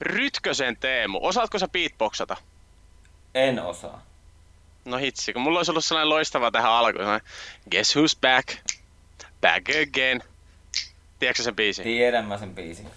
Rytkösen 0.00 0.76
Teemu, 0.76 1.18
osaatko 1.22 1.58
sä 1.58 1.68
beatboxata? 1.68 2.36
En 3.34 3.62
osaa. 3.62 4.02
No 4.84 4.96
hitsi, 4.96 5.32
kun 5.32 5.42
mulla 5.42 5.58
olisi 5.58 5.70
ollut 5.70 5.84
sellainen 5.84 6.08
loistava 6.08 6.50
tähän 6.50 6.72
alkuun. 6.72 7.04
Sellainen, 7.04 7.28
Guess 7.70 7.96
who's 7.96 8.18
back? 8.20 8.48
Back 9.40 9.68
again. 9.68 10.22
Tiedätkö 11.18 11.42
sen 11.42 11.56
biisin? 11.56 11.84
Tiedän 11.84 12.24
mä 12.24 12.38
sen 12.38 12.54
biisin. 12.54 12.90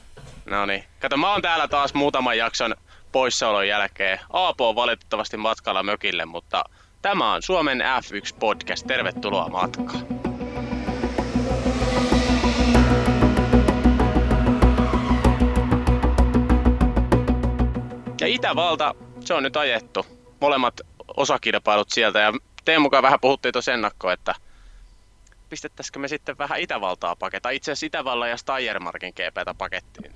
No 0.46 0.66
niin. 0.66 0.84
Kato, 1.00 1.18
mä 1.18 1.32
oon 1.32 1.42
täällä 1.42 1.68
taas 1.68 1.94
muutaman 1.94 2.38
jakson 2.38 2.76
poissaolon 3.12 3.68
jälkeen. 3.68 4.20
Aapo 4.34 4.70
on 4.70 4.76
valitettavasti 4.76 5.38
matkalla 5.38 5.84
mökille, 5.84 6.26
mutta 6.26 6.64
tämä 7.02 7.34
on 7.34 7.42
Suomen 7.42 7.82
F1 7.82 8.36
Podcast. 8.40 8.88
Tervetuloa 8.88 9.50
matkaan. 9.50 10.23
Ja 18.24 18.28
Itävalta, 18.28 18.96
se 19.20 19.34
on 19.34 19.44
nyt 19.44 19.58
ajettu. 19.58 20.06
Molemmat 20.40 20.82
osakilpailut 21.18 21.90
sieltä. 21.90 22.20
Ja 22.20 22.34
Teemu 22.66 22.84
mukaan 22.84 23.04
vähän 23.04 23.20
puhuttiin 23.20 23.54
tuossa 23.54 23.74
ennakkoon, 23.74 24.14
että 24.14 24.36
pistettäisikö 25.50 26.00
me 26.00 26.08
sitten 26.08 26.38
vähän 26.38 26.60
Itävaltaa 26.60 27.16
paketa. 27.16 27.50
Itse 27.50 27.72
asiassa 27.72 27.86
Itävallan 27.86 28.30
ja 28.30 28.38
Steiermarkin 28.38 29.14
GPtä 29.14 29.54
pakettiin. 29.58 30.14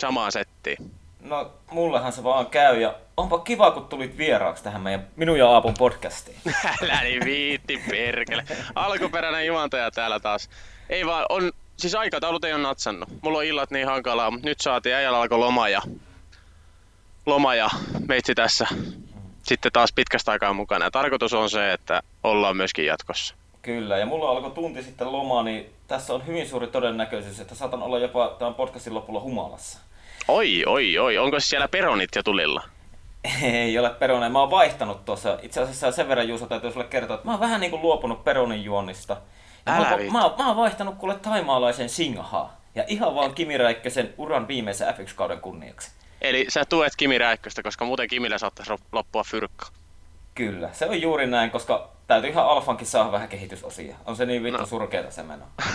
Samaan 0.00 0.32
settiin. 0.32 0.90
No, 1.20 1.52
mullehan 1.70 2.12
se 2.12 2.24
vaan 2.24 2.46
käy 2.46 2.80
ja 2.80 2.94
onpa 3.16 3.38
kiva, 3.38 3.70
kun 3.70 3.88
tulit 3.88 4.18
vieraaksi 4.18 4.64
tähän 4.64 4.80
meidän 4.80 5.06
minun 5.16 5.38
ja 5.38 5.48
Aapun 5.48 5.74
podcastiin. 5.78 6.36
Älä 6.82 7.02
niin 7.02 7.24
viitti, 7.24 7.82
perkele. 7.90 8.44
Alkuperäinen 8.74 9.46
juontaja 9.46 9.90
täällä 9.90 10.20
taas. 10.20 10.50
Ei 10.90 11.06
vaan, 11.06 11.26
on, 11.28 11.52
siis 11.76 11.94
aikataulut 11.94 12.44
ei 12.44 12.52
ole 12.52 12.62
natsannut. 12.62 13.08
Mulla 13.22 13.38
on 13.38 13.44
illat 13.44 13.70
niin 13.70 13.86
hankalaa, 13.86 14.30
mutta 14.30 14.48
nyt 14.48 14.60
saatiin, 14.60 14.94
äijällä 14.94 15.20
alkoi 15.20 15.38
loma 15.38 15.68
ja, 15.68 15.82
loma 17.26 17.54
ja 17.54 17.68
meitsi 18.08 18.34
tässä 18.34 18.66
sitten 19.42 19.72
taas 19.72 19.92
pitkästä 19.92 20.32
aikaa 20.32 20.52
mukana. 20.52 20.84
Ja 20.84 20.90
tarkoitus 20.90 21.32
on 21.32 21.50
se, 21.50 21.72
että 21.72 22.02
ollaan 22.24 22.56
myöskin 22.56 22.86
jatkossa. 22.86 23.34
Kyllä, 23.62 23.98
ja 23.98 24.06
mulla 24.06 24.30
alkoi 24.30 24.50
tunti 24.50 24.82
sitten 24.82 25.12
loma, 25.12 25.42
niin 25.42 25.72
tässä 25.88 26.14
on 26.14 26.26
hyvin 26.26 26.48
suuri 26.48 26.66
todennäköisyys, 26.66 27.40
että 27.40 27.54
saatan 27.54 27.82
olla 27.82 27.98
jopa 27.98 28.36
tämän 28.38 28.54
podcastin 28.54 28.94
lopulla 28.94 29.20
humalassa. 29.20 29.78
Oi, 30.28 30.64
oi, 30.66 30.98
oi. 30.98 31.18
Onko 31.18 31.40
siellä 31.40 31.68
peronit 31.68 32.10
jo 32.16 32.22
tulilla? 32.22 32.62
Ei 33.42 33.78
ole 33.78 33.90
perone. 33.90 34.28
Mä 34.28 34.40
oon 34.40 34.50
vaihtanut 34.50 35.04
tuossa. 35.04 35.38
Itse 35.42 35.60
asiassa 35.60 35.92
sen 35.92 36.08
verran 36.08 36.28
Juuso 36.28 36.46
täytyy 36.46 36.72
sulle 36.72 36.86
kertoa, 36.86 37.14
että 37.14 37.26
mä 37.26 37.32
oon 37.32 37.40
vähän 37.40 37.60
niin 37.60 37.70
kuin 37.70 37.82
luopunut 37.82 38.24
peronin 38.24 38.64
juonnista. 38.64 39.16
Älä 39.66 39.90
mä, 39.90 39.96
viitti. 39.96 40.12
mä, 40.12 40.30
mä, 40.38 40.46
oon 40.46 40.56
vaihtanut 40.56 40.94
kuule 40.94 41.14
taimaalaisen 41.14 41.88
Singhaa. 41.88 42.56
Ja 42.74 42.84
ihan 42.86 43.14
vaan 43.14 43.34
Kimi 43.34 43.58
Räikkösen 43.58 44.14
uran 44.18 44.48
viimeisen 44.48 44.94
F1-kauden 44.94 45.40
kunniaksi. 45.40 45.90
Eli 46.22 46.46
sä 46.48 46.64
tuet 46.64 46.92
Kimi 46.96 47.18
Räikköstä, 47.18 47.62
koska 47.62 47.84
muuten 47.84 48.08
Kimillä 48.08 48.38
saattaisi 48.38 48.72
loppua 48.92 49.24
fyrkka. 49.24 49.66
Kyllä, 50.34 50.70
se 50.72 50.86
on 50.86 51.02
juuri 51.02 51.26
näin, 51.26 51.50
koska 51.50 51.90
täytyy 52.06 52.30
ihan 52.30 52.46
Alfankin 52.46 52.86
saada 52.86 53.12
vähän 53.12 53.28
kehitysosia. 53.28 53.96
On 54.06 54.16
se 54.16 54.26
niin 54.26 54.42
vittu 54.42 54.60
no. 54.60 54.66
surkeeta 54.66 55.10
se 55.10 55.22
meno. 55.22 55.44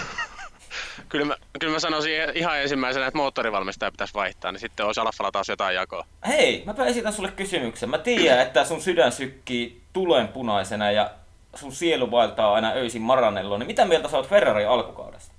Kyllä 1.10 1.26
mä, 1.26 1.36
kyllä 1.60 1.74
mä 1.74 1.80
sanoisin 1.80 2.14
ihan 2.34 2.62
ensimmäisenä, 2.62 3.08
että 3.08 3.18
moottorivalmistaja 3.18 3.92
pitäisi 3.92 4.14
vaihtaa, 4.14 4.52
niin 4.52 4.60
sitten 4.60 4.86
olisi 4.86 5.00
Alfalla 5.00 5.32
taas 5.32 5.50
jotain 5.50 5.76
jakoa. 5.76 6.06
Hei, 6.28 6.64
mä 6.66 6.86
esitän 6.86 7.14
sulle 7.14 7.32
kysymyksen. 7.32 7.90
Mä 7.90 7.98
tiedän, 7.98 8.40
että 8.40 8.66
sun 8.66 8.82
sydän 8.82 9.12
sykkii 9.12 9.82
tulenpunaisena 9.94 10.92
ja 10.92 11.12
sun 11.56 11.72
sielu 11.72 12.12
vaeltaa 12.12 12.54
aina 12.54 12.72
öisin 12.72 13.02
Maranelloon. 13.02 13.60
Niin 13.60 13.68
mitä 13.68 13.86
mieltä 13.86 14.10
sä 14.10 14.18
oot 14.18 14.30
Ferrarin 14.30 14.70
alkukaudesta? 14.70 15.34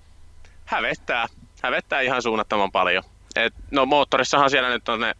Hävettää. 0.64 1.26
Hävettää 1.62 2.00
ihan 2.00 2.22
suunnattoman 2.22 2.72
paljon. 2.72 3.04
Et, 3.44 3.54
no 3.70 3.86
moottorissahan 3.86 4.50
siellä 4.50 4.68
nyt 4.68 4.88
on 4.88 5.00
ne 5.00 5.14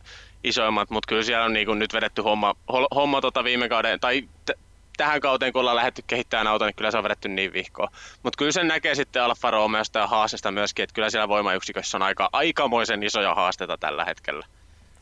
isoimmat, 0.45 0.91
mutta 0.91 1.09
kyllä 1.09 1.23
siellä 1.23 1.45
on 1.45 1.53
niinku 1.53 1.75
nyt 1.75 1.93
vedetty 1.93 2.23
homma, 2.23 2.55
homma 2.95 3.21
tota 3.21 3.45
viime 3.45 3.69
kauden, 3.69 4.01
tai 4.01 4.29
t- 4.45 4.59
tähän 4.97 5.21
kauteen 5.21 5.53
kun 5.53 5.61
ollaan 5.61 5.77
lähdetty 5.77 6.03
kehittämään 6.07 6.47
auto, 6.47 6.65
niin 6.65 6.75
kyllä 6.75 6.91
se 6.91 6.99
on 6.99 7.05
vedetty 7.05 7.29
niin 7.29 7.53
vihkoon. 7.53 7.89
Mutta 8.23 8.37
kyllä 8.39 8.53
sen 8.53 8.69
näkee 8.69 8.95
sitten 8.95 9.23
Alfa 9.23 9.51
Romeosta 9.51 9.99
ja 9.99 10.07
Haasesta 10.07 10.51
myöskin, 10.51 10.83
että 10.83 10.95
kyllä 10.95 11.11
siellä 11.11 11.29
voimayksikössä 11.29 11.99
on 11.99 12.03
aika, 12.03 12.29
aikamoisen 12.33 13.03
isoja 13.03 13.35
haasteita 13.35 13.79
tällä 13.79 14.05
hetkellä. 14.05 14.47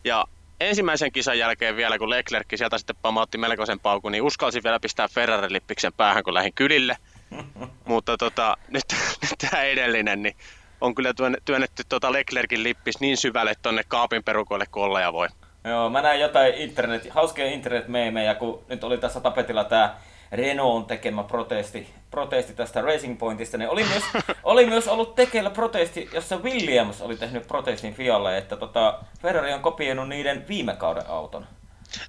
Ja 0.05 0.25
ensimmäisen 0.61 1.13
kisan 1.13 1.39
jälkeen 1.39 1.77
vielä, 1.77 1.99
kun 1.99 2.11
Leclerc 2.11 2.47
sieltä 2.55 2.79
sitten 2.79 2.97
pamautti 3.03 3.39
melkoisen 3.39 3.81
paukun, 3.81 4.13
niin 4.13 4.23
uskalsin 4.23 4.63
vielä 4.65 4.81
pistää 4.81 5.09
Ferrari-lippiksen 5.09 5.93
päähän, 5.97 6.25
kun 6.25 6.35
lähdin 6.35 6.55
kylille. 6.55 6.97
Mutta 7.85 8.17
tota, 8.17 8.57
nyt, 8.69 8.85
nyt 9.23 9.51
tämä 9.51 9.63
edellinen, 9.63 10.23
niin 10.23 10.37
on 10.81 10.95
kyllä 10.95 11.13
työn- 11.15 11.37
työnnetty 11.45 11.83
tuota 11.89 12.13
Leclerkin 12.13 12.63
lippis 12.63 13.01
niin 13.01 13.17
syvälle 13.17 13.55
tonne 13.63 13.83
kaapin 13.89 14.25
perukoille 14.25 14.67
kuin 14.71 14.85
olla 14.85 15.01
ja 15.01 15.13
voi. 15.13 15.29
Joo, 15.65 15.91
mä 15.91 16.03
näin 16.03 16.21
jotain 16.21 16.55
internet, 16.55 17.11
hauskia 17.11 17.47
internet-meemejä, 17.47 18.35
kun 18.35 18.65
nyt 18.69 18.85
oli 18.85 18.99
tässä 18.99 19.21
tapetilla 19.21 19.65
tää 19.65 20.01
Renault 20.33 20.87
tekemä 20.87 21.23
protesti, 21.23 21.89
protesti 22.11 22.55
tästä 22.55 22.83
Racing 22.83 23.19
Pointista, 23.19 23.59
niin 23.59 23.71
oli 23.71 23.85
myös, 23.85 24.03
oli 24.45 24.67
myös 24.67 24.89
ollut 24.89 25.15
tekeillä 25.15 25.51
protesti, 25.51 26.11
jossa 26.13 26.37
Williams 26.37 27.01
oli 27.01 27.17
tehnyt 27.17 27.47
protestin 27.47 27.95
Fialle, 27.95 28.39
että 28.39 28.57
tota, 28.57 28.99
Ferrari 29.23 29.53
on 29.53 29.61
kopioinut 29.61 30.09
niiden 30.09 30.45
viime 30.49 30.75
kauden 30.77 31.07
auton. 31.09 31.47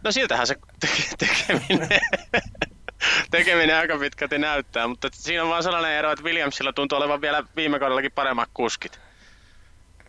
No 0.04 0.12
siltähän 0.12 0.48
se 0.48 0.56
te- 0.80 1.26
tekeminen, 1.26 2.00
tekeminen 3.32 3.78
aika 3.78 3.98
pitkälti 3.98 4.38
näyttää, 4.38 4.88
mutta 4.88 5.10
siinä 5.12 5.44
on 5.44 5.50
vaan 5.50 5.64
sellainen 5.64 5.92
ero, 5.92 6.12
että 6.12 6.24
Williamsilla 6.24 6.74
tuntuu 6.74 6.98
olevan 6.98 7.22
vielä 7.22 7.44
viime 7.56 7.80
kaudellakin 7.80 8.12
paremmat 8.12 8.50
kuskit. 8.54 9.00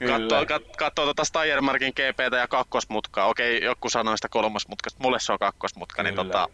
Katsoo, 0.06 0.47
kat, 0.47 0.62
katsoo 0.76 1.04
tuota 1.04 1.25
Steiermarkin 1.25 1.93
GPtä 1.93 2.37
ja 2.37 2.49
kakkosmutkaa. 2.49 3.26
Okei, 3.26 3.65
joku 3.65 3.91
sanoi 3.91 4.19
sitä 4.19 4.28
kolmosmutkasta, 4.28 5.03
mulle 5.03 5.21
se 5.21 5.32
on 5.32 5.38
kakkosmutka, 5.38 6.03
niin 6.03 6.15
Kyllä. 6.15 6.25
tota, 6.25 6.49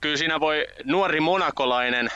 kyllä 0.00 0.16
siinä 0.16 0.40
voi 0.40 0.66
nuori 0.84 1.20
monakolainen 1.20 2.10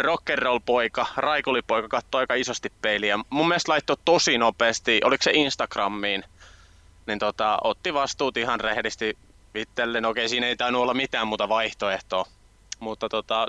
rock'n'roll 0.00 0.60
poika, 0.66 1.06
raikulipoika 1.16 1.88
katsoo 1.88 2.18
aika 2.18 2.34
isosti 2.34 2.72
peiliä. 2.82 3.18
Mun 3.30 3.48
mielestä 3.48 3.72
laittoi 3.72 3.96
tosi 4.04 4.38
nopeasti, 4.38 5.00
oliko 5.04 5.22
se 5.22 5.30
Instagramiin, 5.34 6.24
niin 7.06 7.18
tota, 7.18 7.58
otti 7.64 7.94
vastuut 7.94 8.36
ihan 8.36 8.60
rehdisti 8.60 9.18
itselleen. 9.54 10.04
Okei, 10.04 10.28
siinä 10.28 10.46
ei 10.46 10.56
tainnut 10.56 10.82
olla 10.82 10.94
mitään 10.94 11.28
muuta 11.28 11.48
vaihtoehtoa, 11.48 12.26
mutta 12.80 13.08
tota, 13.08 13.46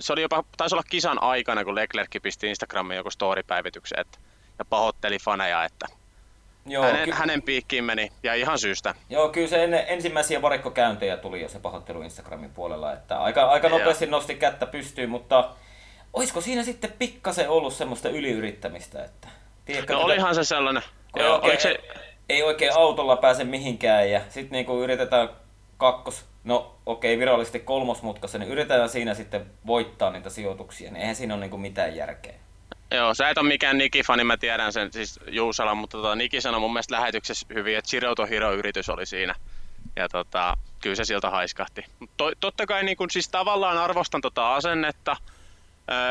se 0.00 0.12
oli 0.12 0.22
jopa, 0.22 0.44
taisi 0.56 0.74
olla 0.74 0.84
kisan 0.90 1.22
aikana, 1.22 1.64
kun 1.64 1.74
Leclerc 1.74 2.22
pisti 2.22 2.48
Instagramiin 2.48 2.96
joku 2.96 3.10
story-päivityksen, 3.10 4.00
että, 4.00 4.18
ja 4.58 4.64
pahoitteli 4.64 5.18
faneja, 5.18 5.64
että 5.64 5.86
Joo, 6.66 6.84
hänen, 6.84 7.04
ky- 7.04 7.10
hänen 7.10 7.42
piikkiin 7.42 7.84
meni, 7.84 8.12
ja 8.22 8.34
ihan 8.34 8.58
syystä. 8.58 8.94
Joo, 9.10 9.28
kyllä 9.28 9.48
se 9.48 9.64
ennen 9.64 9.84
ensimmäisiä 9.88 10.42
varikkokäyntejä 10.42 11.16
tuli 11.16 11.40
jo 11.42 11.48
se 11.48 11.58
pahoittelu 11.58 12.02
Instagramin 12.02 12.50
puolella, 12.50 12.92
että 12.92 13.18
aika, 13.18 13.44
aika 13.44 13.68
nopeasti 13.68 14.06
nosti 14.06 14.34
kättä 14.34 14.66
pystyyn, 14.66 15.10
mutta 15.10 15.50
olisiko 16.12 16.40
siinä 16.40 16.62
sitten 16.62 16.92
pikkasen 16.98 17.48
ollut 17.50 17.74
semmoista 17.74 18.08
yliyrittämistä, 18.08 19.04
että... 19.04 19.28
Tiedätkö, 19.64 19.92
No 19.92 19.98
tätä- 19.98 20.06
olihan 20.06 20.34
se 20.34 20.44
sellainen, 20.44 20.82
joo, 21.16 21.34
oikein, 21.34 21.50
oliko 21.50 21.62
se, 21.62 21.78
ei 22.28 22.42
oikein 22.42 22.72
autolla 22.74 23.16
pääse 23.16 23.44
mihinkään 23.44 24.10
ja 24.10 24.20
sitten 24.28 24.52
niinku 24.52 24.82
yritetään 24.82 25.28
kakkos, 25.76 26.24
no 26.44 26.74
okei 26.86 27.18
virallisesti 27.18 27.60
kolmosmutkassa, 27.60 28.38
niin 28.38 28.50
yritetään 28.50 28.88
siinä 28.88 29.14
sitten 29.14 29.46
voittaa 29.66 30.10
niitä 30.10 30.30
sijoituksia, 30.30 30.90
niin 30.90 31.00
eihän 31.00 31.16
siinä 31.16 31.34
ole 31.34 31.40
niinku 31.40 31.58
mitään 31.58 31.96
järkeä. 31.96 32.34
Joo, 32.90 33.14
sä 33.14 33.28
et 33.28 33.38
ole 33.38 33.48
mikään 33.48 33.78
Niki-fani, 33.78 34.24
mä 34.24 34.36
tiedän 34.36 34.72
sen 34.72 34.92
siis 34.92 35.20
Juusala, 35.30 35.74
mutta 35.74 35.96
tota, 35.96 36.14
Niki 36.14 36.40
sanoi 36.40 36.60
mun 36.60 36.72
mielestä 36.72 36.94
lähetyksessä 36.94 37.46
hyvin, 37.54 37.78
että 37.78 37.90
Zero 37.90 38.14
to 38.14 38.26
Hero-yritys 38.26 38.88
oli 38.88 39.06
siinä. 39.06 39.34
Ja 39.96 40.08
tota, 40.08 40.56
kyllä 40.80 40.96
se 40.96 41.04
sieltä 41.04 41.30
haiskahti. 41.30 41.84
To, 42.16 42.32
totta 42.40 42.66
kai 42.66 42.84
niin 42.84 42.96
kun, 42.96 43.10
siis 43.10 43.28
tavallaan 43.28 43.78
arvostan 43.78 44.20
tota 44.20 44.54
asennetta, 44.54 45.16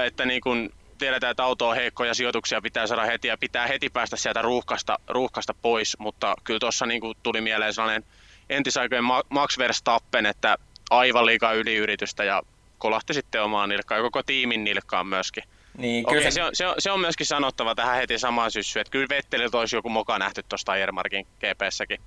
että 0.06 0.26
niin 0.26 0.42
kun 0.42 0.70
tiedetään, 1.04 1.32
että 1.32 1.44
auto 1.44 1.70
on 1.70 1.76
heikko 1.76 2.06
ja 2.06 2.14
sijoituksia 2.14 2.62
pitää 2.62 2.88
saada 2.88 3.06
heti 3.06 3.28
ja 3.28 3.38
pitää 3.38 3.68
heti 3.68 3.90
päästä 3.90 4.18
sieltä 4.18 4.42
ruuhkasta, 4.42 5.00
ruuhkasta 5.08 5.54
pois, 5.62 6.00
mutta 6.00 6.36
kyllä 6.44 6.60
tuossa 6.60 6.86
niin 6.86 7.02
tuli 7.24 7.42
mieleen 7.42 7.74
sellainen 7.74 8.04
entisaikojen 8.50 9.04
Ma- 9.04 9.24
Max 9.30 9.58
Verstappen, 9.58 10.26
että 10.26 10.58
aivan 10.90 11.26
liikaa 11.26 11.54
yliyritystä 11.54 12.24
ja 12.24 12.42
kolahti 12.78 13.14
sitten 13.14 13.44
omaan 13.44 13.70
nilkkaan 13.70 14.00
ja 14.00 14.04
koko 14.04 14.24
tiimin 14.24 14.64
nilkkaan 14.64 15.08
myöskin. 15.08 15.44
Niin, 15.78 16.08
Okei, 16.08 16.18
kyllä 16.18 16.32
se, 16.32 16.44
on, 16.44 16.50
se, 16.54 16.68
on, 16.68 16.76
se 16.80 16.92
on 16.92 17.00
myöskin 17.00 17.28
sanottava 17.28 17.76
tähän 17.76 17.96
heti 17.96 18.20
samaan 18.20 18.52
syssyyn, 18.52 18.82
että 18.82 18.92
kyllä 18.92 19.10
Vetteliltä 19.10 19.58
olisi 19.58 19.76
joku 19.76 19.90
moka 19.90 20.20
nähty 20.20 20.44
tuosta 20.50 20.72
Ajermarkin 20.72 21.28
GPssäkin 21.40 22.02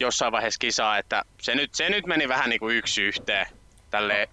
jossain 0.00 0.32
vaiheessa 0.32 0.58
kisaa, 0.58 0.98
että 0.98 1.22
se 1.40 1.54
nyt, 1.54 1.74
se 1.74 1.90
nyt 1.90 2.06
meni 2.06 2.28
vähän 2.28 2.50
niin 2.50 2.60
kuin 2.60 2.76
yksi 2.76 3.02
yhteen. 3.02 3.46
Tälle, 3.90 4.28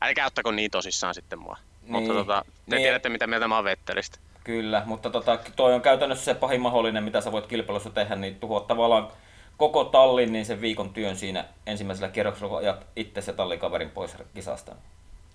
älkää 0.00 0.26
ottako 0.26 0.50
niin 0.50 0.70
tosissaan 0.70 1.14
sitten 1.14 1.38
mua. 1.38 1.56
Niin, 1.88 2.02
mutta 2.02 2.14
tota, 2.14 2.44
te 2.70 2.76
niin. 2.76 2.82
tiedätte 2.82 3.08
mitä 3.08 3.26
mieltä 3.26 3.48
mä 3.48 3.54
oon 3.54 3.64
Vettelistä. 3.64 4.18
Kyllä, 4.44 4.82
mutta 4.86 5.10
tota, 5.10 5.38
toi 5.56 5.74
on 5.74 5.82
käytännössä 5.82 6.24
se 6.24 6.34
pahin 6.34 6.60
mahdollinen, 6.60 7.04
mitä 7.04 7.20
sä 7.20 7.32
voit 7.32 7.46
kilpailussa 7.46 7.90
tehdä, 7.90 8.16
niin 8.16 8.40
tuhoat 8.40 8.66
tavallaan 8.66 9.08
koko 9.56 9.84
tallin, 9.84 10.32
niin 10.32 10.44
sen 10.44 10.60
viikon 10.60 10.92
työn 10.92 11.16
siinä 11.16 11.44
ensimmäisellä 11.66 12.08
kierroksella, 12.08 12.48
kun 12.48 12.58
ajat 12.58 12.86
itse 12.96 13.20
se 13.20 13.32
tallikaverin 13.32 13.90
pois 13.90 14.16
kisasta. 14.34 14.74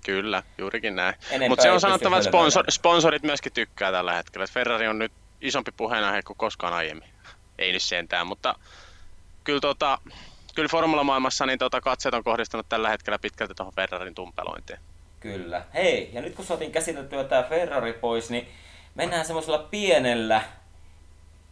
Kyllä, 0.05 0.44
juurikin 0.57 0.95
näin. 0.95 1.15
Mutta 1.50 1.63
se 1.63 1.71
on 1.71 1.81
sanottava, 1.81 2.17
että 2.17 2.29
sponsor, 2.29 2.65
sponsorit 2.71 3.23
myöskin 3.23 3.51
tykkää 3.51 3.91
tällä 3.91 4.13
hetkellä. 4.13 4.47
Ferrari 4.47 4.88
on 4.88 5.00
nyt 5.00 5.11
isompi 5.41 5.71
puheenaihe 5.71 6.21
kuin 6.21 6.38
koskaan 6.38 6.73
aiemmin. 6.73 7.09
ei 7.57 7.71
nyt 7.71 7.83
sentään, 7.83 8.27
mutta 8.27 8.55
kyllä, 9.44 9.59
tota, 9.59 10.00
kyllä 10.55 10.69
formulamaailmassa 10.69 11.45
niin 11.45 11.59
tota, 11.59 11.81
katseet 11.81 12.15
on 12.15 12.23
kohdistunut 12.23 12.65
tällä 12.69 12.89
hetkellä 12.89 13.19
pitkälti 13.19 13.53
tuohon 13.55 13.73
Ferrarin 13.75 14.15
tumpelointiin. 14.15 14.79
Kyllä. 15.23 15.61
Hei, 15.73 16.09
ja 16.13 16.21
nyt 16.21 16.35
kun 16.35 16.45
saatiin 16.45 16.71
käsiteltyä 16.71 17.23
tämä 17.23 17.43
Ferrari 17.43 17.93
pois, 17.93 18.29
niin 18.29 18.47
mennään 18.95 19.25
semmoisella 19.25 19.57
pienellä 19.57 20.41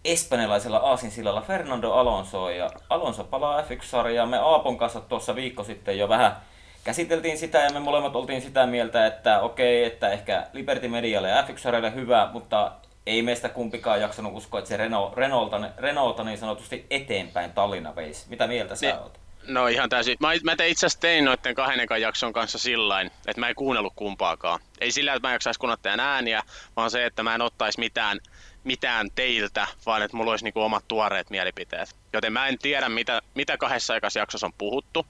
espanjalaisella 0.06 0.78
aasinsillalla 0.78 1.42
Fernando 1.42 1.92
Alonso. 1.92 2.50
Ja 2.50 2.70
Alonso 2.90 3.24
palaa 3.24 3.62
F1-sarjaan. 3.62 4.30
Me 4.30 4.38
Aapon 4.38 4.78
kanssa 4.78 5.00
tuossa 5.00 5.36
viikko 5.36 5.64
sitten 5.64 5.98
jo 5.98 6.10
vähän 6.10 6.36
käsiteltiin 6.84 7.38
sitä 7.38 7.60
ja 7.60 7.70
me 7.70 7.80
molemmat 7.80 8.16
oltiin 8.16 8.42
sitä 8.42 8.66
mieltä, 8.66 9.06
että 9.06 9.42
okei, 9.42 9.84
että 9.84 10.10
ehkä 10.10 10.48
Liberty 10.54 10.88
Medialle 10.88 11.30
ja 11.30 11.42
F1 11.42 11.96
hyvä, 11.96 12.30
mutta 12.34 12.72
ei 13.06 13.22
meistä 13.22 13.50
kumpikaan 13.50 14.02
jaksanut 14.02 14.34
uskoa, 14.36 14.60
että 14.60 14.70
se 14.70 14.78
Renault, 14.78 15.18
Renaulta, 15.18 15.62
Renaulta 15.78 16.24
niin 16.24 16.38
sanotusti 16.38 16.86
eteenpäin 16.90 17.52
Tallinna 17.52 17.96
veisi. 17.96 18.26
Mitä 18.30 18.48
mieltä 18.48 18.76
sä 18.76 18.86
niin. 18.86 19.00
oot? 19.00 19.21
No 19.48 19.68
ihan 19.68 19.90
täysin. 19.90 20.18
Mä, 20.20 20.30
mä 20.44 20.56
te 20.56 20.70
itse 20.70 20.86
asiassa 20.86 21.00
tein 21.00 21.26
noiden 21.26 21.56
kahden 21.56 21.88
jakson 22.02 22.34
kanssa 22.34 22.60
sillain, 22.60 23.08
että 23.28 23.40
mä 23.40 23.50
en 23.50 23.56
kuunnellut 23.56 23.94
kumpaakaan. 23.96 24.60
Ei 24.82 24.92
sillä, 24.92 25.14
että 25.14 25.28
mä 25.28 25.32
en 25.32 25.36
jaksaisi 25.36 25.60
kuunnella 25.60 26.04
ääniä, 26.04 26.44
vaan 26.76 26.92
se, 26.92 27.06
että 27.06 27.24
mä 27.24 27.36
en 27.36 27.42
ottaisi 27.42 27.80
mitään, 27.80 28.20
mitään 28.64 29.10
teiltä, 29.16 29.68
vaan 29.86 30.02
että 30.02 30.18
mulla 30.18 30.32
olisi 30.32 30.46
niinku 30.46 30.62
omat 30.62 30.88
tuoreet 30.88 31.30
mielipiteet. 31.30 31.96
Joten 32.14 32.34
mä 32.34 32.48
en 32.48 32.58
tiedä, 32.58 32.90
mitä, 32.90 33.22
mitä 33.36 33.58
kahdessa 33.58 33.96
ekassa 33.96 34.20
jaksossa 34.20 34.48
on 34.48 34.54
puhuttu. 34.58 35.06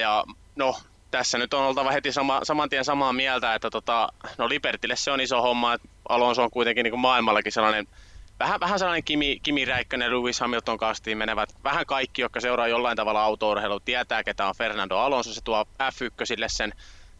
Ja 0.00 0.24
no, 0.56 0.76
tässä 1.10 1.38
nyt 1.38 1.54
on 1.54 1.66
oltava 1.66 1.90
heti 1.90 2.12
sama, 2.12 2.40
saman 2.42 2.68
tien 2.68 2.84
samaa 2.84 3.12
mieltä, 3.12 3.54
että 3.54 3.70
tota, 3.70 4.08
no 4.38 4.48
Libertille 4.48 4.96
se 4.96 5.10
on 5.10 5.20
iso 5.20 5.42
homma, 5.42 5.74
että 5.74 5.88
Alonso 6.08 6.42
on 6.42 6.50
kuitenkin 6.50 6.84
niin 6.84 6.92
kuin 6.92 7.00
maailmallakin 7.00 7.52
sellainen 7.52 7.86
vähän, 8.40 8.60
vähän 8.60 8.78
sellainen 8.78 9.04
Kimi, 9.04 9.40
Kimi 9.42 9.64
Räikkönen, 9.64 10.10
Lewis 10.10 10.40
Hamilton 10.40 10.78
kastiin 10.78 11.18
menevät. 11.18 11.54
Vähän 11.64 11.86
kaikki, 11.86 12.22
jotka 12.22 12.40
seuraa 12.40 12.68
jollain 12.68 12.96
tavalla 12.96 13.22
autourheilua, 13.22 13.80
tietää, 13.84 14.24
ketä 14.24 14.46
on 14.46 14.54
Fernando 14.56 14.96
Alonso. 14.96 15.32
Se 15.32 15.40
tuo 15.44 15.64
F1 15.82 16.44
sen 16.46 16.72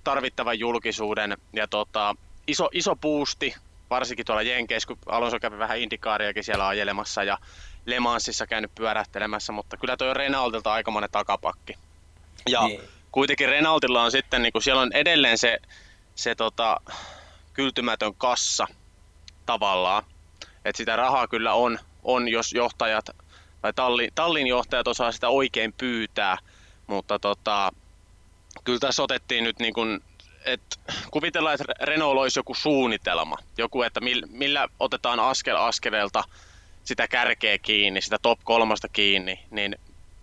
tarvittavan 0.05 0.59
julkisuuden 0.59 1.37
ja 1.53 1.69
tota, 1.69 2.15
iso, 2.47 2.69
iso 2.73 2.97
puusti, 2.97 3.55
varsinkin 3.91 4.27
tuolla 4.27 4.43
Jenkeissä, 4.43 4.87
kun 4.87 4.99
Alonso 5.07 5.41
kävi 5.41 5.59
vähän 5.59 5.79
indikaariakin 5.79 6.45
siellä 6.45 6.69
ajelemassa 6.69 7.25
ja 7.25 7.39
Le 7.87 8.01
Mansissa 8.01 8.47
käynyt 8.47 8.75
pyörähtelemässä, 8.75 9.53
mutta 9.53 9.77
kyllä 9.77 9.97
toi 9.97 10.11
on 10.11 10.17
Renaultilta 10.17 10.73
aikamoinen 10.73 11.11
takapakki. 11.11 11.75
Ja 12.49 12.67
niin. 12.67 12.81
kuitenkin 13.13 13.49
Renaultilla 13.49 14.03
on 14.03 14.11
sitten, 14.11 14.43
niin 14.43 14.53
kuin 14.53 14.63
siellä 14.63 14.83
on 14.83 14.93
edelleen 14.93 15.39
se, 15.39 15.59
se 16.15 16.35
tota, 16.35 16.81
kyltymätön 17.53 18.15
kassa 18.15 18.67
tavallaan. 19.47 20.05
Että 20.65 20.77
sitä 20.77 20.97
rahaa 20.97 21.29
kyllä 21.29 21.55
on, 21.55 21.79
on 22.03 22.29
jos 22.29 22.53
johtajat 22.53 23.07
tai 23.63 23.73
tallin, 23.73 24.11
tallin 24.15 24.47
johtajat 24.47 24.89
osaa 24.89 25.13
sitä 25.13 25.29
oikein 25.29 25.73
pyytää, 25.73 26.39
mutta 26.87 27.19
tota, 27.19 27.73
kyllä 28.65 28.79
tässä 28.79 29.03
otettiin 29.03 29.45
nyt 29.45 29.59
niin 29.59 29.75
kuin, 29.75 30.01
että 30.45 30.77
kuvitellaan, 31.11 31.55
että 31.55 31.85
Renault 31.85 32.19
olisi 32.19 32.39
joku 32.39 32.55
suunnitelma, 32.55 33.37
joku, 33.59 33.83
että 33.83 34.01
millä 34.31 34.69
otetaan 34.81 35.21
askel 35.21 35.57
askeleelta 35.57 36.25
sitä 36.85 37.09
kärkeä 37.09 37.59
kiinni, 37.59 38.01
sitä 38.01 38.19
top 38.23 38.39
kolmasta 38.45 38.89
kiinni, 38.89 39.41
niin 39.51 39.77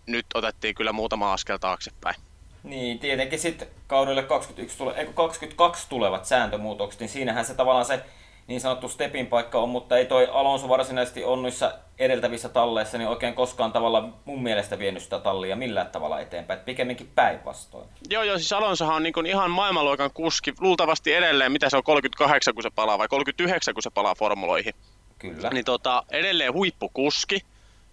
nyt 0.06 0.26
otettiin 0.34 0.76
kyllä 0.76 0.92
muutama 0.92 1.34
askel 1.34 1.58
taaksepäin. 1.58 2.16
Niin, 2.64 3.00
tietenkin 3.00 3.40
sitten 3.40 3.68
kaudelle 3.88 4.24
21 4.24 4.78
tule, 4.78 5.08
22 5.14 5.90
tulevat 5.90 6.26
sääntömuutokset, 6.26 7.00
niin 7.00 7.10
siinähän 7.10 7.46
se 7.46 7.54
tavallaan 7.54 7.86
se 7.86 8.04
niin 8.48 8.62
sanottu 8.62 8.90
stepin 8.90 9.28
paikka 9.28 9.60
on, 9.60 9.70
mutta 9.70 9.98
ei 9.98 10.06
toi 10.06 10.28
Alonso 10.32 10.70
varsinaisesti 10.70 11.24
onnuissa 11.24 11.74
edeltävissä 12.00 12.50
talleissa 12.50 12.98
niin 12.98 13.08
oikein 13.08 13.34
koskaan 13.34 13.72
tavalla 13.72 14.10
mun 14.26 14.44
mielestä 14.44 14.80
vienyt 14.80 15.04
sitä 15.04 15.20
tallia 15.20 15.56
millään 15.56 15.88
tavalla 15.88 16.20
eteenpäin, 16.20 16.60
pikemminkin 16.60 17.12
päinvastoin. 17.16 17.90
Joo, 18.10 18.24
joo, 18.24 18.38
siis 18.38 18.54
Alonsohan 18.54 18.96
on 18.96 19.04
niin 19.04 19.26
ihan 19.26 19.52
maailmanluokan 19.52 20.12
kuski, 20.14 20.54
luultavasti 20.60 21.14
edelleen, 21.14 21.52
mitä 21.52 21.70
se 21.70 21.78
on 21.78 21.84
38 21.84 22.54
kun 22.54 22.64
se 22.64 22.70
palaa 22.70 22.98
vai 22.98 23.08
39 23.08 23.74
kun 23.74 23.84
se 23.84 23.90
palaa 23.90 24.16
formuloihin. 24.16 24.74
Kyllä. 25.20 25.50
Niin 25.50 25.66
tota, 25.66 26.04
edelleen 26.12 26.54
huippukuski, 26.54 27.40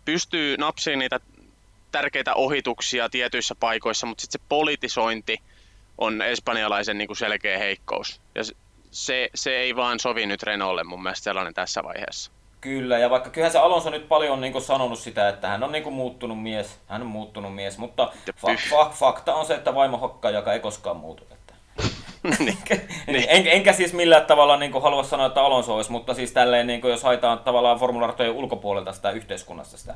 pystyy 0.04 0.56
napsiin 0.56 0.98
niitä 0.98 1.20
tärkeitä 1.92 2.34
ohituksia 2.34 3.08
tietyissä 3.08 3.54
paikoissa, 3.54 4.06
mutta 4.06 4.22
sitten 4.22 4.40
se 4.40 4.46
politisointi 4.48 5.38
on 5.98 6.22
espanjalaisen 6.22 6.98
niin 6.98 7.08
kuin 7.08 7.16
selkeä 7.16 7.58
heikkous. 7.58 8.20
Ja 8.34 8.44
se, 8.94 9.30
se 9.34 9.56
ei 9.56 9.76
vaan 9.76 10.00
sovi 10.00 10.26
nyt 10.26 10.42
Renaultille 10.42 10.84
mun 10.84 11.02
mielestä 11.02 11.24
sellainen 11.24 11.54
tässä 11.54 11.84
vaiheessa. 11.84 12.30
Kyllä, 12.60 12.98
ja 12.98 13.10
vaikka 13.10 13.30
kyllähän 13.30 13.52
se 13.52 13.58
Alonso 13.58 13.90
nyt 13.90 14.08
paljon 14.08 14.40
niin 14.40 14.52
kuin 14.52 14.64
sanonut 14.64 14.98
sitä, 14.98 15.28
että 15.28 15.48
hän 15.48 15.62
on 15.62 15.72
niin 15.72 15.92
muuttunut 15.92 16.42
mies, 16.42 16.78
hän 16.86 17.02
on 17.02 17.06
muuttunut 17.08 17.54
mies, 17.54 17.78
mutta 17.78 18.12
fa- 18.28 18.58
fa- 18.70 18.92
fakta 18.92 19.34
on 19.34 19.46
se, 19.46 19.54
että 19.54 19.74
vaimo 19.74 19.98
hokkaa, 19.98 20.30
joka 20.30 20.52
ei 20.52 20.60
koskaan 20.60 20.96
muutu. 20.96 21.26
Että. 21.32 21.54
niin. 22.44 22.58
niin. 23.06 23.24
en, 23.28 23.46
enkä 23.46 23.72
siis 23.72 23.92
millään 23.92 24.26
tavalla 24.26 24.56
niin 24.56 24.82
halua 24.82 25.02
sanoa, 25.02 25.26
että 25.26 25.42
Alonso 25.42 25.74
olisi, 25.74 25.92
mutta 25.92 26.14
siis 26.14 26.32
tälleen, 26.32 26.66
niin 26.66 26.80
jos 26.84 27.02
haetaan 27.02 27.38
tavallaan 27.38 27.78
Formula 27.78 28.14
ulkopuolelta 28.34 28.92
sitä 28.92 29.10
yhteiskunnasta 29.10 29.76
sitä 29.76 29.94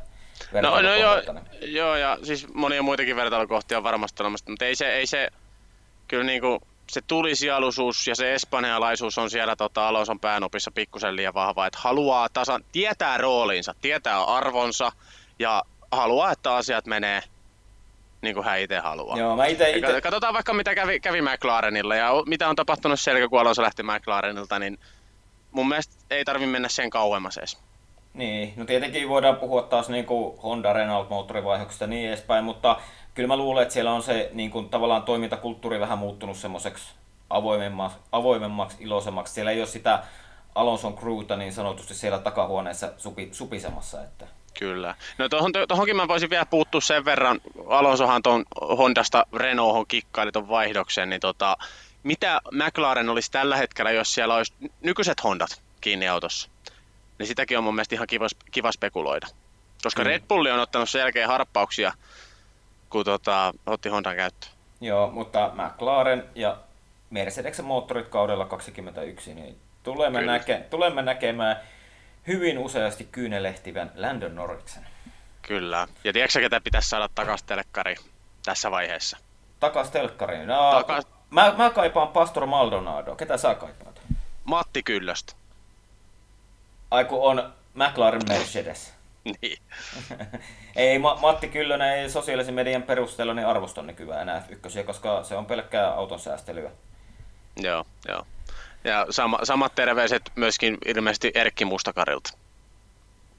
No, 0.52 0.82
no 0.82 0.94
joo, 0.94 1.22
joo, 1.60 1.96
ja 1.96 2.18
siis 2.22 2.54
monia 2.54 2.82
muitakin 2.82 3.16
vertailukohtia 3.16 3.78
on 3.78 3.84
varmasti 3.84 4.22
olemassa, 4.22 4.50
mutta 4.50 4.64
ei 4.64 4.74
se, 4.74 4.94
ei 4.94 5.06
se 5.06 5.28
kyllä 6.08 6.24
niin 6.24 6.40
kuin, 6.40 6.60
se 6.90 7.00
tulisialuisuus 7.00 8.06
ja 8.06 8.14
se 8.14 8.35
espanjalaisuus 8.35 9.19
on 9.19 9.31
siellä 9.31 9.56
tota, 9.56 9.88
Alonson 9.88 10.20
päänopissa 10.20 10.70
pikkusen 10.70 11.17
liian 11.17 11.35
vahva, 11.35 11.67
että 11.67 11.79
haluaa 11.82 12.29
tasan, 12.29 12.64
tietää 12.73 13.19
roolinsa, 13.19 13.75
tietää 13.81 14.25
arvonsa 14.25 14.93
ja 15.38 15.62
haluaa, 15.93 16.32
että 16.32 16.55
asiat 16.55 16.87
menee 16.87 17.23
niin 18.23 18.35
kuin 18.35 18.44
hän 18.44 18.61
itse 18.61 18.79
haluaa. 18.79 19.19
Joo, 19.19 19.37
mä 19.37 19.46
ite, 19.46 19.70
ite... 19.70 20.00
Katsotaan 20.00 20.35
vaikka 20.35 20.55
mitä 20.55 20.75
kävi, 20.75 21.00
kävi 21.00 21.23
McLarenilla 21.23 21.96
ja 21.96 22.11
mitä 22.26 22.49
on 22.49 22.56
tapahtunut 22.56 23.00
siellä, 23.00 23.29
kun 23.29 23.40
Alonso 23.40 23.62
lähti 23.62 23.82
McLarenilta, 23.82 24.58
niin 24.58 24.79
mun 25.52 25.69
mielestä 25.69 25.94
ei 26.11 26.25
tarvi 26.25 26.46
mennä 26.46 26.69
sen 26.69 26.90
kauemmas 26.90 27.38
edes. 27.38 27.58
Niin, 28.14 28.52
no 28.56 28.64
tietenkin 28.64 29.08
voidaan 29.08 29.37
puhua 29.37 29.62
taas 29.62 29.88
niin 29.88 30.06
kuin 30.06 30.38
Honda 30.43 30.73
Renault 30.73 31.11
moottorivaihoksesta 31.11 31.85
ja 31.85 31.88
niin 31.88 32.08
edespäin, 32.08 32.44
mutta 32.44 32.76
kyllä 33.18 33.26
mä 33.28 33.36
luulen, 33.36 33.62
että 33.62 33.72
siellä 33.72 33.92
on 33.92 34.02
se 34.02 34.30
niin 34.32 34.50
kuin, 34.50 34.68
tavallaan 34.68 35.02
toimintakulttuuri 35.02 35.80
vähän 35.80 35.98
muuttunut 35.98 36.36
semmoiseksi 36.36 36.84
avoimemmaksi, 37.30 37.98
avoimemmaksi, 38.12 38.76
iloisemmaksi. 38.80 39.34
Siellä 39.34 39.50
ei 39.50 39.60
ole 39.60 39.66
sitä 39.66 40.02
Alonson 40.54 40.96
crewta 40.96 41.36
niin 41.36 41.52
sanotusti 41.52 41.94
siellä 41.94 42.18
takahuoneessa 42.18 42.92
supi, 42.96 43.28
supisemassa. 43.32 44.04
Että. 44.04 44.26
Kyllä. 44.58 44.94
No 45.18 45.28
tohon, 45.28 45.52
tohonkin 45.68 45.96
mä 45.96 46.08
voisin 46.08 46.30
vielä 46.30 46.46
puuttua 46.46 46.80
sen 46.80 47.04
verran. 47.04 47.40
Alonsohan 47.66 48.22
tuon 48.22 48.44
Hondasta 48.60 49.26
Renaulton 49.32 49.87
kikkaili 49.87 50.32
tuon 50.32 50.48
vaihdoksen, 50.48 51.10
niin 51.10 51.20
tota, 51.20 51.56
mitä 52.02 52.40
McLaren 52.52 53.08
olisi 53.08 53.30
tällä 53.30 53.56
hetkellä, 53.56 53.90
jos 53.90 54.14
siellä 54.14 54.34
olisi 54.34 54.54
nykyiset 54.82 55.25
Hondat 55.25 55.62
kiinni 55.80 56.08
autossa? 56.08 56.48
niin 57.18 57.26
sitäkin 57.26 57.58
on 57.58 57.64
mun 57.64 57.75
mielestä 57.75 57.94
ihan 57.94 58.06
kiva, 58.06 58.26
kiva 58.50 58.72
spekuloida. 58.72 59.26
Koska 59.82 60.02
mm. 60.02 60.06
Red 60.06 60.22
Bull 60.28 60.46
on 60.46 60.60
ottanut 60.60 60.90
sen 60.90 60.98
jälkeen 60.98 61.28
harppauksia, 61.28 61.92
kun 62.90 63.04
tota, 63.04 63.54
otti 63.66 63.88
Hondan 63.88 64.16
käyttöön. 64.16 64.52
Joo, 64.80 65.11
mutta 65.11 65.52
McLaren 65.54 66.25
ja 66.35 66.57
Mercedeksen 67.11 67.64
moottorit 67.64 68.09
kaudella 68.09 68.45
2021, 68.45 69.35
niin 69.35 69.59
tulemme, 69.83 70.23
näke, 70.23 70.66
tulemme 70.71 71.02
näkemään 71.02 71.57
hyvin 72.26 72.59
useasti 72.59 73.09
kyynelehtivän 73.12 73.92
Landon 73.97 74.35
Norriksen. 74.35 74.87
Kyllä. 75.42 75.88
Ja 76.04 76.12
tiedätkö, 76.12 76.40
ketä 76.40 76.61
pitäisi 76.61 76.88
saada 76.88 77.09
takaisin 77.14 77.47
telkkari 77.47 77.97
tässä 78.45 78.71
vaiheessa? 78.71 79.16
Takas 79.61 79.90
telkkariin? 79.90 80.47
No, 80.47 80.71
Takas... 80.73 81.07
mä, 81.30 81.54
mä 81.57 81.71
kaipaan 81.71 82.09
Pastor 82.09 82.47
Maldonado. 82.47 83.16
Ketä 83.16 83.37
sä 83.37 83.54
kaipaat? 83.54 84.00
Matti 84.45 84.83
Kyllöstä. 84.83 85.33
Ai 86.90 87.04
kun 87.04 87.23
on 87.23 87.52
McLaren 87.75 88.23
Mercedes. 88.28 88.98
Niin. 89.42 89.58
ei, 90.76 90.99
Ma- 90.99 91.18
Matti 91.20 91.49
Kyllönen 91.49 91.92
ei 91.99 92.11
sosiaalisen 92.11 92.54
median 92.54 92.82
perusteella 92.82 93.35
niin 93.35 93.47
arvosta 93.47 93.82
nykyään 93.82 94.23
enää 94.23 94.47
F1, 94.49 94.85
koska 94.85 95.25
se 95.25 95.37
on 95.37 95.47
pelkkää 95.47 95.90
auton 95.90 96.20
säästelyä. 96.20 96.70
Joo, 97.56 97.85
joo. 98.08 98.26
Ja 98.85 99.06
sama, 99.11 99.38
samat 99.42 99.75
terveiset 99.75 100.23
myöskin 100.37 100.78
ilmeisesti 100.87 101.30
Erkki 101.35 101.64
Mustakarilta. 101.64 102.32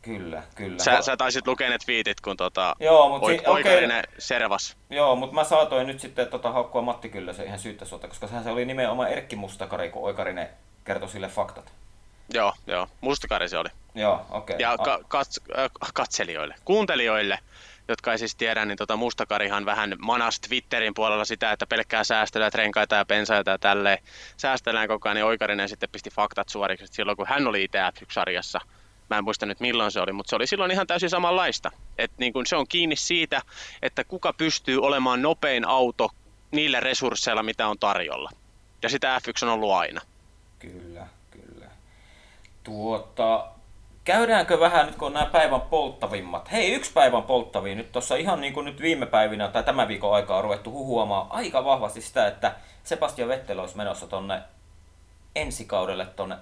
Kyllä, 0.01 0.43
kyllä. 0.55 0.83
Sä, 0.83 1.01
sä 1.01 1.17
taisit 1.17 1.47
lukea 1.47 1.69
ne 1.69 1.77
twiitit, 1.77 2.21
kun 2.21 2.37
tota, 2.37 2.75
Joo, 2.79 3.09
mutta 3.09 3.27
si- 3.27 3.41
okay. 3.45 3.89
servas. 4.17 4.77
Joo, 4.89 5.15
mutta 5.15 5.35
mä 5.35 5.43
saatoin 5.43 5.87
nyt 5.87 5.99
sitten 5.99 6.27
tota, 6.27 6.51
haukkua 6.51 6.81
Matti 6.81 7.09
Kyllösen 7.09 7.45
ihan 7.45 7.59
syyttä 7.59 7.85
koska 8.07 8.27
sehän 8.27 8.43
se 8.43 8.49
oli 8.49 8.65
nimenomaan 8.65 9.11
Erkki 9.11 9.35
Mustakari, 9.35 9.89
kun 9.89 10.03
Oikarinen 10.03 10.49
kertoi 10.83 11.09
sille 11.09 11.27
faktat. 11.27 11.71
Joo. 12.69 12.87
Mustakari 13.01 13.49
se 13.49 13.57
oli. 13.57 13.69
Joo, 13.95 14.25
okei. 14.29 14.55
Okay. 14.55 14.57
Ja 14.59 14.77
ka- 14.77 14.99
kats- 14.99 15.59
äh, 15.59 15.69
katselijoille, 15.93 16.55
kuuntelijoille, 16.65 17.39
jotka 17.87 18.11
ei 18.11 18.17
siis 18.17 18.35
tiedä, 18.35 18.65
niin 18.65 18.77
tota 18.77 18.97
Mustakarihan 18.97 19.65
vähän 19.65 19.95
manas 19.99 20.39
Twitterin 20.39 20.93
puolella 20.93 21.25
sitä, 21.25 21.51
että 21.51 21.67
pelkkää 21.67 22.03
säästelyä, 22.03 22.49
renkaita 22.53 22.95
ja 22.95 23.05
pensaita 23.05 23.51
ja 23.51 23.57
tälleen 23.57 23.97
säästellään 24.37 24.87
koko 24.87 25.09
ajan, 25.09 25.15
niin 25.15 25.25
Oikarinen 25.25 25.69
sitten 25.69 25.89
pisti 25.91 26.09
faktat 26.09 26.49
suoriksi, 26.49 26.83
että 26.83 26.95
silloin 26.95 27.17
kun 27.17 27.27
hän 27.27 27.47
oli 27.47 27.63
itse 27.63 27.79
F1-sarjassa, 27.79 28.59
mä 29.09 29.17
en 29.17 29.23
muista 29.23 29.45
nyt 29.45 29.59
milloin 29.59 29.91
se 29.91 29.99
oli, 29.99 30.11
mutta 30.11 30.29
se 30.29 30.35
oli 30.35 30.47
silloin 30.47 30.71
ihan 30.71 30.87
täysin 30.87 31.09
samanlaista. 31.09 31.71
Et 31.97 32.11
niin 32.17 32.33
kun 32.33 32.45
se 32.45 32.55
on 32.55 32.67
kiinni 32.67 32.95
siitä, 32.95 33.41
että 33.81 34.03
kuka 34.03 34.33
pystyy 34.33 34.81
olemaan 34.81 35.21
nopein 35.21 35.67
auto 35.67 36.09
niillä 36.51 36.79
resursseilla, 36.79 37.43
mitä 37.43 37.67
on 37.67 37.79
tarjolla. 37.79 38.29
Ja 38.83 38.89
sitä 38.89 39.21
F1 39.21 39.47
on 39.47 39.53
ollut 39.53 39.71
aina. 39.71 40.01
Kyllä. 40.59 41.07
Tuota, 42.69 43.47
käydäänkö 44.03 44.59
vähän 44.59 44.85
nyt, 44.85 44.95
kun 44.95 45.05
on 45.05 45.13
nämä 45.13 45.25
päivän 45.25 45.61
polttavimmat. 45.61 46.51
Hei, 46.51 46.73
yksi 46.73 46.93
päivän 46.93 47.23
polttavin. 47.23 47.77
Nyt 47.77 47.91
tuossa 47.91 48.15
ihan 48.15 48.41
niin 48.41 48.53
kuin 48.53 48.65
nyt 48.65 48.81
viime 48.81 49.05
päivinä 49.05 49.47
tai 49.47 49.63
tämän 49.63 49.87
viikon 49.87 50.15
aikaa 50.15 50.37
on 50.37 50.43
ruvettu 50.43 50.71
huhuamaan 50.71 51.27
aika 51.29 51.65
vahvasti 51.65 52.01
sitä, 52.01 52.27
että 52.27 52.55
Sebastian 52.83 53.29
Vettel 53.29 53.59
olisi 53.59 53.77
menossa 53.77 54.07
tonne 54.07 54.41
ensi 55.35 55.65
kaudelle 55.65 56.05
tonne 56.05 56.35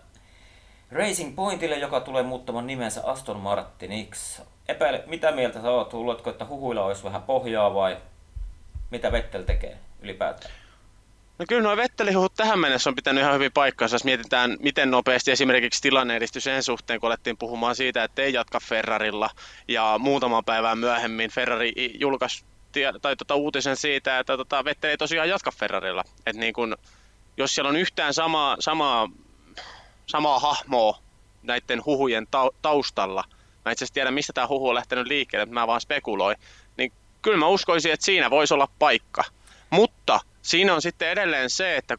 Racing 0.92 1.36
Pointille, 1.36 1.76
joka 1.76 2.00
tulee 2.00 2.24
muuttamaan 2.24 2.68
nimensä 2.68 3.02
Aston 3.04 3.38
Martiniksi. 3.38 4.42
Epäile, 4.68 5.04
mitä 5.06 5.32
mieltä 5.32 5.62
sä 5.62 5.72
oot? 5.72 5.94
Luuletko, 5.94 6.30
että 6.30 6.46
huhuilla 6.46 6.86
olisi 6.86 7.04
vähän 7.04 7.24
pohjaa 7.24 7.74
vai 7.74 7.98
mitä 8.92 9.12
Vettel 9.12 9.44
tekee 9.44 9.78
ylipäätään? 10.02 10.54
No 11.40 11.46
kyllä 11.48 11.62
nuo 11.62 11.78
Vettelihut 11.78 12.34
tähän 12.34 12.60
mennessä 12.60 12.90
on 12.90 12.96
pitänyt 12.96 13.22
ihan 13.22 13.34
hyvin 13.34 13.52
paikkansa, 13.52 13.96
jos 13.96 14.04
mietitään, 14.04 14.58
miten 14.60 14.92
nopeasti 14.92 15.32
esimerkiksi 15.32 15.82
tilanne 15.82 16.16
edistyi 16.16 16.42
sen 16.42 16.64
suhteen, 16.64 17.00
kun 17.00 17.08
alettiin 17.08 17.38
puhumaan 17.38 17.76
siitä, 17.76 18.04
että 18.04 18.22
ei 18.22 18.34
jatka 18.34 18.60
Ferrarilla, 18.60 19.30
ja 19.68 19.96
muutaman 20.00 20.46
päivän 20.46 20.78
myöhemmin 20.78 21.30
Ferrari 21.30 21.74
julkaisi 22.00 22.46
tai 23.02 23.16
tota, 23.16 23.36
uutisen 23.36 23.78
siitä, 23.78 24.20
että 24.20 24.38
tota, 24.38 24.66
Vettel 24.66 24.90
ei 24.90 24.98
tosiaan 24.98 25.30
jatka 25.30 25.52
Ferrarilla. 25.52 26.04
Et 26.26 26.36
niin 26.36 26.54
kun, 26.54 26.78
jos 27.38 27.56
siellä 27.56 27.70
on 27.70 27.76
yhtään 27.76 28.14
samaa, 28.14 28.58
samaa, 28.60 29.10
samaa 30.08 30.40
hahmoa 30.40 31.00
näiden 31.44 31.86
huhujen 31.86 32.28
taustalla, 32.62 33.24
mä 33.66 33.72
itse 33.72 33.86
asiassa 33.86 33.94
tiedän, 33.94 34.14
mistä 34.14 34.34
tämä 34.34 34.48
huhu 34.48 34.70
on 34.70 34.76
lähtenyt 34.76 35.08
liikkeelle, 35.08 35.46
mutta 35.46 35.60
mä 35.60 35.68
vaan 35.68 35.82
spekuloin, 35.82 36.38
niin 36.78 36.92
kyllä 37.22 37.38
mä 37.38 37.48
uskoisin, 37.48 37.92
että 37.92 38.06
siinä 38.06 38.30
voisi 38.30 38.54
olla 38.54 38.68
paikka. 38.80 39.24
Siinä 40.48 40.74
on 40.76 40.82
sitten 40.82 41.10
edelleen 41.10 41.50
se, 41.50 41.76
että 41.76 41.98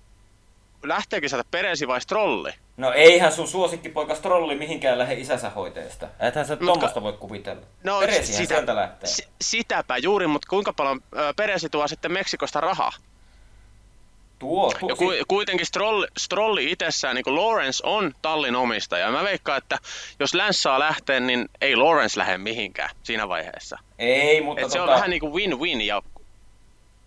lähteekö 0.82 1.28
sieltä 1.28 1.48
Peresi 1.50 1.88
vai 1.88 2.00
Strolli? 2.00 2.52
No 2.76 2.92
eihän 2.92 3.32
sun 3.32 3.48
suosikkipoika 3.48 4.14
Strolli 4.14 4.54
mihinkään 4.54 4.98
lähde 4.98 5.14
isänsä 5.14 5.50
hoiteesta. 5.50 6.08
Ethän 6.20 6.46
sä 6.46 6.56
tuommoista 6.56 7.02
voi 7.02 7.12
kuvitella. 7.12 7.62
No, 7.84 8.00
Peresihän 8.00 8.42
sitä, 8.42 8.54
sieltä 8.54 8.76
lähtee. 8.76 9.10
S- 9.10 9.28
sitäpä 9.40 9.96
juuri, 9.96 10.26
mutta 10.26 10.48
kuinka 10.50 10.72
paljon 10.72 11.00
Peresi 11.36 11.68
tuo 11.68 11.88
sitten 11.88 12.12
Meksikosta 12.12 12.60
rahaa? 12.60 12.92
Tuo, 14.38 14.72
tuo. 14.80 14.88
Ja 14.88 14.96
ku, 14.96 15.04
kuitenkin 15.28 15.66
Strolli, 15.66 16.06
Strolli 16.18 16.70
itsessään, 16.70 17.14
niin 17.14 17.24
kuin 17.24 17.36
Lawrence 17.36 17.86
on 17.86 18.14
tallin 18.22 18.56
omistaja. 18.56 19.10
Mä 19.10 19.24
veikkaan, 19.24 19.58
että 19.58 19.78
jos 20.20 20.34
Lance 20.34 20.52
saa 20.52 20.78
lähteä, 20.78 21.20
niin 21.20 21.48
ei 21.60 21.76
Lawrence 21.76 22.18
lähde 22.20 22.38
mihinkään 22.38 22.90
siinä 23.02 23.28
vaiheessa. 23.28 23.78
Ei, 23.98 24.40
mutta... 24.40 24.60
Et 24.60 24.64
tota... 24.64 24.72
Se 24.72 24.80
on 24.80 24.88
tota- 24.88 24.92
vähän 24.92 25.10
niin 25.10 25.20
kuin 25.20 25.32
win-win 25.32 25.80
ja 25.80 26.02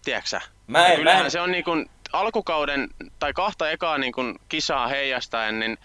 tiedätkö 0.04 0.40
Mä 0.68 0.88
en, 0.88 0.96
kyllähän 0.96 1.22
mä 1.22 1.26
en... 1.26 1.32
se 1.32 1.42
on 1.42 1.52
niin 1.52 1.64
kuin 1.64 1.90
alkukauden 2.14 2.90
tai 3.20 3.34
kahta 3.34 3.72
ekaa 3.72 3.98
niin 3.98 4.14
kuin 4.14 4.40
kisaa 4.50 4.88
heijastaen, 4.88 5.60
niin 5.60 5.78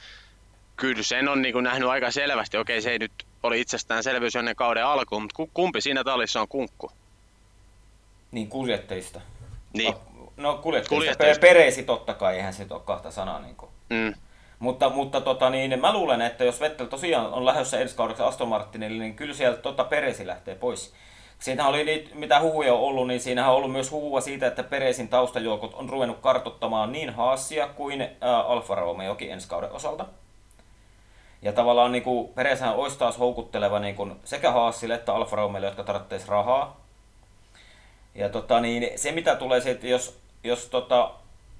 kyllä 0.76 1.02
sen 1.02 1.28
on 1.28 1.42
niin 1.42 1.52
kuin 1.52 1.62
nähnyt 1.62 1.88
aika 1.88 2.10
selvästi. 2.10 2.56
Okei, 2.56 2.82
se 2.82 2.90
ei 2.90 2.98
nyt 2.98 3.12
oli 3.42 3.60
itsestäänselvyys 3.60 4.36
ennen 4.36 4.56
kauden 4.56 4.86
alkuun, 4.86 5.22
mutta 5.22 5.42
kumpi 5.54 5.80
siinä 5.80 6.04
tallissa 6.04 6.40
on 6.40 6.48
kunkku? 6.48 6.90
Niin, 8.32 8.48
kuljetteista. 8.48 9.20
Niin. 9.72 9.94
No 10.36 10.58
kuljetteista. 10.62 10.94
kuljetteista. 10.94 11.40
Pereisi 11.40 11.82
totta 11.82 12.14
kai, 12.14 12.36
eihän 12.36 12.52
se 12.52 12.66
ole 12.70 12.80
kahta 12.84 13.10
sanaa. 13.10 13.40
Niin 13.40 13.56
kuin. 13.56 13.70
Mm. 13.90 14.14
Mutta, 14.58 14.88
mutta 14.90 15.20
tota, 15.20 15.50
niin, 15.50 15.80
mä 15.80 15.92
luulen, 15.92 16.20
että 16.20 16.44
jos 16.44 16.60
Vettel 16.60 16.86
tosiaan 16.86 17.32
on 17.32 17.44
lähdössä 17.44 17.80
ensi 17.80 17.96
kaudeksi 17.96 18.22
Aston 18.22 18.48
Martinille, 18.48 19.02
niin 19.02 19.16
kyllä 19.16 19.34
sieltä 19.34 19.62
tota 19.62 19.84
Peresi 19.84 20.26
lähtee 20.26 20.54
pois. 20.54 20.94
Siinä 21.38 21.68
oli 21.68 21.84
niitä, 21.84 22.14
mitä 22.14 22.40
huhuja 22.40 22.74
on 22.74 22.80
ollut, 22.80 23.06
niin 23.06 23.20
siinä 23.20 23.50
on 23.50 23.56
ollut 23.56 23.72
myös 23.72 23.90
huhua 23.90 24.20
siitä, 24.20 24.46
että 24.46 24.62
Peresin 24.62 25.08
taustajoukot 25.08 25.74
on 25.74 25.88
ruvennut 25.88 26.18
kartottamaan 26.20 26.92
niin 26.92 27.10
Haasia 27.10 27.68
kuin 27.68 28.02
ä, 28.02 28.08
Alfa 28.38 28.74
Romeokin 28.74 29.32
ensi 29.32 29.48
kauden 29.48 29.72
osalta. 29.72 30.06
Ja 31.42 31.52
tavallaan 31.52 31.92
niin 31.92 32.02
kuin, 32.02 32.28
Pereshän 32.28 32.74
olisi 32.74 32.98
taas 32.98 33.18
houkutteleva 33.18 33.78
niin 33.78 33.94
kuin, 33.94 34.12
sekä 34.24 34.52
Haasille 34.52 34.94
että 34.94 35.14
Alfa 35.14 35.36
Romeolle, 35.36 35.66
jotka 35.66 35.84
tarvitseisivat 35.84 36.30
rahaa. 36.30 36.80
Ja 38.14 38.28
tota, 38.28 38.60
niin, 38.60 38.98
se 38.98 39.12
mitä 39.12 39.36
tulee 39.36 39.60
se, 39.60 39.70
että 39.70 39.86
jos, 39.86 40.18
jos 40.44 40.66
tota, 40.66 41.10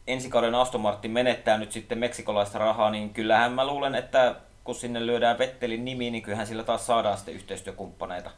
ensi 0.07 0.29
kauden 0.31 0.55
Aston 0.55 0.81
Martin 0.81 1.11
menettää 1.11 1.59
nyt 1.59 1.73
sitten 1.73 1.99
meksikolaista 1.99 2.59
rahaa, 2.59 2.91
niin 2.91 3.11
kyllähän 3.15 3.53
mä 3.53 3.67
luulen, 3.67 3.95
että 3.95 4.35
kun 4.65 4.75
sinne 4.75 5.07
lyödään 5.07 5.39
Vettelin 5.39 5.85
nimi, 5.85 6.11
niin 6.11 6.23
kyllähän 6.23 6.47
sillä 6.47 6.65
taas 6.65 6.87
saadaan 6.87 7.17
sitten 7.17 7.35
yhteistyökumppaneita 7.35 8.31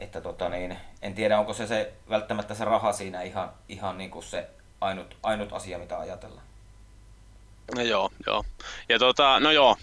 että 0.00 0.20
tota 0.20 0.48
niin, 0.48 0.76
en 1.02 1.14
tiedä, 1.14 1.38
onko 1.38 1.52
se, 1.52 1.66
se 1.66 1.92
välttämättä 2.10 2.54
se 2.54 2.64
raha 2.64 2.92
siinä 2.92 3.22
ihan, 3.22 3.50
ihan 3.68 3.98
niin 3.98 4.10
kuin 4.10 4.24
se 4.24 4.48
ainut, 4.80 5.16
ainut 5.22 5.52
asia, 5.52 5.78
mitä 5.78 5.98
ajatellaan. 5.98 6.46
No 7.76 7.82
joo, 7.82 8.10
joo. 8.26 8.44
Ja 8.88 8.98
tota, 8.98 9.40
no 9.40 9.50
joo, 9.50 9.76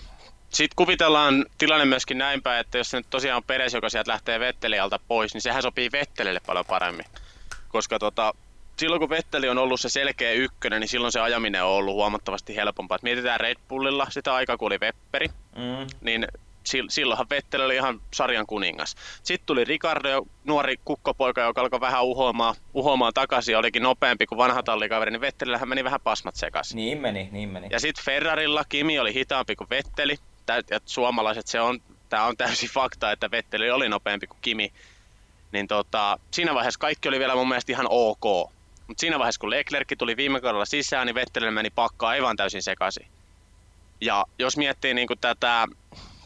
sitten 0.49 0.75
kuvitellaan 0.75 1.45
tilanne 1.57 1.85
myöskin 1.85 2.17
näinpä, 2.17 2.59
että 2.59 2.77
jos 2.77 2.89
se 2.89 2.97
nyt 2.97 3.09
tosiaan 3.09 3.37
on 3.37 3.43
Peres, 3.43 3.73
joka 3.73 3.89
sieltä 3.89 4.11
lähtee 4.11 4.39
Vettelialta 4.39 4.99
pois, 5.07 5.33
niin 5.33 5.41
sehän 5.41 5.61
sopii 5.61 5.89
Vettelille 5.91 6.39
paljon 6.45 6.65
paremmin. 6.65 7.05
Koska 7.69 7.99
tota, 7.99 8.33
silloin 8.77 8.99
kun 8.99 9.09
Vetteli 9.09 9.49
on 9.49 9.57
ollut 9.57 9.81
se 9.81 9.89
selkeä 9.89 10.31
ykkönen, 10.31 10.79
niin 10.79 10.89
silloin 10.89 11.11
se 11.11 11.19
ajaminen 11.19 11.63
on 11.63 11.69
ollut 11.69 11.95
huomattavasti 11.95 12.55
helpompaa. 12.55 12.95
Et 12.95 13.03
mietitään 13.03 13.39
Red 13.39 13.57
Bullilla 13.69 14.07
sitä 14.09 14.33
aikaa, 14.33 14.57
kun 14.57 14.65
oli 14.65 14.79
Vepperi, 14.79 15.27
mm. 15.55 15.87
niin 16.01 16.27
silloinhan 16.89 17.29
Vettel 17.29 17.61
oli 17.61 17.75
ihan 17.75 18.01
sarjan 18.13 18.47
kuningas. 18.47 18.95
Sitten 19.23 19.45
tuli 19.45 19.63
Ricardo, 19.63 20.21
nuori 20.45 20.75
kukkopoika, 20.85 21.41
joka 21.41 21.61
alkoi 21.61 21.81
vähän 21.81 22.03
uhoamaan, 22.03 22.55
uhoamaan 22.73 23.13
takaisin 23.13 23.51
ja 23.51 23.59
olikin 23.59 23.83
nopeampi 23.83 24.25
kuin 24.25 24.37
vanha 24.37 24.63
tallikaveri, 24.63 25.11
niin 25.11 25.21
Vettelillähän 25.21 25.69
meni 25.69 25.83
vähän 25.83 26.01
pasmat 26.01 26.35
sekaisin. 26.35 26.75
Niin 26.75 27.01
meni, 27.01 27.29
niin 27.31 27.49
meni. 27.49 27.67
Ja 27.71 27.79
sitten 27.79 28.05
Ferrarilla 28.05 28.63
Kimi 28.69 28.99
oli 28.99 29.13
hitaampi 29.13 29.55
kuin 29.55 29.69
Vetteli. 29.69 30.17
Ja 30.69 30.79
suomalaiset, 30.85 31.47
se 31.47 31.61
on, 31.61 31.79
tämä 32.09 32.23
on 32.23 32.37
täysin 32.37 32.69
fakta, 32.69 33.11
että 33.11 33.31
Vetteli 33.31 33.71
oli 33.71 33.89
nopeampi 33.89 34.27
kuin 34.27 34.39
Kimi. 34.41 34.71
Niin 35.51 35.67
tota, 35.67 36.19
siinä 36.31 36.53
vaiheessa 36.53 36.79
kaikki 36.79 37.09
oli 37.09 37.19
vielä 37.19 37.35
mun 37.35 37.47
mielestä 37.47 37.71
ihan 37.71 37.87
ok. 37.89 38.51
Mutta 38.87 39.01
siinä 39.01 39.19
vaiheessa, 39.19 39.39
kun 39.39 39.49
Leclerc 39.49 39.97
tuli 39.97 40.17
viime 40.17 40.41
kaudella 40.41 40.65
sisään, 40.65 41.07
niin 41.07 41.15
Vettelille 41.15 41.51
meni 41.51 41.69
pakkaa 41.69 42.09
aivan 42.09 42.37
täysin 42.37 42.63
sekaisin. 42.63 43.07
Ja 44.01 44.25
jos 44.39 44.57
miettii 44.57 44.93
niin 44.93 45.07
kuin 45.07 45.19
tätä 45.19 45.67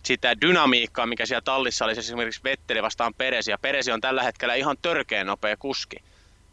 sitä 0.03 0.41
dynamiikkaa, 0.41 1.05
mikä 1.05 1.25
siellä 1.25 1.41
tallissa 1.41 1.85
oli, 1.85 1.91
esimerkiksi 1.91 2.43
Vetteli 2.43 2.83
vastaan 2.83 3.13
Peresi, 3.13 3.51
ja 3.51 3.57
Peresi 3.57 3.91
on 3.91 4.01
tällä 4.01 4.23
hetkellä 4.23 4.53
ihan 4.53 4.77
törkeä 4.81 5.23
nopea 5.23 5.57
kuski, 5.57 5.97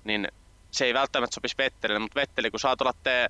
niin 0.04 0.28
se 0.70 0.84
ei 0.84 0.94
välttämättä 0.94 1.34
sopisi 1.34 1.54
Vettelille, 1.58 1.98
mutta 1.98 2.20
Vetteli, 2.20 2.50
kun 2.50 2.60
saat 2.60 2.80
olla 2.80 2.94
tee 3.02 3.28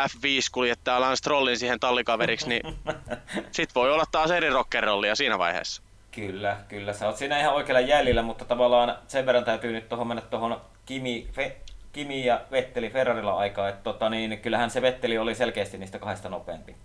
F5-kuljettaja 0.00 1.00
Lance 1.00 1.16
Strollin 1.16 1.58
siihen 1.58 1.80
tallikaveriksi, 1.80 2.48
niin 2.48 2.62
sit 3.52 3.74
voi 3.74 3.92
olla 3.92 4.04
taas 4.12 4.30
eri 4.30 4.50
rockerollia 4.50 5.14
siinä 5.14 5.38
vaiheessa. 5.38 5.82
Kyllä, 6.10 6.56
kyllä. 6.68 6.92
Sä 6.92 7.06
oot 7.06 7.16
siinä 7.16 7.40
ihan 7.40 7.54
oikealla 7.54 7.80
jäljellä, 7.80 8.22
mutta 8.22 8.44
tavallaan 8.44 8.98
sen 9.08 9.26
verran 9.26 9.44
täytyy 9.44 9.72
nyt 9.72 9.88
tuohon 9.88 10.06
mennä 10.06 10.22
tuohon 10.22 10.60
Kimi, 10.86 11.28
Fe, 11.32 11.56
Kimi 11.92 12.24
ja 12.24 12.40
Vetteli 12.50 12.90
Ferrarilla 12.90 13.36
aikaa, 13.36 13.68
että 13.68 13.82
tota, 13.82 14.10
niin, 14.10 14.38
kyllähän 14.38 14.70
se 14.70 14.82
Vetteli 14.82 15.18
oli 15.18 15.34
selkeästi 15.34 15.78
niistä 15.78 15.98
kahdesta 15.98 16.28
nopeampi. 16.28 16.76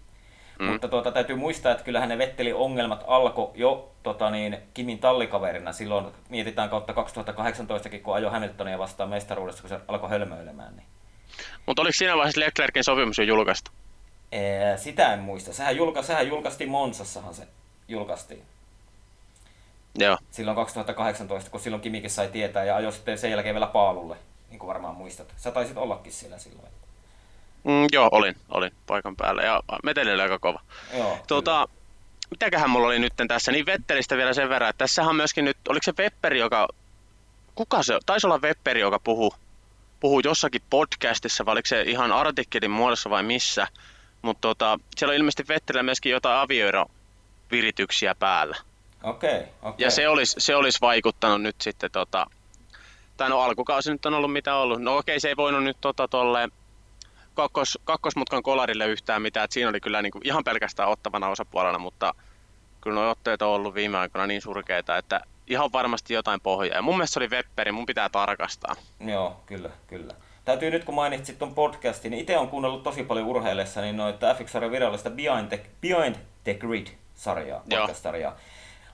Mm. 0.60 0.66
Mutta 0.66 0.88
tuota, 0.88 1.12
täytyy 1.12 1.36
muistaa, 1.36 1.72
että 1.72 1.84
kyllähän 1.84 2.10
ne 2.10 2.18
Vetteli-ongelmat 2.18 3.04
alkoi 3.08 3.52
jo 3.56 3.92
tota 4.04 4.30
niin, 4.30 4.58
Kimin 4.74 5.00
tallikaverina 5.00 5.74
silloin, 5.74 6.06
mietitään 6.30 6.70
kautta 6.70 6.94
2018, 6.94 7.90
kun 7.90 8.16
ajo 8.16 8.30
Hamiltonia 8.30 8.80
vastaan 8.80 9.10
mestaruudessa, 9.10 9.62
kun 9.62 9.70
se 9.70 9.80
alkoi 9.88 10.10
hölmöilemään. 10.10 10.76
Niin. 10.76 10.88
Mutta 11.66 11.82
oliko 11.82 11.94
siinä 11.94 12.18
vaiheessa 12.18 12.42
Leclerkin 12.42 12.84
sopimus 12.84 13.18
jo 13.18 13.24
julkaistu? 13.24 13.72
Ee, 14.32 14.78
sitä 14.78 15.14
en 15.14 15.20
muista. 15.20 15.54
Sehän, 15.54 15.76
julka, 15.76 16.04
sehän 16.04 16.28
julkaistiin 16.28 16.70
Monsassahan 16.70 17.34
se 17.34 17.48
julkaistiin. 17.88 18.44
Joo. 19.96 20.18
Silloin 20.32 20.56
2018, 20.56 21.52
kun 21.52 21.60
silloin 21.60 21.82
Kimikin 21.82 22.10
sai 22.10 22.28
tietää 22.28 22.64
ja 22.64 22.76
ajoi 22.76 22.92
sitten 22.92 23.18
sen 23.18 23.32
jälkeen 23.32 23.56
vielä 23.56 23.68
paalulle, 23.68 24.18
niin 24.50 24.60
kuin 24.60 24.68
varmaan 24.68 24.96
muistat. 24.96 25.34
Sä 25.38 25.52
taisit 25.52 25.78
ollakin 25.78 26.12
siellä 26.12 26.38
silloin. 26.38 26.68
Mm, 27.64 27.88
joo, 27.92 28.10
olin, 28.12 28.36
olin 28.50 28.72
paikan 28.88 29.16
päällä 29.16 29.42
ja 29.42 29.64
meteli 29.84 30.14
oli 30.14 30.22
aika 30.22 30.40
kova. 30.40 30.62
Joo, 30.98 31.20
tuota, 31.28 31.68
mitäköhän 32.32 32.70
mulla 32.70 32.88
oli 32.88 33.00
nyt 33.00 33.14
tässä, 33.28 33.52
niin 33.52 33.66
Vettelistä 33.66 34.18
vielä 34.18 34.34
sen 34.34 34.50
verran, 34.50 34.70
että 34.70 34.78
tässähän 34.78 35.16
myöskin 35.16 35.46
nyt, 35.46 35.58
oliko 35.70 35.84
se 35.84 35.94
Vepperi, 35.98 36.40
joka, 36.40 36.68
kuka 37.56 37.84
se, 37.84 38.00
taisi 38.06 38.28
olla 38.28 38.42
Vepperi, 38.42 38.80
joka 38.80 39.00
puhuu, 39.00 39.34
puhuu 40.00 40.22
jossakin 40.24 40.62
podcastissa, 40.70 41.46
vai 41.46 41.52
oliko 41.52 41.68
se 41.68 41.82
ihan 41.82 42.12
artikkelin 42.12 42.72
muodossa 42.72 43.10
vai 43.10 43.24
missä, 43.24 43.68
mutta 44.22 44.42
tota, 44.42 44.80
siellä 44.98 45.12
on 45.12 45.18
ilmeisesti 45.18 45.48
Vettelillä 45.48 45.84
myöskin 45.84 46.12
jotain 46.12 46.40
avioerovirityksiä 46.40 48.16
päällä. 48.16 48.58
Okei, 49.04 49.38
okay, 49.38 49.48
okay. 49.62 49.74
Ja 49.78 49.92
se 49.92 50.10
olisi, 50.10 50.36
se 50.38 50.56
olisi 50.56 50.82
vaikuttanut 50.82 51.42
nyt 51.42 51.56
sitten, 51.62 51.92
tota, 51.92 52.28
tai 53.18 53.30
no 53.30 53.40
alkukausi 53.40 53.92
nyt 53.92 54.06
on 54.06 54.14
ollut 54.14 54.34
mitä 54.34 54.56
ollut. 54.56 54.82
No 54.82 54.98
okei, 54.98 55.20
se 55.20 55.28
ei 55.28 55.38
voinut 55.38 55.64
nyt 55.64 55.78
tota, 55.82 56.08
tolleen 56.08 56.52
kakkos, 57.40 57.80
kakkosmutkan 57.84 58.44
kolarille 58.44 58.88
yhtään 58.88 59.22
mitään, 59.22 59.44
että 59.44 59.54
siinä 59.54 59.70
oli 59.70 59.80
kyllä 59.80 60.02
niin 60.02 60.12
kuin 60.12 60.28
ihan 60.28 60.44
pelkästään 60.44 60.90
ottavana 60.90 61.30
osapuolena, 61.30 61.80
mutta 61.80 62.14
kyllä 62.82 63.02
nuo 63.02 63.10
otteet 63.10 63.42
on 63.42 63.50
ollut 63.50 63.74
viime 63.74 63.98
aikoina 63.98 64.28
niin 64.28 64.42
surkeita, 64.42 64.98
että 64.98 65.22
ihan 65.48 65.72
varmasti 65.74 66.14
jotain 66.14 66.42
pohjaa. 66.42 66.76
Ja 66.76 66.82
mun 66.82 66.96
mielestä 66.96 67.14
se 67.14 67.20
oli 67.20 67.30
Wepperi, 67.30 67.72
mun 67.72 67.86
pitää 67.86 68.10
tarkastaa. 68.10 68.76
Joo, 69.00 69.44
kyllä, 69.46 69.70
kyllä. 69.88 70.14
Täytyy 70.46 70.72
nyt 70.72 70.84
kun 70.84 70.96
mainitsit 70.96 71.40
tuon 71.40 71.56
podcastin, 71.56 72.12
niin 72.12 72.22
itse 72.22 72.38
on 72.38 72.50
kuunnellut 72.50 72.84
tosi 72.84 73.04
paljon 73.04 73.28
urheilessa, 73.28 73.82
niin 73.82 73.98
noita 73.98 74.34
F1 74.34 74.72
virallista 74.72 75.10
Behind 75.10 75.48
the, 75.48 75.62
Behind 75.82 76.16
the 76.44 76.54
Grid-sarjaa, 76.54 77.62
podcast-sarjaa. 77.70 78.36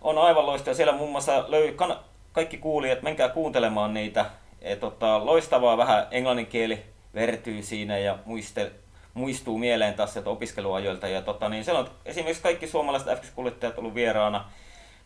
On 0.02 0.18
aivan 0.18 0.46
loistava. 0.46 0.76
Siellä 0.76 0.94
muun 0.94 1.12
muassa 1.12 1.46
löy, 1.48 1.74
kann, 1.74 1.96
kaikki 2.32 2.58
kuulijat, 2.58 3.02
menkää 3.02 3.30
kuuntelemaan 3.30 3.94
niitä. 3.94 4.26
Et, 4.62 4.80
tota, 4.80 5.26
loistavaa 5.26 5.78
vähän 5.78 6.08
englanninkieli 6.12 6.95
vertyy 7.16 7.64
siinä 7.64 7.98
ja 7.98 8.20
muiste, 8.26 8.72
muistuu 9.14 9.58
mieleen 9.58 9.94
taas 9.94 10.14
sieltä 10.14 10.30
opiskeluajoilta. 10.30 11.08
Ja 11.08 11.22
tota, 11.22 11.50
niin 11.50 11.66
on 11.72 11.90
esimerkiksi 12.06 12.44
kaikki 12.44 12.68
suomalaiset 12.68 13.08
F1-kuljettajat 13.08 13.78
ollut 13.78 13.96
vieraana. 13.96 14.52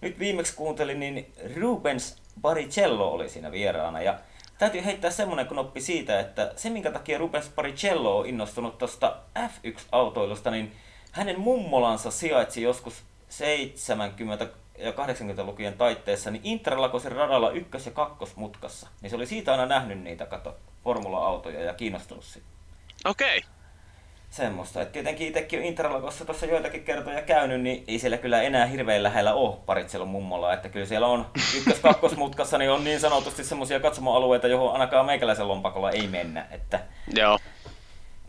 Nyt 0.01 0.19
viimeksi 0.19 0.55
kuuntelin, 0.55 0.99
niin 0.99 1.33
Rubens 1.59 2.17
Baricello 2.41 3.11
oli 3.11 3.29
siinä 3.29 3.51
vieraana. 3.51 4.01
Ja 4.01 4.19
täytyy 4.57 4.85
heittää 4.85 5.11
semmoinen 5.11 5.47
knoppi 5.47 5.81
siitä, 5.81 6.19
että 6.19 6.53
se 6.55 6.69
minkä 6.69 6.91
takia 6.91 7.17
Rubens 7.17 7.51
Baricello 7.55 8.19
on 8.19 8.25
innostunut 8.25 8.77
tuosta 8.77 9.17
F1-autoilusta, 9.39 10.51
niin 10.51 10.71
hänen 11.11 11.39
mummolansa 11.39 12.11
sijaitsi 12.11 12.61
joskus 12.61 13.03
70 13.29 14.47
ja 14.77 14.91
80-lukujen 14.91 15.77
taitteessa, 15.77 16.31
niin 16.31 16.41
Interlakosin 16.43 17.11
radalla 17.11 17.51
ykkös- 17.51 17.85
ja 17.85 17.91
kakkosmutkassa. 17.91 18.87
Niin 19.01 19.09
se 19.09 19.15
oli 19.15 19.25
siitä 19.25 19.51
aina 19.51 19.65
nähnyt 19.65 19.99
niitä, 19.99 20.25
kato, 20.25 20.55
formula-autoja 20.83 21.63
ja 21.63 21.73
kiinnostunut 21.73 22.23
siitä. 22.23 22.47
Okei. 23.05 23.37
Okay. 23.37 23.49
Semmoista. 24.29 24.81
Et 24.81 24.91
tietenkin 24.91 25.27
itsekin 25.27 25.59
on 25.59 25.65
Interlakossa 25.65 26.25
tuossa 26.25 26.45
joitakin 26.45 26.83
kertoja 26.83 27.21
käynyt, 27.21 27.61
niin 27.61 27.83
ei 27.87 27.99
siellä 27.99 28.17
kyllä 28.17 28.41
enää 28.41 28.65
hirveän 28.65 29.03
lähellä 29.03 29.33
ole 29.33 29.57
Paritselon 29.65 30.07
mummolla. 30.07 30.53
Että 30.53 30.69
kyllä 30.69 30.85
siellä 30.85 31.07
on 31.07 31.25
ykkös-kakkosmutkassa, 31.57 32.57
niin 32.57 32.71
on 32.71 32.83
niin 32.83 32.99
sanotusti 32.99 33.43
semmoisia 33.43 33.79
katsomoalueita, 33.79 34.47
johon 34.47 34.73
ainakaan 34.73 35.05
meikäläisen 35.05 35.47
lompakolla 35.47 35.91
ei 35.91 36.07
mennä. 36.07 36.47
Että, 36.51 36.79
Joo. 37.15 37.39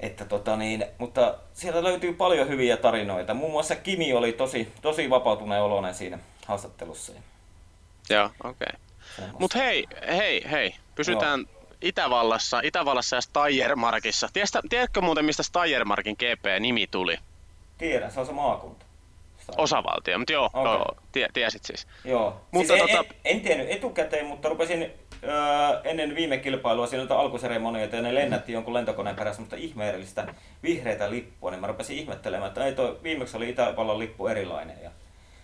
Että 0.00 0.25
tota 0.25 0.57
niin, 0.57 0.85
mutta 0.99 1.38
siellä 1.52 1.85
löytyy 1.85 2.12
paljon 2.12 2.49
hyviä 2.49 2.76
tarinoita. 2.76 3.35
Muun 3.35 3.52
muassa 3.52 3.76
Kimi 3.76 4.12
oli 4.12 4.33
tosi, 4.33 4.73
tosi 4.83 5.11
vapautuneen 5.11 5.62
oloinen 5.62 5.95
siinä 5.95 6.19
haastattelussa. 6.47 7.12
Joo, 8.11 8.30
okei. 8.45 8.66
Okay. 9.19 9.30
Mutta 9.38 9.59
hei, 9.59 9.87
hei, 10.09 10.50
hei, 10.50 10.75
pysytään 10.95 11.40
Joo. 11.52 11.60
Itävallassa, 11.83 12.61
Itävallassa 12.65 13.17
ja 13.17 13.21
Steiermarkissa. 13.21 14.29
Tiedätkö, 14.33 14.61
tiedätkö 14.69 15.01
muuten, 15.01 15.25
mistä 15.25 15.43
Steiermarkin 15.43 16.17
GP-nimi 16.19 16.87
tuli? 16.87 17.19
Tiedän, 17.79 18.13
se 18.13 18.21
on 18.21 18.27
se 18.27 18.33
maakunta. 18.33 18.87
Osavaltio, 19.57 20.19
mutta 20.19 20.33
joo, 20.33 20.45
okay. 20.45 20.63
joo 20.65 20.97
tie, 21.13 21.29
tiesit 21.33 21.65
siis. 21.65 21.87
Joo, 22.05 22.41
mutta 22.51 22.73
siis 22.73 22.91
tota... 22.91 22.99
en, 23.01 23.37
en, 23.37 23.41
tiennyt 23.41 23.71
etukäteen, 23.71 24.27
mutta 24.27 24.49
rupesin 24.49 24.83
öö, 25.25 25.33
ennen 25.85 26.15
viime 26.15 26.39
kilpailua 26.39 26.87
siinä 26.87 27.07
alkuseremonioita 27.15 27.97
ja 27.97 28.03
ne 28.03 28.15
lennätti 28.15 28.53
jonkun 28.53 28.75
lentokoneen 28.75 29.17
perässä 29.17 29.37
semmoista 29.37 29.57
ihmeellistä 29.57 30.35
vihreitä 30.63 31.11
lippua, 31.11 31.51
niin 31.51 31.61
mä 31.61 31.67
rupesin 31.67 31.99
ihmettelemään, 31.99 32.49
että 32.49 32.65
ei 32.65 32.73
toi, 32.73 32.99
viimeksi 33.03 33.37
oli 33.37 33.49
Itävallan 33.49 33.99
lippu 33.99 34.27
erilainen. 34.27 34.77
Ja 34.83 34.91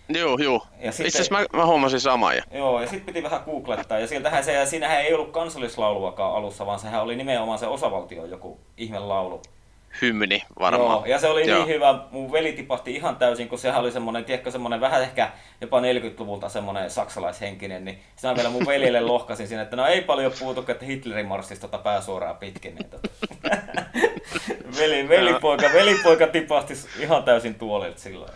Joo, 0.09 0.37
joo. 0.37 0.67
Ja 0.79 0.89
Itse 0.89 1.07
asiassa 1.07 1.35
mä, 1.35 1.45
mä 1.53 1.65
huomasin 1.65 1.99
samaa. 1.99 2.33
Ja... 2.33 2.43
Joo, 2.51 2.81
ja 2.81 2.87
sitten 2.87 3.05
piti 3.05 3.23
vähän 3.23 3.41
googlettaa. 3.45 3.99
Ja 3.99 4.07
sieltähän 4.07 4.43
se, 4.43 4.53
ja 4.53 4.65
siinähän 4.65 5.01
ei 5.01 5.13
ollut 5.13 5.31
kansallislauluakaan 5.31 6.35
alussa, 6.35 6.65
vaan 6.65 6.79
sehän 6.79 7.01
oli 7.01 7.15
nimenomaan 7.15 7.59
se 7.59 7.67
osavaltio 7.67 8.25
joku 8.25 8.59
ihme 8.77 8.99
laulu. 8.99 9.41
Hymni 10.01 10.43
varmaan. 10.59 10.91
Joo, 10.91 11.05
ja 11.05 11.19
se 11.19 11.27
oli 11.27 11.47
Joo. 11.47 11.57
niin 11.57 11.67
hyvä, 11.67 11.99
mun 12.11 12.31
veli 12.31 12.53
tipahti 12.53 12.95
ihan 12.95 13.15
täysin, 13.15 13.49
kun 13.49 13.59
sehän 13.59 13.81
oli 13.81 13.91
semmoinen, 13.91 14.25
tiedätkö, 14.25 14.51
semmoinen 14.51 14.81
vähän 14.81 15.01
ehkä 15.01 15.31
jopa 15.61 15.79
40-luvulta 15.79 16.49
semmoinen 16.49 16.91
saksalaishenkinen, 16.91 17.85
niin 17.85 17.99
sitä 18.15 18.35
vielä 18.35 18.49
mun 18.49 18.65
veljelle 18.65 19.01
lohkasin 19.01 19.47
siinä, 19.47 19.63
että 19.63 19.75
no 19.75 19.85
ei 19.85 20.01
paljon 20.01 20.31
puutu, 20.39 20.65
että 20.67 20.85
Hitlerin 20.85 21.25
marssista 21.25 21.67
tota 21.67 21.83
pääsuoraan 21.83 22.37
pitkin. 22.37 22.75
Niin 22.75 22.89
tota. 22.89 23.09
veli, 24.79 25.09
velipoika, 25.09 25.69
velipoika 25.73 26.27
tipahti 26.27 26.73
ihan 26.99 27.23
täysin 27.23 27.55
tuolilta 27.55 27.99
silloin. 27.99 28.33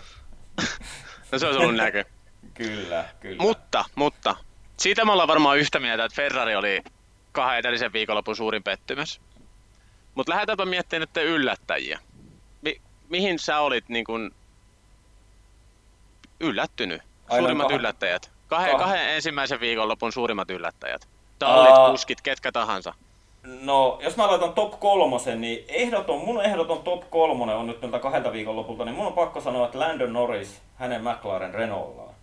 No 1.32 1.40
se 1.40 1.48
olisi 1.48 1.60
ollut 1.60 1.76
näkö. 1.76 2.06
kyllä, 2.54 3.06
kyllä. 3.20 3.42
Mutta, 3.42 3.86
mutta, 3.96 4.36
siitä 4.78 5.06
me 5.06 5.12
ollaan 5.12 5.28
varmaan 5.28 5.58
yhtä 5.58 5.80
mieltä, 5.80 6.06
että 6.06 6.16
Ferrari 6.16 6.56
oli 6.56 6.82
kahden 7.32 7.60
edellisen 7.60 7.94
viikonlopun 7.94 8.36
suurin 8.36 8.64
pettymys. 8.64 9.22
Mutta 10.16 10.32
lähdetäänpä 10.32 10.66
miettimään 10.66 11.08
nyt 11.16 11.26
yllättäjiä. 11.26 12.00
Mi- 12.62 12.82
mihin 13.10 13.40
sä 13.40 13.60
olit 13.60 13.90
niin 13.90 14.06
kun 14.06 14.32
yllättynyt? 16.40 17.02
Aina 17.30 17.42
suurimmat 17.42 17.72
kah- 17.72 17.76
yllättäjät. 17.76 18.32
Kahden, 18.48 18.76
kah- 18.76 18.80
kahden 18.80 19.10
ensimmäisen 19.10 19.60
viikonlopun 19.60 20.12
suurimmat 20.12 20.50
yllättäjät. 20.50 21.08
Tallit, 21.40 21.78
uh, 21.78 21.92
kuskit, 21.92 22.22
ketkä 22.22 22.52
tahansa. 22.52 22.94
No, 23.44 24.00
jos 24.04 24.18
mä 24.18 24.28
laitan 24.28 24.54
top 24.54 24.80
kolmosen, 24.80 25.42
niin 25.42 25.66
ehdoton, 25.68 26.20
mun 26.20 26.46
ehdoton 26.46 26.84
top 26.84 27.10
kolmonen 27.10 27.56
on 27.56 27.68
nyt 27.68 27.82
noilta 27.82 28.00
kahdelta 28.00 28.32
viikon 28.32 28.56
lopulta, 28.56 28.86
niin 28.86 28.96
mun 28.96 29.08
on 29.08 29.14
pakko 29.14 29.42
sanoa, 29.42 29.66
että 29.66 29.80
Landon 29.80 30.14
Norris, 30.14 30.62
hänen 30.76 31.04
McLaren 31.04 31.54
Renaultlaan. 31.54 32.16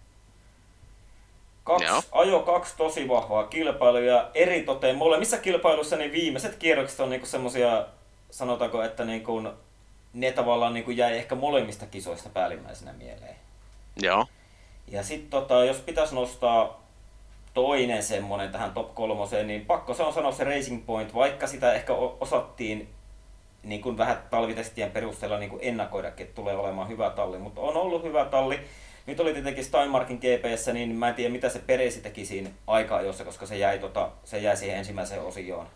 Kaksi, 1.65 2.09
ajo 2.13 2.41
kaksi 2.41 2.75
tosi 2.77 3.09
vahvaa 3.09 3.47
kilpailua 3.47 4.01
ja 4.01 4.31
eri 4.35 4.63
toteen 4.63 4.97
molemmissa 4.97 5.39
kilpailuissa 5.39 5.97
niin 5.97 6.13
viimeiset 6.13 6.57
kierrokset 6.57 7.01
on 7.01 7.11
niinku 7.11 7.27
semmosia, 7.27 7.87
sanotaanko, 8.31 8.83
että 8.83 9.05
niinku, 9.05 9.43
ne 10.13 10.33
tavallaan 10.33 10.75
niinku 10.75 10.91
jäi 10.91 11.17
ehkä 11.17 11.35
molemmista 11.35 11.87
kisoista 11.87 12.29
päällimmäisenä 12.29 12.93
mieleen. 12.93 13.37
Joo. 14.03 14.27
Ja 14.89 15.03
sitten 15.03 15.31
tota, 15.31 15.65
jos 15.65 15.77
pitäisi 15.77 16.15
nostaa 16.15 16.88
toinen 17.59 18.03
semmonen 18.03 18.53
tähän 18.53 18.73
top 18.73 18.95
kolmoseen, 18.95 19.47
niin 19.47 19.67
pakko 19.67 19.95
se 19.95 20.03
on 20.03 20.13
sanoa 20.13 20.33
se 20.33 20.45
Racing 20.45 20.87
Point, 20.87 21.15
vaikka 21.15 21.47
sitä 21.47 21.73
ehkä 21.73 21.93
osattiin 22.21 22.89
niin 23.63 23.81
kuin 23.81 23.99
vähän 23.99 24.23
talvitestien 24.31 24.91
perusteella 24.91 25.39
niin 25.39 25.51
kuin 25.51 25.61
ennakoidakin, 25.63 26.27
että 26.27 26.35
tulee 26.35 26.57
olemaan 26.57 26.89
hyvä 26.89 27.11
talli, 27.11 27.39
mutta 27.39 27.61
on 27.61 27.77
ollut 27.77 28.03
hyvä 28.03 28.25
talli. 28.25 28.61
Nyt 29.07 29.21
oli 29.21 29.33
tietenkin 29.33 29.65
Steinmarkin 29.65 30.17
GPS, 30.17 30.67
niin 30.73 30.97
mä 30.97 31.09
en 31.09 31.15
tiedä 31.15 31.33
mitä 31.33 31.49
se 31.49 31.59
Peresi 31.59 32.01
teki 32.01 32.25
siinä 32.25 32.51
aikaa 32.67 33.03
jossa, 33.03 33.25
koska 33.25 33.47
se 33.47 33.59
jäi, 33.59 33.79
tota, 33.79 34.11
se 34.25 34.39
jäi 34.39 34.57
siihen 34.57 34.79
ensimmäiseen 34.79 35.23
osioon. 35.23 35.67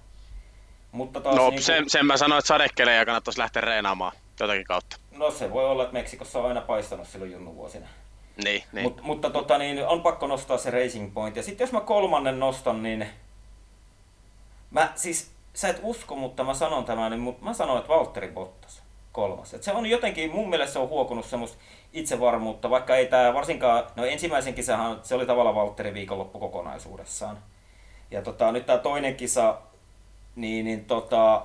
Mutta 0.92 1.20
taas 1.20 1.36
no 1.36 1.42
niin 1.42 1.52
kuin... 1.52 1.62
sen, 1.62 1.90
sen 1.90 2.06
mä 2.06 2.16
sanoin, 2.16 2.38
että 2.38 2.48
sadekeleen 2.48 2.98
ja 2.98 3.04
kannattaisi 3.04 3.40
lähteä 3.40 3.62
reenaamaan 3.62 4.12
jotakin 4.40 4.64
kautta. 4.64 4.96
No 5.12 5.30
se 5.30 5.52
voi 5.52 5.64
olla, 5.64 5.82
että 5.82 5.92
Meksikossa 5.92 6.38
on 6.38 6.48
aina 6.48 6.60
paistanut 6.60 7.08
silloin 7.08 7.32
junnu 7.32 7.56
vuosina. 7.56 7.86
Niin, 8.44 8.62
niin. 8.72 8.82
Mut, 8.82 9.02
mutta 9.02 9.30
tota, 9.30 9.58
niin, 9.58 9.86
on 9.86 10.00
pakko 10.00 10.26
nostaa 10.26 10.58
se 10.58 10.70
Racing 10.70 11.14
Point. 11.14 11.36
Ja 11.36 11.42
sitten 11.42 11.64
jos 11.64 11.72
mä 11.72 11.80
kolmannen 11.80 12.40
nostan, 12.40 12.82
niin 12.82 13.06
mä 14.70 14.92
siis, 14.94 15.30
sä 15.54 15.68
et 15.68 15.80
usko, 15.82 16.14
mutta 16.14 16.44
mä 16.44 16.54
sanon 16.54 16.84
tämän, 16.84 17.10
niin 17.12 17.36
mä 17.40 17.54
sanon, 17.54 17.78
että 17.78 17.88
Valtteri 17.88 18.28
Bottas 18.28 18.82
kolmas. 19.12 19.54
Et 19.54 19.62
se 19.62 19.72
on 19.72 19.86
jotenkin, 19.86 20.30
mun 20.30 20.50
mielestä 20.50 20.72
se 20.72 20.78
on 20.78 20.88
huokunut 20.88 21.26
semmoista 21.26 21.58
itsevarmuutta, 21.92 22.70
vaikka 22.70 22.96
ei 22.96 23.06
tämä 23.06 23.34
varsinkaan, 23.34 23.84
no 23.96 24.04
ensimmäisen 24.04 24.54
kisahan 24.54 25.00
se 25.02 25.14
oli 25.14 25.26
tavallaan 25.26 25.56
Valtteri 25.56 25.94
viikonloppu 25.94 26.38
kokonaisuudessaan. 26.38 27.38
Ja 28.10 28.22
tota, 28.22 28.52
nyt 28.52 28.66
tämä 28.66 28.78
toinen 28.78 29.14
kisa, 29.14 29.58
niin, 30.36 30.64
niin 30.64 30.84
tota, 30.84 31.42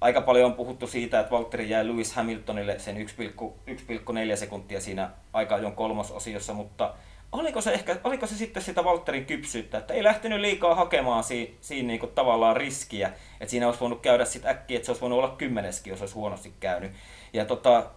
aika 0.00 0.20
paljon 0.20 0.50
on 0.50 0.56
puhuttu 0.56 0.86
siitä, 0.86 1.20
että 1.20 1.30
Valtteri 1.30 1.70
jäi 1.70 1.86
Lewis 1.86 2.12
Hamiltonille 2.12 2.78
sen 2.78 2.96
1,4 2.96 4.36
sekuntia 4.36 4.80
siinä 4.80 5.10
aika 5.32 5.54
ajon 5.54 5.76
kolmososiossa, 5.76 6.52
mutta 6.52 6.94
oliko 7.32 7.60
se, 7.60 7.72
ehkä, 7.72 7.96
oliko 8.04 8.26
se 8.26 8.34
sitten 8.34 8.62
sitä 8.62 8.84
Valtterin 8.84 9.26
kypsyyttä, 9.26 9.78
että 9.78 9.94
ei 9.94 10.04
lähtenyt 10.04 10.40
liikaa 10.40 10.74
hakemaan 10.74 11.24
si, 11.24 11.58
siinä 11.60 11.86
niin 11.86 12.10
tavallaan 12.14 12.56
riskiä, 12.56 13.08
että 13.40 13.50
siinä 13.50 13.66
olisi 13.66 13.80
voinut 13.80 14.00
käydä 14.00 14.24
sitten 14.24 14.50
äkkiä, 14.50 14.76
että 14.76 14.86
se 14.86 14.90
olisi 14.90 15.00
voinut 15.00 15.18
olla 15.18 15.34
kymmeneskin, 15.38 15.90
jos 15.90 16.00
olisi 16.00 16.14
huonosti 16.14 16.52
käynyt. 16.60 16.92
Ja 17.32 17.44
tota, 17.44 17.90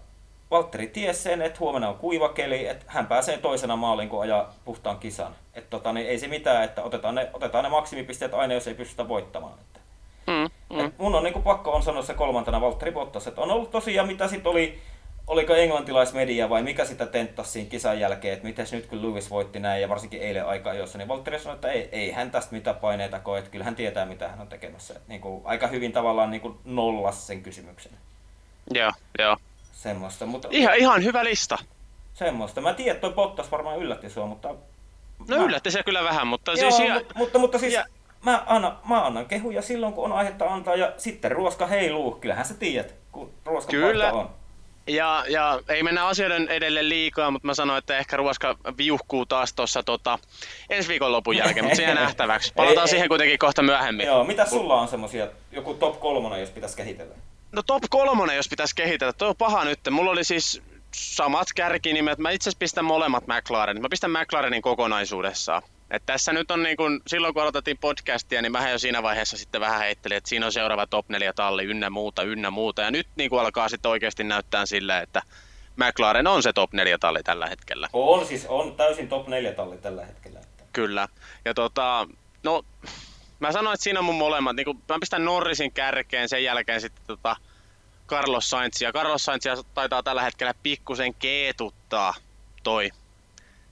Valtteri 0.52 0.88
tiesi 0.88 1.22
sen, 1.22 1.42
että 1.42 1.60
huomenna 1.60 1.90
on 1.90 1.96
kuiva 1.96 2.30
keli, 2.30 2.68
että 2.68 2.86
hän 2.88 3.08
pääsee 3.08 3.38
toisena 3.38 3.76
maaliin, 3.76 4.10
kun 4.10 4.22
ajaa 4.22 4.54
puhtaan 4.66 5.00
kisan. 5.00 5.36
Että 5.54 5.70
tota, 5.70 5.94
niin 5.94 6.08
ei 6.08 6.20
se 6.20 6.28
mitään, 6.28 6.64
että 6.64 6.84
otetaan 6.84 7.16
ne, 7.16 7.30
otetaan 7.34 7.64
ne 7.64 7.70
maksimipisteet 7.70 8.34
aina, 8.34 8.54
jos 8.54 8.68
ei 8.68 8.74
pystytä 8.74 9.08
voittamaan. 9.08 9.60
Mm, 10.28 10.50
mm. 10.70 10.92
mun 10.98 11.16
on 11.16 11.24
niinku 11.24 11.42
pakko 11.42 11.72
on 11.72 11.84
sanoa 11.84 12.02
se 12.02 12.14
kolmantena 12.14 12.62
Valtteri 12.62 12.92
Bottas, 12.92 13.28
että 13.28 13.42
on 13.42 13.52
ollut 13.52 13.72
tosiaan 13.72 14.08
mitä 14.08 14.28
sitten 14.28 14.52
oli, 14.52 14.80
oliko 15.28 15.54
englantilaismedia 15.56 16.50
vai 16.50 16.64
mikä 16.64 16.86
sitä 16.86 17.06
tenttasi 17.06 17.52
siinä 17.52 17.70
kisan 17.70 18.00
jälkeen, 18.00 18.34
että 18.34 18.48
miten 18.48 18.68
nyt 18.72 18.86
kun 18.86 19.02
Lewis 19.02 19.30
voitti 19.30 19.60
näin 19.60 19.82
ja 19.82 19.90
varsinkin 19.90 20.22
eilen 20.22 20.46
aika 20.46 20.74
jossa, 20.74 20.98
niin 20.98 21.08
Valtteri 21.08 21.40
sanoi, 21.40 21.56
että 21.56 21.72
ei, 21.72 21.90
ei 21.92 22.12
hän 22.12 22.32
tästä 22.32 22.56
mitään 22.56 22.76
paineita 22.76 23.20
koe, 23.20 23.40
että 23.40 23.52
kyllä 23.52 23.66
hän 23.66 23.76
tietää 23.76 24.06
mitä 24.06 24.28
hän 24.28 24.42
on 24.42 24.48
tekemässä. 24.48 24.94
Et 24.94 25.08
niinku, 25.08 25.42
aika 25.46 25.68
hyvin 25.68 25.92
tavallaan 25.92 26.32
niinku 26.32 26.58
nollas 26.66 27.28
sen 27.28 27.44
kysymyksen. 27.44 27.92
Joo, 28.74 28.92
joo. 29.20 29.38
Semmoista, 29.72 30.26
mutta... 30.26 30.48
Ihan, 30.52 30.76
ihan 30.76 31.04
hyvä 31.04 31.24
lista. 31.24 31.58
Semmoista. 32.14 32.62
Mä 32.62 32.74
tiedän, 32.74 32.96
että 32.96 33.02
toi 33.02 33.16
Bottas 33.16 33.52
varmaan 33.52 33.80
yllätti 33.80 34.10
sua, 34.10 34.26
mutta... 34.26 34.48
No 35.28 35.38
mä... 35.38 35.44
yllätti 35.44 35.72
se 35.72 35.84
kyllä 35.84 36.04
vähän, 36.04 36.28
mutta 36.28 36.52
Joo, 36.54 36.72
siis... 36.72 36.94
Mutta, 36.94 37.14
mutta, 37.18 37.40
mutta 37.40 37.60
siis... 37.60 37.74
Ja 37.74 37.86
mä 38.26 38.44
annan, 38.48 38.78
mä 38.90 39.06
annan 39.06 39.26
kehuja 39.26 39.62
silloin, 39.62 39.94
kun 39.94 40.06
on 40.06 40.12
aihetta 40.12 40.46
antaa, 40.46 40.76
ja 40.76 40.94
sitten 40.98 41.32
ruoska 41.32 41.68
heiluu. 41.68 42.12
Kyllähän 42.12 42.46
sä 42.46 42.54
tiedät, 42.54 42.96
kun 43.12 43.32
ruoska 43.46 43.72
Kyllä. 43.72 44.12
on. 44.12 44.30
Ja, 44.88 45.24
ja 45.30 45.60
ei 45.70 45.84
mennä 45.84 46.06
asioiden 46.06 46.48
edelle 46.48 46.90
liikaa, 46.90 47.32
mutta 47.32 47.46
mä 47.46 47.54
sanoin, 47.54 47.78
että 47.78 47.98
ehkä 47.98 48.18
ruoska 48.18 48.56
viuhkuu 48.78 49.26
taas 49.26 49.54
tuossa 49.54 49.84
tota, 49.84 50.20
ensi 50.70 50.90
viikon 50.90 51.12
lopun 51.12 51.38
jälkeen, 51.38 51.66
mutta 51.66 51.76
siihen 51.76 51.96
nähtäväksi. 52.06 52.54
Palataan 52.56 52.86
ei, 52.86 52.90
siihen 52.90 53.06
ei. 53.06 53.10
kuitenkin 53.10 53.40
kohta 53.40 53.62
myöhemmin. 53.62 54.06
Joo, 54.06 54.24
mitä 54.24 54.46
sulla 54.46 54.82
on 54.82 54.88
semmosia, 54.88 55.28
joku 55.52 55.74
top 55.74 56.00
kolmonen, 56.00 56.40
jos 56.40 56.50
pitäisi 56.50 56.78
kehitellä? 56.78 57.16
No 57.52 57.62
top 57.62 57.84
kolmonen, 57.90 58.36
jos 58.36 58.50
pitäisi 58.50 58.76
kehitellä. 58.76 59.14
Tuo 59.14 59.28
on 59.28 59.36
paha 59.36 59.66
nyt. 59.66 59.80
Mulla 59.92 60.12
oli 60.12 60.24
siis 60.24 60.62
samat 60.96 61.48
kärkinimet. 61.56 62.20
Mä 62.20 62.32
itse 62.32 62.50
asiassa 62.50 62.60
pistän 62.60 62.86
molemmat 62.86 63.24
McLarenin. 63.28 63.82
Mä 63.82 63.90
pistän 63.90 64.12
McLarenin 64.12 64.62
kokonaisuudessaan. 64.62 65.62
Et 65.92 66.04
tässä 66.06 66.34
nyt 66.34 66.52
on 66.52 66.64
niin 66.64 66.78
kun, 66.78 67.02
silloin 67.08 67.34
kun 67.34 67.42
aloitettiin 67.42 67.78
podcastia, 67.78 68.42
niin 68.42 68.52
mä 68.52 68.70
jo 68.70 68.80
siinä 68.80 69.04
vaiheessa 69.04 69.38
sitten 69.38 69.62
vähän 69.62 69.80
heittelin, 69.80 70.18
että 70.18 70.30
siinä 70.30 70.46
on 70.46 70.52
seuraava 70.52 70.88
top 70.88 71.10
4 71.10 71.34
talli 71.34 71.64
ynnä 71.64 71.90
muuta, 71.90 72.24
ynnä 72.24 72.50
muuta. 72.50 72.82
Ja 72.82 72.92
nyt 72.92 73.08
niin 73.16 73.40
alkaa 73.40 73.70
sitten 73.70 73.92
oikeasti 73.92 74.24
näyttää 74.24 74.66
sille, 74.66 75.00
että 75.00 75.22
McLaren 75.76 76.28
on 76.28 76.44
se 76.44 76.54
top 76.54 76.74
4 76.74 76.98
talli 76.98 77.24
tällä 77.24 77.48
hetkellä. 77.48 77.90
On 77.94 78.26
siis, 78.26 78.46
on 78.46 78.76
täysin 78.76 79.08
top 79.08 79.28
4 79.28 79.54
talli 79.54 79.78
tällä 79.78 80.06
hetkellä. 80.06 80.40
Kyllä. 80.74 81.08
Ja 81.46 81.54
tota, 81.54 82.08
no, 82.44 82.66
mä 83.40 83.52
sanoin, 83.52 83.74
että 83.74 83.84
siinä 83.84 84.00
on 84.00 84.06
mun 84.06 84.16
molemmat. 84.16 84.56
Niin 84.56 84.66
kun, 84.66 84.82
mä 84.90 84.98
pistän 85.00 85.26
Norrisin 85.26 85.72
kärkeen, 85.72 86.30
sen 86.30 86.44
jälkeen 86.44 86.82
sitten 86.82 87.04
tota, 87.08 87.36
Carlos 88.08 88.50
Sainz. 88.50 88.82
Ja 88.82 88.94
Carlos 88.94 89.26
Sainz 89.26 89.46
taitaa 89.74 90.04
tällä 90.04 90.22
hetkellä 90.22 90.54
pikkusen 90.64 91.14
keetuttaa 91.14 92.14
toi 92.64 92.90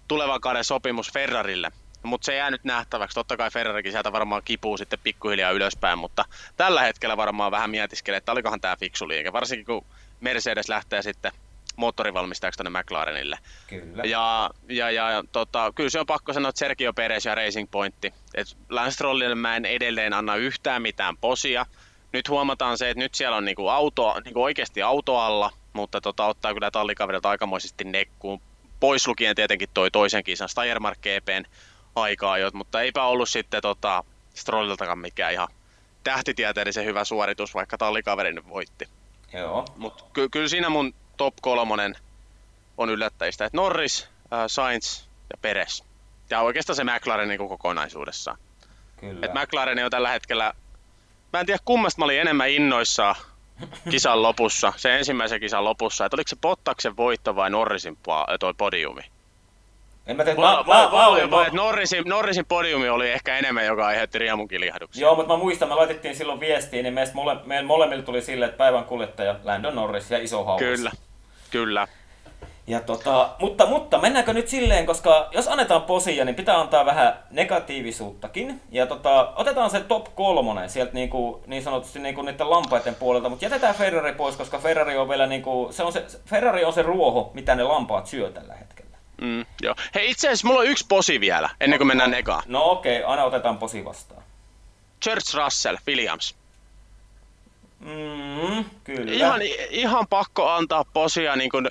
tulevan 0.07 0.41
kauden 0.41 0.63
sopimus 0.63 1.11
Ferrarille 1.13 1.71
mutta 2.07 2.25
se 2.25 2.35
jää 2.35 2.51
nyt 2.51 2.63
nähtäväksi. 2.63 3.15
Totta 3.15 3.37
kai 3.37 3.51
Ferrarikin 3.51 3.91
sieltä 3.91 4.11
varmaan 4.11 4.41
kipuu 4.45 4.77
sitten 4.77 4.99
pikkuhiljaa 5.03 5.51
ylöspäin, 5.51 5.99
mutta 5.99 6.25
tällä 6.57 6.81
hetkellä 6.81 7.17
varmaan 7.17 7.51
vähän 7.51 7.69
mietiskelee, 7.69 8.17
että 8.17 8.31
olikohan 8.31 8.61
tämä 8.61 8.75
fiksu 8.75 9.07
liike, 9.07 9.33
varsinkin 9.33 9.65
kun 9.65 9.85
Mercedes 10.21 10.69
lähtee 10.69 11.01
sitten 11.01 11.31
moottorivalmistajaksi 11.77 12.57
tuonne 12.57 12.79
McLarenille. 12.79 13.39
Kyllä. 13.67 14.03
Ja, 14.03 14.49
ja, 14.69 14.91
ja 14.91 15.23
tota, 15.31 15.71
kyllä 15.75 15.89
se 15.89 15.99
on 15.99 16.05
pakko 16.05 16.33
sanoa, 16.33 16.49
että 16.49 16.59
Sergio 16.59 16.93
Perez 16.93 17.25
ja 17.25 17.35
Racing 17.35 17.67
Pointti. 17.71 18.13
Et 18.33 18.57
Lance 18.69 18.91
Strollille 18.91 19.35
mä 19.35 19.55
en 19.55 19.65
edelleen 19.65 20.13
anna 20.13 20.35
yhtään 20.35 20.81
mitään 20.81 21.17
posia. 21.17 21.65
Nyt 22.13 22.29
huomataan 22.29 22.77
se, 22.77 22.89
että 22.89 23.03
nyt 23.03 23.15
siellä 23.15 23.37
on 23.37 23.45
niinku 23.45 23.67
auto, 23.67 24.21
niinku 24.25 24.43
oikeasti 24.43 24.81
auto 24.81 25.17
alla, 25.17 25.51
mutta 25.73 26.01
tota, 26.01 26.25
ottaa 26.25 26.53
kyllä 26.53 26.71
tallikaverilta 26.71 27.29
aikamoisesti 27.29 27.83
nekkuun. 27.83 28.41
Pois 28.79 29.07
lukien 29.07 29.35
tietenkin 29.35 29.69
toi 29.73 29.91
toisen 29.91 30.23
kisan 30.23 30.49
Steiermark 30.49 30.99
GPn 30.99 31.43
aikaa 32.01 32.37
jo, 32.37 32.49
mutta 32.53 32.81
eipä 32.81 33.03
ollut 33.03 33.29
sitten 33.29 33.61
tota, 33.61 34.03
Strolliltakaan 34.33 34.99
mikään 34.99 35.33
ihan 35.33 35.47
tähtitieteellisen 36.03 36.85
hyvä 36.85 37.03
suoritus, 37.03 37.53
vaikka 37.53 37.77
tallikaveri 37.77 38.33
nyt 38.33 38.49
voitti. 38.49 38.89
Joo. 39.33 39.65
Mutta 39.75 40.03
ky- 40.13 40.29
kyllä 40.29 40.47
siinä 40.47 40.69
mun 40.69 40.93
top 41.17 41.33
kolmonen 41.41 41.95
on 42.77 42.89
yllättäjistä, 42.89 43.45
että 43.45 43.57
Norris, 43.57 44.09
äh, 44.33 44.39
Sainz 44.47 45.01
ja 45.01 45.37
Peres. 45.41 45.83
Ja 46.29 46.41
oikeastaan 46.41 46.75
se 46.75 46.83
McLaren 46.83 47.29
niin 47.29 47.49
kokonaisuudessaan. 47.49 48.37
Kyllä. 48.99 49.25
Et 49.25 49.33
McLaren 49.33 49.85
on 49.85 49.91
tällä 49.91 50.09
hetkellä, 50.09 50.53
mä 51.33 51.39
en 51.39 51.45
tiedä 51.45 51.59
kummasta 51.65 51.99
mä 51.99 52.05
olin 52.05 52.21
enemmän 52.21 52.49
innoissaan 52.49 53.15
kisan 53.91 54.23
lopussa, 54.23 54.73
se 54.77 54.97
ensimmäisen 54.97 55.39
kisan 55.39 55.63
lopussa, 55.63 56.05
että 56.05 56.15
oliko 56.15 56.27
se 56.27 56.35
Bottaksen 56.41 56.97
voitto 56.97 57.35
vai 57.35 57.49
Norrisin 57.49 57.97
toi 58.39 58.53
podiumi. 58.53 59.01
En 60.07 60.17
mä 60.17 60.23
tiedä, 60.23 60.41
mä, 60.41 60.63
mä, 60.67 60.89
mä, 60.91 61.07
olin, 61.07 61.29
mä... 61.29 61.45
Norrisin, 61.51 62.03
Norrisin 62.05 62.45
podiumi 62.45 62.89
oli 62.89 63.09
ehkä 63.09 63.37
enemmän, 63.37 63.65
joka 63.65 63.87
aiheutti 63.87 64.19
riemun 64.19 64.47
kiljahduksia. 64.47 65.01
Joo, 65.01 65.15
mutta 65.15 65.33
mä 65.33 65.39
muistan, 65.39 65.69
me 65.69 65.75
laitettiin 65.75 66.15
silloin 66.15 66.39
viestiin, 66.39 66.83
niin 66.83 66.93
meistä 66.93 67.15
mole, 67.15 67.37
meidän 67.45 67.65
molemmille 67.65 68.03
tuli 68.03 68.21
silleen, 68.21 68.49
että 68.49 68.57
päivän 68.57 68.85
kuljettaja 68.85 69.35
Landon 69.43 69.75
Norris 69.75 70.11
ja 70.11 70.17
iso 70.17 70.43
haus. 70.43 70.59
Kyllä, 70.59 70.91
kyllä. 71.51 71.87
Ja 72.67 72.79
tota, 72.79 73.29
mutta, 73.39 73.65
mutta 73.65 73.97
mennäänkö 73.97 74.33
nyt 74.33 74.47
silleen, 74.47 74.85
koska 74.85 75.29
jos 75.31 75.47
annetaan 75.47 75.81
posia, 75.81 76.25
niin 76.25 76.35
pitää 76.35 76.59
antaa 76.59 76.85
vähän 76.85 77.19
negatiivisuuttakin. 77.31 78.61
Ja 78.71 78.85
tota, 78.85 79.33
otetaan 79.35 79.69
se 79.69 79.79
top 79.79 80.15
kolmonen 80.15 80.69
sieltä 80.69 80.93
niin, 80.93 81.09
kuin, 81.09 81.41
niin 81.45 81.63
sanotusti 81.63 81.99
niin 81.99 82.15
kuin 82.15 82.25
niiden 82.25 82.49
lampaiden 82.49 82.95
puolelta, 82.95 83.29
mutta 83.29 83.45
jätetään 83.45 83.75
Ferrari 83.75 84.13
pois, 84.13 84.35
koska 84.35 84.59
Ferrari 84.59 84.97
on 84.97 85.09
vielä 85.09 85.27
niin 85.27 85.41
kuin, 85.41 85.73
se 85.73 85.83
on 85.83 85.93
se, 85.93 86.05
Ferrari 86.25 86.65
on 86.65 86.73
se 86.73 86.81
ruoho, 86.81 87.31
mitä 87.33 87.55
ne 87.55 87.63
lampaat 87.63 88.07
syö 88.07 88.31
tällä 88.31 88.53
hetkellä. 88.53 88.86
Mm, 89.21 89.45
joo. 89.61 89.75
Hei, 89.95 90.09
itse 90.09 90.27
asiassa 90.27 90.47
mulla 90.47 90.59
on 90.59 90.67
yksi 90.67 90.85
posi 90.89 91.19
vielä, 91.19 91.49
ennen 91.59 91.79
kuin 91.79 91.87
mennään 91.87 92.13
ekaan. 92.13 92.43
No 92.45 92.63
okei, 92.63 92.97
okay, 92.99 93.11
aina 93.11 93.23
otetaan 93.23 93.57
posi 93.57 93.85
vastaan. 93.85 94.23
Church 95.03 95.35
Russell, 95.35 95.77
Williams. 95.87 96.35
Mm, 97.79 98.65
kyllä. 98.83 99.11
Ihan, 99.11 99.41
ihan 99.69 100.07
pakko 100.07 100.49
antaa 100.49 100.85
posia, 100.93 101.35
niin 101.35 101.49
kun, 101.49 101.67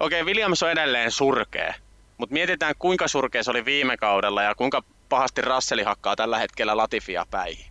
okei, 0.00 0.20
okay, 0.20 0.24
Williams 0.24 0.62
on 0.62 0.70
edelleen 0.70 1.10
surkea, 1.10 1.74
mutta 2.18 2.32
mietitään 2.32 2.74
kuinka 2.78 3.08
surkea 3.08 3.42
se 3.42 3.50
oli 3.50 3.64
viime 3.64 3.96
kaudella 3.96 4.42
ja 4.42 4.54
kuinka 4.54 4.82
pahasti 5.08 5.40
Russell 5.40 5.84
hakkaa 5.84 6.16
tällä 6.16 6.38
hetkellä 6.38 6.76
Latifia 6.76 7.26
päihin. 7.30 7.66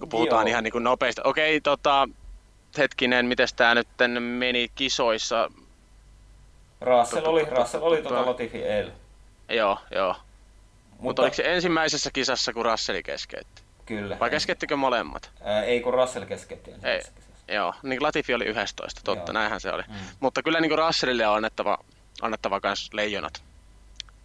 Kun 0.00 0.08
puhutaan 0.08 0.46
Joo. 0.46 0.50
ihan 0.50 0.64
niin 0.64 0.72
kuin 0.72 0.84
nopeasti. 0.84 1.20
Okei, 1.24 1.56
okay, 1.56 1.60
tota, 1.60 2.08
hetkinen, 2.78 3.26
miten 3.26 3.48
tämä 3.56 3.74
nyt 3.74 3.88
meni 4.18 4.70
kisoissa? 4.74 5.50
Russell 6.80 7.26
oli, 7.26 7.44
Russell 7.44 7.82
oli 7.82 8.02
tuota 8.02 8.26
Latifi 8.26 8.68
El. 8.68 8.90
Joo, 9.48 9.78
joo. 9.94 10.16
Mutta, 10.90 11.02
Mutta 11.02 11.22
oliko 11.22 11.36
se 11.36 11.42
ensimmäisessä 11.54 12.10
kisassa, 12.12 12.52
kun 12.52 12.64
Russell 12.64 13.02
keskeytti? 13.02 13.62
Kyllä. 13.86 14.18
Vai 14.20 14.30
keskeyttikö 14.30 14.76
molemmat? 14.76 15.30
Ää, 15.44 15.62
ei, 15.62 15.80
kun 15.80 15.94
Russell 15.94 16.24
keskeytti 16.24 16.70
ensimmäisessä 16.70 17.12
ei, 17.16 17.22
kisassa. 17.22 17.54
Joo, 17.54 17.74
niin 17.82 18.02
Latifi 18.02 18.34
oli 18.34 18.44
11, 18.44 19.00
totta, 19.04 19.32
joo. 19.32 19.40
näinhän 19.40 19.60
se 19.60 19.72
oli. 19.72 19.82
Mm. 19.88 19.94
Mutta 20.20 20.42
kyllä 20.42 20.60
niin 20.60 20.78
Russellille 20.78 21.26
on 21.26 21.36
annettava, 21.36 21.78
annettava 22.22 22.60
myös 22.62 22.90
leijonat 22.92 23.42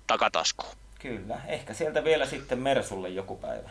takataskuun. 0.07 0.75
Kyllä, 0.99 1.41
ehkä 1.47 1.73
sieltä 1.73 2.03
vielä 2.03 2.25
sitten 2.25 2.59
Mersulle 2.59 3.09
joku 3.09 3.35
päivä. 3.35 3.69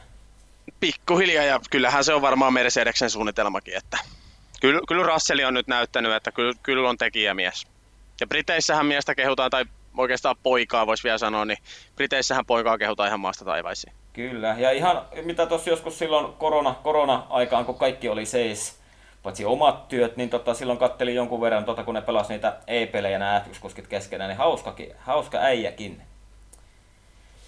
Pikkuhiljaa, 0.81 1.45
ja 1.45 1.61
kyllähän 1.71 2.05
se 2.05 2.15
on 2.15 2.23
varmaan 2.23 2.53
Mercedeksen 2.53 3.11
suunnitelmakin, 3.11 3.77
että 3.77 3.99
kyllä, 4.61 4.81
kyllä 4.89 5.07
Russell 5.07 5.41
on 5.47 5.55
nyt 5.55 5.67
näyttänyt, 5.67 6.13
että 6.13 6.33
kyllä, 6.33 6.55
kyllä 6.63 6.89
on 6.89 6.99
tekijämies. 6.99 7.67
Ja 8.21 8.27
Briteissähän 8.27 8.87
miestä 8.87 9.15
kehutaan, 9.15 9.51
tai 9.51 9.65
oikeastaan 9.97 10.37
poikaa 10.43 10.87
voisi 10.87 11.05
vielä 11.05 11.19
sanoa, 11.19 11.45
niin 11.45 11.59
Briteissähän 11.97 12.47
poikaa 12.47 12.79
kehutaan 12.79 13.07
ihan 13.07 13.21
maasta 13.21 13.45
taivaisiin. 13.45 13.93
Kyllä, 14.13 14.55
ja 14.59 14.71
ihan 14.71 15.03
mitä 15.23 15.47
tuossa 15.47 15.71
joskus 15.71 15.99
silloin 15.99 16.33
korona, 16.33 16.75
korona-aikaan, 16.83 17.65
kun 17.65 17.79
kaikki 17.79 18.09
oli 18.09 18.27
seis, 18.27 18.79
paitsi 19.23 19.45
omat 19.45 19.89
työt, 19.89 20.17
niin 20.17 20.31
tota, 20.31 20.55
silloin 20.55 20.79
katteli 20.79 21.15
jonkun 21.15 21.41
verran, 21.41 21.65
tota, 21.65 21.85
kun 21.85 21.95
ne 21.95 22.03
pelasi 22.03 22.33
niitä 22.33 22.57
e-pelejä 22.67 23.19
nämä 23.19 23.45
F1-kuskit 23.47 23.87
keskenään, 23.87 24.29
niin 24.29 24.39
hauskakin, 24.39 24.93
hauska 24.99 25.39
äijäkin. 25.39 26.03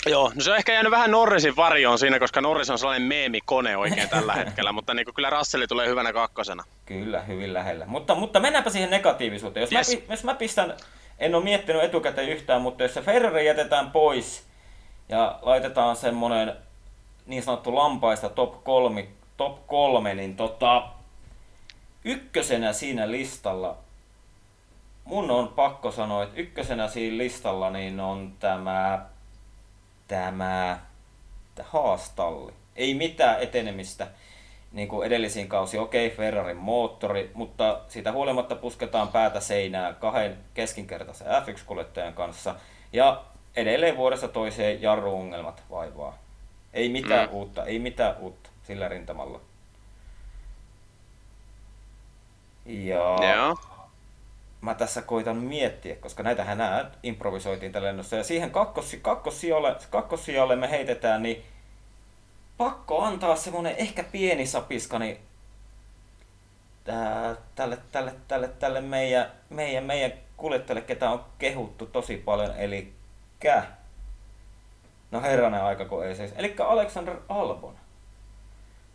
Joo, 0.07 0.33
no 0.35 0.41
se 0.43 0.51
on 0.51 0.57
ehkä 0.57 0.73
jäänyt 0.73 0.91
vähän 0.91 1.11
Norrisin 1.11 1.57
varjoon 1.57 1.99
siinä, 1.99 2.19
koska 2.19 2.41
Norris 2.41 2.71
on 2.71 2.79
sellainen 2.79 3.09
meemikone 3.09 3.77
oikein 3.77 4.09
tällä 4.09 4.33
hetkellä, 4.45 4.73
mutta 4.73 4.95
niin 4.95 5.15
kyllä 5.15 5.31
Rasselli 5.31 5.67
tulee 5.67 5.89
hyvänä 5.89 6.13
kakkosena. 6.13 6.65
Kyllä, 6.87 7.23
hyvin 7.23 7.55
lähellä. 7.55 7.87
Mutta, 7.87 8.15
mutta 8.15 8.41
mennäänpä 8.41 8.71
siihen 8.71 8.91
negatiivisuuteen. 8.91 9.63
Jos, 9.63 9.73
yes. 9.73 10.03
mä, 10.09 10.15
jos 10.15 10.25
mä 10.25 10.35
pistän, 10.35 10.75
en 11.19 11.35
ole 11.35 11.45
miettinyt 11.45 11.85
etukäteen 11.85 12.29
yhtään, 12.29 12.63
mutta 12.63 12.83
jos 12.83 12.95
se 12.95 13.03
Ferrari 13.03 13.47
jätetään 13.47 13.91
pois 13.91 14.47
ja 15.09 15.39
laitetaan 15.43 15.97
semmoinen 15.97 16.57
niin 17.27 17.43
sanottu 17.43 17.75
lampaista 17.75 18.29
top 18.29 18.65
kolme, 18.65 19.09
top 19.37 19.67
kolme 19.67 20.15
niin 20.15 20.37
tota, 20.37 20.89
ykkösenä 22.05 22.73
siinä 22.73 23.11
listalla 23.11 23.77
mun 25.07 25.31
on 25.31 25.49
pakko 25.49 25.91
sanoa, 25.91 26.23
että 26.23 26.41
ykkösenä 26.41 26.89
siinä 26.89 27.19
listalla 27.19 27.71
niin 27.71 28.01
on 28.01 28.33
tämä 28.41 29.07
tämä 30.09 30.79
haastalli. 31.63 32.53
Ei 32.77 32.95
mitään 32.95 33.43
etenemistä 33.43 34.07
niin 34.73 34.89
kuin 34.89 35.07
edellisiin 35.07 35.49
kausi. 35.49 35.79
Okei, 35.79 36.11
Ferrarin 36.11 36.57
moottori, 36.57 37.31
mutta 37.35 37.81
siitä 37.89 38.13
huolimatta 38.13 38.55
pusketaan 38.55 39.09
päätä 39.09 39.41
seinää 39.41 39.93
kahden 39.93 40.37
keskinkertaisen 40.55 41.27
F1-kuljettajan 41.27 42.15
kanssa. 42.15 42.55
Ja 42.93 43.25
edelleen 43.57 43.97
vuodessa 43.97 44.29
toiseen 44.29 44.83
jarruongelmat 44.83 45.63
vaivaa. 45.71 46.19
Ei 46.73 46.89
mitään 46.89 47.29
mm. 47.29 47.35
uutta, 47.35 47.65
ei 47.65 47.79
mitään 47.79 48.17
uutta 48.19 48.51
sillä 48.63 48.89
rintamalla. 48.89 49.41
Ja... 52.67 53.17
Yeah 53.23 53.76
mä 54.61 54.75
tässä 54.75 55.03
koitan 55.03 55.37
miettiä, 55.37 55.97
koska 55.97 56.23
näitähän 56.23 56.59
nämä 56.59 56.91
improvisoitiin 57.03 57.73
tällä 57.73 57.89
lennossa. 57.89 58.17
Ja 58.17 58.25
siihen 58.25 58.51
kakkos, 58.51 58.97
kakkossijalle, 59.03 59.77
kakkossijalle 59.91 60.57
me 60.57 60.71
heitetään, 60.71 61.23
niin 61.23 61.45
pakko 62.57 63.03
antaa 63.03 63.37
semmonen 63.37 63.77
ehkä 63.77 64.05
pieni 64.05 64.47
sapiska 64.47 64.99
niin 64.99 65.19
tälle, 67.55 67.79
tälle, 67.93 68.15
tälle, 68.29 68.49
tälle 68.49 68.81
meidän, 68.81 69.33
meidän, 69.51 69.85
meidän 69.85 70.13
kuljettajalle, 70.37 70.87
ketä 70.87 71.11
on 71.11 71.25
kehuttu 71.39 71.87
tosi 71.87 72.17
paljon, 72.17 72.57
eli 72.57 72.93
No 75.11 75.23
herranen 75.23 75.63
aika, 75.63 75.85
kun 75.85 76.07
ei 76.07 76.15
siis. 76.15 76.33
Eli 76.37 76.55
Alexander 76.59 77.17
Albon. 77.29 77.75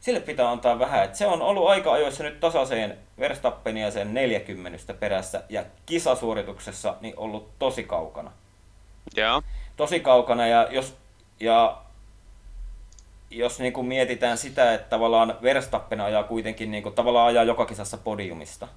Sille 0.01 0.19
pitää 0.19 0.51
antaa 0.51 0.79
vähän. 0.79 1.03
Et 1.03 1.15
se 1.15 1.27
on 1.27 1.41
ollut 1.41 1.69
aika 1.69 1.93
ajoissa 1.93 2.23
nyt 2.23 2.39
tasaiseen 2.39 2.97
Verstappenia 3.19 3.91
sen 3.91 4.13
40 4.13 4.93
perässä 4.93 5.43
ja 5.49 5.65
kisasuorituksessa 5.85 6.95
niin 7.01 7.13
ollut 7.17 7.49
tosi 7.59 7.83
kaukana. 7.83 8.31
Joo. 9.15 9.41
Tosi 9.77 9.99
kaukana 9.99 10.47
ja 10.47 10.67
jos, 10.71 10.97
ja 11.39 11.81
jos 13.29 13.59
niin 13.59 13.73
kuin 13.73 13.87
mietitään 13.87 14.37
sitä, 14.37 14.73
että 14.73 14.89
tavallaan 14.89 15.37
Verstappen 15.41 16.01
ajaa 16.01 16.23
kuitenkin 16.23 16.71
niin 16.71 16.83
kuin, 16.83 16.95
tavallaan 16.95 17.27
ajaa 17.27 17.43
joka 17.43 17.65
kisassa 17.65 17.97
podiumista. 17.97 18.67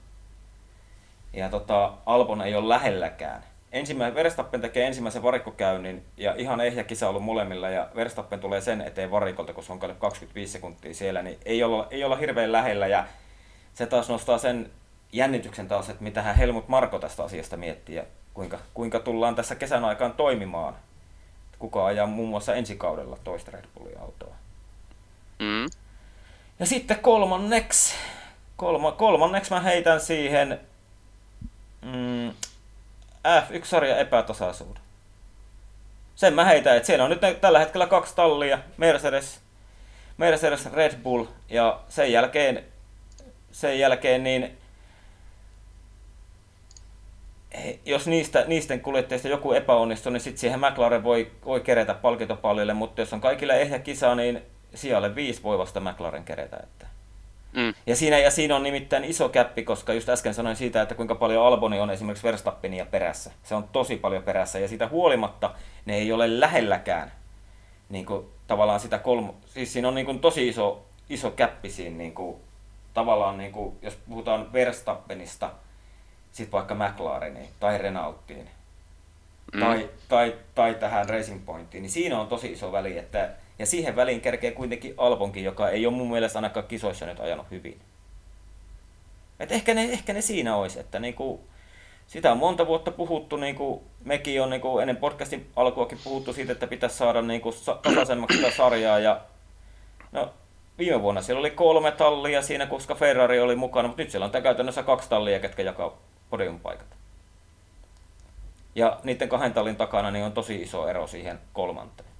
Ja 1.32 1.48
tota, 1.48 1.92
Albon 2.06 2.42
ei 2.42 2.54
ole 2.54 2.68
lähelläkään. 2.68 3.44
Ensimmäinen, 3.74 4.14
Verstappen 4.14 4.60
tekee 4.60 4.86
ensimmäisen 4.86 5.22
varikkokäynnin 5.22 6.04
ja 6.16 6.34
ihan 6.36 6.60
ehjä 6.60 6.84
kisa 6.84 7.08
ollut 7.08 7.22
molemmilla 7.22 7.68
ja 7.68 7.88
Verstappen 7.94 8.40
tulee 8.40 8.60
sen 8.60 8.80
eteen 8.80 9.10
varikolta, 9.10 9.52
kun 9.52 9.64
se 9.64 9.72
on 9.72 9.78
25 9.98 10.52
sekuntia 10.52 10.94
siellä, 10.94 11.22
niin 11.22 11.38
ei 11.44 11.62
olla, 11.62 11.86
ei 11.90 12.04
olla 12.04 12.16
hirveän 12.16 12.52
lähellä 12.52 12.86
ja 12.86 13.06
se 13.74 13.86
taas 13.86 14.08
nostaa 14.08 14.38
sen 14.38 14.70
jännityksen 15.12 15.68
taas, 15.68 15.88
että 15.90 16.02
mitä 16.02 16.22
hän 16.22 16.36
Helmut 16.36 16.68
Marko 16.68 16.98
tästä 16.98 17.24
asiasta 17.24 17.56
miettii 17.56 17.96
ja 17.96 18.04
kuinka, 18.34 18.58
kuinka 18.74 19.00
tullaan 19.00 19.34
tässä 19.34 19.54
kesän 19.54 19.84
aikaan 19.84 20.12
toimimaan. 20.12 20.74
Kuka 21.58 21.86
ajaa 21.86 22.06
muun 22.06 22.28
muassa 22.28 22.54
ensi 22.54 22.76
kaudella 22.76 23.18
toista 23.24 23.50
Red 23.50 23.64
Bullin 23.74 24.00
autoa. 24.00 24.34
Mm. 25.38 25.64
Ja 26.58 26.66
sitten 26.66 26.98
kolmanneksi, 26.98 27.94
kolma, 28.56 28.92
kolmanneksi 28.92 29.50
mä 29.50 29.60
heitän 29.60 30.00
siihen 30.00 30.60
mm, 31.82 32.32
F1-sarjan 33.24 33.98
epätasaisuuden. 33.98 34.82
Sen 36.14 36.34
mä 36.34 36.44
heitän, 36.44 36.76
että 36.76 36.86
siellä 36.86 37.04
on 37.04 37.10
nyt 37.10 37.40
tällä 37.40 37.58
hetkellä 37.58 37.86
kaksi 37.86 38.16
tallia, 38.16 38.58
Mercedes, 38.76 39.40
Mercedes 40.16 40.72
Red 40.72 40.94
Bull, 41.02 41.24
ja 41.48 41.80
sen 41.88 42.12
jälkeen, 42.12 42.64
sen 43.52 43.78
jälkeen 43.78 44.24
niin 44.24 44.58
jos 47.84 48.06
niistä, 48.06 48.44
niisten 48.46 48.80
kuljettajista 48.80 49.28
joku 49.28 49.52
epäonnistuu, 49.52 50.12
niin 50.12 50.20
sitten 50.20 50.40
siihen 50.40 50.60
McLaren 50.60 51.04
voi, 51.04 51.30
voi 51.44 51.60
kerätä 51.60 51.94
palkintopallille, 51.94 52.74
mutta 52.74 53.02
jos 53.02 53.12
on 53.12 53.20
kaikille 53.20 53.60
ehjä 53.60 53.78
kisa, 53.78 54.14
niin 54.14 54.42
sijalle 54.74 55.14
viisi 55.14 55.42
voi 55.42 55.58
vasta 55.58 55.80
McLaren 55.80 56.24
kerätä. 56.24 56.56
Että. 56.62 56.86
Mm. 57.54 57.74
Ja, 57.86 57.96
siinä, 57.96 58.18
ja 58.18 58.30
siinä 58.30 58.56
on 58.56 58.62
nimittäin 58.62 59.04
iso 59.04 59.28
käppi, 59.28 59.62
koska 59.62 59.92
just 59.92 60.08
äsken 60.08 60.34
sanoin 60.34 60.56
siitä, 60.56 60.82
että 60.82 60.94
kuinka 60.94 61.14
paljon 61.14 61.46
Alboni 61.46 61.80
on 61.80 61.90
esimerkiksi 61.90 62.26
Verstappenia 62.26 62.86
perässä. 62.86 63.30
Se 63.42 63.54
on 63.54 63.68
tosi 63.72 63.96
paljon 63.96 64.22
perässä 64.22 64.58
ja 64.58 64.68
siitä 64.68 64.88
huolimatta 64.88 65.54
ne 65.86 65.96
ei 65.96 66.12
ole 66.12 66.40
lähelläkään 66.40 67.12
niin 67.88 68.06
kuin, 68.06 68.26
tavallaan 68.46 68.80
sitä 68.80 68.98
kolmo... 68.98 69.34
Siis 69.46 69.72
siinä 69.72 69.88
on 69.88 69.94
niin 69.94 70.06
kuin, 70.06 70.20
tosi 70.20 70.48
iso, 70.48 70.84
iso 71.08 71.30
käppi 71.30 71.70
siinä 71.70 71.96
niin 71.96 72.14
kuin, 72.14 72.36
tavallaan, 72.94 73.38
niin 73.38 73.52
kuin, 73.52 73.76
jos 73.82 73.98
puhutaan 74.08 74.52
Verstappenista, 74.52 75.50
sitten 76.32 76.52
vaikka 76.52 76.74
McLareniin 76.74 77.48
tai 77.60 77.78
Renaultiin 77.78 78.48
mm. 79.54 79.60
tai, 79.60 79.90
tai, 80.08 80.34
tai 80.54 80.74
tähän 80.74 81.08
Racing 81.08 81.44
Pointiin, 81.44 81.82
niin 81.82 81.90
siinä 81.90 82.20
on 82.20 82.26
tosi 82.26 82.52
iso 82.52 82.72
väli, 82.72 82.98
että 82.98 83.30
ja 83.58 83.66
siihen 83.66 83.96
väliin 83.96 84.20
kerkee 84.20 84.50
kuitenkin 84.50 84.94
Albonkin, 84.96 85.44
joka 85.44 85.68
ei 85.68 85.86
ole 85.86 85.96
mun 85.96 86.10
mielestä 86.10 86.38
ainakaan 86.38 86.66
kisoissa 86.66 87.06
nyt 87.06 87.20
ajanut 87.20 87.50
hyvin. 87.50 87.80
Et 89.40 89.52
ehkä, 89.52 89.74
ne, 89.74 89.82
ehkä 89.82 90.12
ne 90.12 90.20
siinä 90.20 90.56
olisi, 90.56 90.80
että 90.80 90.98
niinku, 90.98 91.40
sitä 92.06 92.32
on 92.32 92.38
monta 92.38 92.66
vuotta 92.66 92.90
puhuttu, 92.90 93.36
niinku, 93.36 93.82
mekin 94.04 94.42
on 94.42 94.50
niinku, 94.50 94.78
ennen 94.78 94.96
podcastin 94.96 95.50
alkuakin 95.56 95.98
puhuttu 96.04 96.32
siitä, 96.32 96.52
että 96.52 96.66
pitäisi 96.66 96.96
saada 96.96 97.22
niinku, 97.22 97.54
tasaisemmaksi 97.82 98.36
sitä 98.36 98.50
sarjaa. 98.50 98.98
Ja, 98.98 99.20
no, 100.12 100.32
viime 100.78 101.02
vuonna 101.02 101.22
siellä 101.22 101.40
oli 101.40 101.50
kolme 101.50 101.92
tallia 101.92 102.42
siinä, 102.42 102.66
koska 102.66 102.94
Ferrari 102.94 103.40
oli 103.40 103.56
mukana, 103.56 103.88
mutta 103.88 104.02
nyt 104.02 104.10
siellä 104.10 104.24
on 104.26 104.42
käytännössä 104.42 104.82
kaksi 104.82 105.08
tallia, 105.08 105.40
ketkä 105.40 105.62
jakaa 105.62 105.98
podiumpaikat. 106.30 106.96
Ja 108.74 109.00
niiden 109.04 109.28
kahden 109.28 109.52
tallin 109.52 109.76
takana 109.76 110.10
niin 110.10 110.24
on 110.24 110.32
tosi 110.32 110.62
iso 110.62 110.88
ero 110.88 111.06
siihen 111.06 111.38
kolmanteen. 111.52 112.13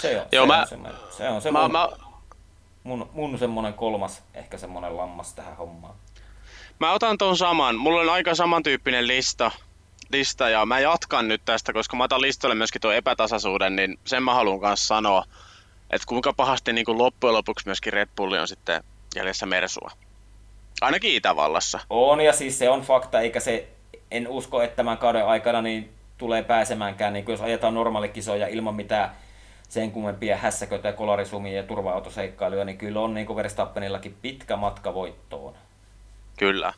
Se 0.00 0.20
on, 0.20 0.26
Joo, 0.32 0.44
se, 0.44 0.46
mä, 0.46 0.60
on 0.60 0.68
semmoinen, 0.68 1.00
se 1.10 1.28
on 1.28 1.42
se 1.42 1.50
mä, 1.50 1.62
mun, 1.62 1.72
mä, 1.72 1.88
mun, 2.82 3.10
mun 3.12 3.38
semmoinen 3.38 3.74
kolmas, 3.74 4.22
ehkä 4.34 4.58
semmoinen 4.58 4.96
lammas 4.96 5.34
tähän 5.34 5.56
hommaan. 5.56 5.94
Mä 6.80 6.92
otan 6.92 7.18
ton 7.18 7.36
saman. 7.36 7.76
Mulla 7.76 8.00
on 8.00 8.08
aika 8.08 8.34
samantyyppinen 8.34 9.06
lista, 9.06 9.50
lista 10.12 10.48
ja 10.48 10.66
mä 10.66 10.80
jatkan 10.80 11.28
nyt 11.28 11.42
tästä, 11.44 11.72
koska 11.72 11.96
mä 11.96 12.04
otan 12.04 12.20
listalle 12.20 12.54
myöskin 12.54 12.80
tuo 12.80 12.92
epätasaisuuden, 12.92 13.76
niin 13.76 13.98
sen 14.04 14.22
mä 14.22 14.34
haluan 14.34 14.60
kanssa 14.60 14.86
sanoa, 14.86 15.24
että 15.90 16.06
kuinka 16.06 16.32
pahasti 16.32 16.72
niin 16.72 16.84
kuin 16.84 16.98
loppujen 16.98 17.34
lopuksi 17.34 17.66
myöskin 17.66 17.92
Red 17.92 18.08
Bull 18.16 18.32
on 18.32 18.48
sitten 18.48 18.84
jäljessä 19.16 19.46
Mersua. 19.46 19.90
Ainakin 20.80 21.14
Itävallassa. 21.14 21.80
On 21.90 22.20
ja 22.20 22.32
siis 22.32 22.58
se 22.58 22.70
on 22.70 22.82
fakta, 22.82 23.20
eikä 23.20 23.40
se, 23.40 23.68
en 24.10 24.28
usko, 24.28 24.62
että 24.62 24.76
tämän 24.76 24.98
kauden 24.98 25.26
aikana 25.26 25.62
niin 25.62 25.92
tulee 26.18 26.42
pääsemäänkään, 26.42 27.12
niin 27.12 27.24
jos 27.28 27.40
ajetaan 27.40 27.74
normaalikisoja 27.74 28.46
ilman 28.46 28.74
mitään 28.74 29.10
sen 29.68 29.90
kummempia 29.90 30.36
hässäköitä, 30.36 30.92
kolarisumia 30.92 31.56
ja 31.56 31.62
turva-autoseikkailuja, 31.62 32.64
niin 32.64 32.78
kyllä 32.78 33.00
on 33.00 33.14
niin 33.14 33.26
kuin 33.26 33.36
Verstappenillakin 33.36 34.16
pitkä 34.22 34.56
matka 34.56 34.94
voittoon. 34.94 35.54
Kyllä. 36.38 36.72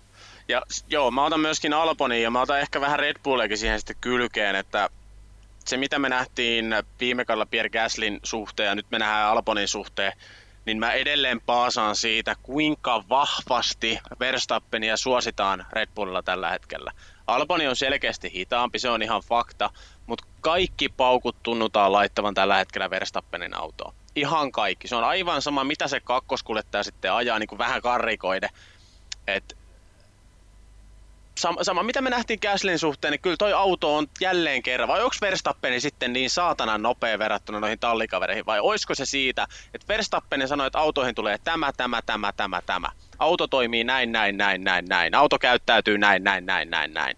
Ja 0.48 0.62
joo, 0.88 1.10
mä 1.10 1.24
otan 1.24 1.40
myöskin 1.40 1.72
Alponin 1.72 2.22
ja 2.22 2.30
mä 2.30 2.40
otan 2.40 2.60
ehkä 2.60 2.80
vähän 2.80 2.98
Red 2.98 3.16
Bulliakin 3.22 3.58
siihen 3.58 3.78
sitten 3.78 3.96
kylkeen, 4.00 4.56
että 4.56 4.90
se 5.64 5.76
mitä 5.76 5.98
me 5.98 6.08
nähtiin 6.08 6.74
viime 7.00 7.24
kaudella 7.24 7.46
Pierre 7.46 7.70
Gaslin 7.70 8.20
suhteen 8.22 8.66
ja 8.66 8.74
nyt 8.74 8.86
me 8.90 8.98
nähdään 8.98 9.28
Alponin 9.28 9.68
suhteen, 9.68 10.12
niin 10.64 10.78
mä 10.78 10.92
edelleen 10.92 11.40
paasaan 11.40 11.96
siitä, 11.96 12.36
kuinka 12.42 13.04
vahvasti 13.08 13.98
Verstappenia 14.20 14.96
suositaan 14.96 15.66
Red 15.72 15.88
Bullilla 15.94 16.22
tällä 16.22 16.50
hetkellä. 16.50 16.92
Alboni 17.26 17.68
on 17.68 17.76
selkeästi 17.76 18.32
hitaampi, 18.34 18.78
se 18.78 18.90
on 18.90 19.02
ihan 19.02 19.22
fakta, 19.28 19.70
mutta 20.08 20.26
kaikki 20.40 20.88
paukut 20.88 21.36
tunnutaan 21.42 21.92
laittavan 21.92 22.34
tällä 22.34 22.56
hetkellä 22.56 22.90
Verstappenin 22.90 23.54
autoon. 23.54 23.94
Ihan 24.16 24.52
kaikki. 24.52 24.88
Se 24.88 24.96
on 24.96 25.04
aivan 25.04 25.42
sama, 25.42 25.64
mitä 25.64 25.88
se 25.88 26.00
kakkoskuljettaja 26.00 26.82
sitten 26.82 27.12
ajaa, 27.12 27.38
niin 27.38 27.48
kuin 27.48 27.58
vähän 27.58 27.82
karrikoide. 27.82 28.48
Et 29.26 29.56
sama, 31.38 31.64
sama, 31.64 31.82
mitä 31.82 32.00
me 32.00 32.10
nähtiin 32.10 32.38
Gaslin 32.42 32.78
suhteen, 32.78 33.10
niin 33.10 33.20
kyllä 33.20 33.36
toi 33.36 33.52
auto 33.52 33.96
on 33.96 34.06
jälleen 34.20 34.62
kerran, 34.62 34.88
vai 34.88 35.02
onko 35.02 35.16
Verstappeni 35.20 35.80
sitten 35.80 36.12
niin 36.12 36.30
saatanan 36.30 36.82
nopea 36.82 37.18
verrattuna 37.18 37.60
noihin 37.60 37.78
tallikavereihin, 37.78 38.46
vai 38.46 38.60
olisiko 38.60 38.94
se 38.94 39.06
siitä, 39.06 39.46
että 39.74 39.88
Verstappeni 39.88 40.48
sanoi, 40.48 40.66
että 40.66 40.78
autoihin 40.78 41.14
tulee 41.14 41.38
tämä, 41.44 41.72
tämä, 41.76 42.02
tämä, 42.06 42.32
tämä, 42.32 42.62
tämä. 42.66 42.88
Auto 43.18 43.46
toimii 43.46 43.84
näin, 43.84 44.12
näin, 44.12 44.36
näin, 44.36 44.64
näin, 44.64 44.84
näin. 44.88 45.14
Auto 45.14 45.38
käyttäytyy 45.38 45.98
näin, 45.98 46.24
näin, 46.24 46.46
näin, 46.46 46.70
näin, 46.70 46.94
näin. 46.94 47.16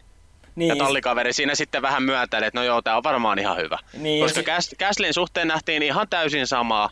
Niin, 0.61 0.68
ja 0.79 0.85
tallikaveri 0.85 1.33
siinä 1.33 1.55
sitten 1.55 1.83
vähän 1.83 2.03
myötäili, 2.03 2.46
että 2.46 2.61
no 2.61 2.64
joo, 2.64 2.83
tämä 2.83 2.96
on 2.96 3.03
varmaan 3.03 3.38
ihan 3.38 3.57
hyvä. 3.57 3.79
Niin, 3.99 4.25
Koska 4.25 4.61
si- 4.61 4.77
Gaslin 4.77 5.14
suhteen 5.14 5.49
nähtiin 5.49 5.83
ihan 5.83 6.09
täysin 6.09 6.46
samaa 6.46 6.90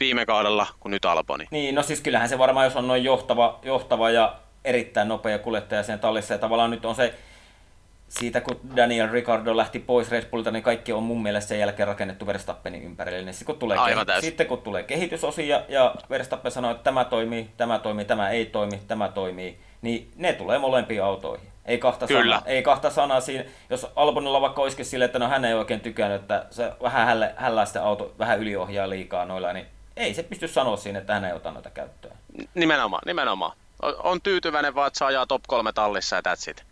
viime 0.00 0.26
kaudella 0.26 0.66
kuin 0.80 0.90
nyt 0.90 1.04
Alboni. 1.04 1.44
Niin, 1.50 1.74
no 1.74 1.82
siis 1.82 2.00
kyllähän 2.00 2.28
se 2.28 2.38
varmaan, 2.38 2.66
jos 2.66 2.76
on 2.76 2.88
noin 2.88 3.04
johtava, 3.04 3.58
johtava 3.62 4.10
ja 4.10 4.34
erittäin 4.64 5.08
nopea 5.08 5.38
kuljettaja 5.38 5.82
sen 5.82 6.00
tallissa, 6.00 6.34
ja 6.34 6.38
tavallaan 6.38 6.70
nyt 6.70 6.84
on 6.84 6.94
se, 6.94 7.14
siitä 8.08 8.40
kun 8.40 8.60
Daniel 8.76 9.10
Ricardo 9.12 9.56
lähti 9.56 9.78
pois 9.78 10.10
Red 10.10 10.24
Bullilta, 10.30 10.50
niin 10.50 10.62
kaikki 10.62 10.92
on 10.92 11.02
mun 11.02 11.22
mielestä 11.22 11.48
sen 11.48 11.58
jälkeen 11.58 11.86
rakennettu 11.86 12.26
Verstappenin 12.26 12.82
ympärille. 12.82 13.22
Niin 13.22 13.34
sitten 13.34 13.46
kun 13.46 13.58
tulee, 13.58 13.78
Aivan 13.78 14.06
kehi- 14.06 14.20
sitten 14.20 14.46
kun 14.46 14.58
tulee 14.62 14.82
kehitysosia 14.82 15.62
ja 15.68 15.94
Verstappen 16.10 16.52
sanoo, 16.52 16.70
että 16.70 16.84
tämä 16.84 17.04
toimii, 17.04 17.50
tämä 17.56 17.78
toimii, 17.78 18.04
tämä 18.04 18.30
ei 18.30 18.46
toimi, 18.46 18.80
tämä 18.88 19.08
toimii, 19.08 19.58
niin 19.82 20.10
ne 20.16 20.32
tulee 20.32 20.58
molempiin 20.58 21.02
autoihin. 21.02 21.48
Ei 21.66 21.78
kahta, 21.78 22.06
Kyllä. 22.06 22.36
Sanaa, 22.36 22.48
ei 22.50 22.62
kahta 22.62 22.90
sanaa 22.90 23.20
siinä. 23.20 23.44
Jos 23.70 23.86
Albonilla 23.96 24.40
vaikka 24.40 24.62
olisikin 24.62 24.86
sille, 24.86 25.04
että 25.04 25.18
no 25.18 25.28
hän 25.28 25.44
ei 25.44 25.54
oikein 25.54 25.80
tykännyt, 25.80 26.20
että 26.20 26.46
se 26.50 26.72
vähän 26.82 27.06
hällä, 27.06 27.32
hällää 27.36 27.66
sitä 27.66 27.84
auto, 27.84 28.14
vähän 28.18 28.38
yliohjaa 28.38 28.90
liikaa 28.90 29.24
noilla, 29.24 29.52
niin 29.52 29.66
ei 29.96 30.14
se 30.14 30.22
pysty 30.22 30.48
sanoa 30.48 30.76
siinä, 30.76 30.98
että 30.98 31.14
hän 31.14 31.24
ei 31.24 31.32
ota 31.32 31.50
noita 31.50 31.70
käyttöön. 31.70 32.16
Nimenomaan, 32.54 33.02
nimenomaan. 33.06 33.56
On 33.82 34.22
tyytyväinen 34.22 34.74
vaan, 34.74 34.86
että 34.86 34.98
saa 34.98 35.08
ajaa 35.08 35.26
top 35.26 35.42
kolme 35.46 35.72
tallissa 35.72 36.16
ja 36.16 36.22
that's 36.28 36.50
it. 36.50 36.64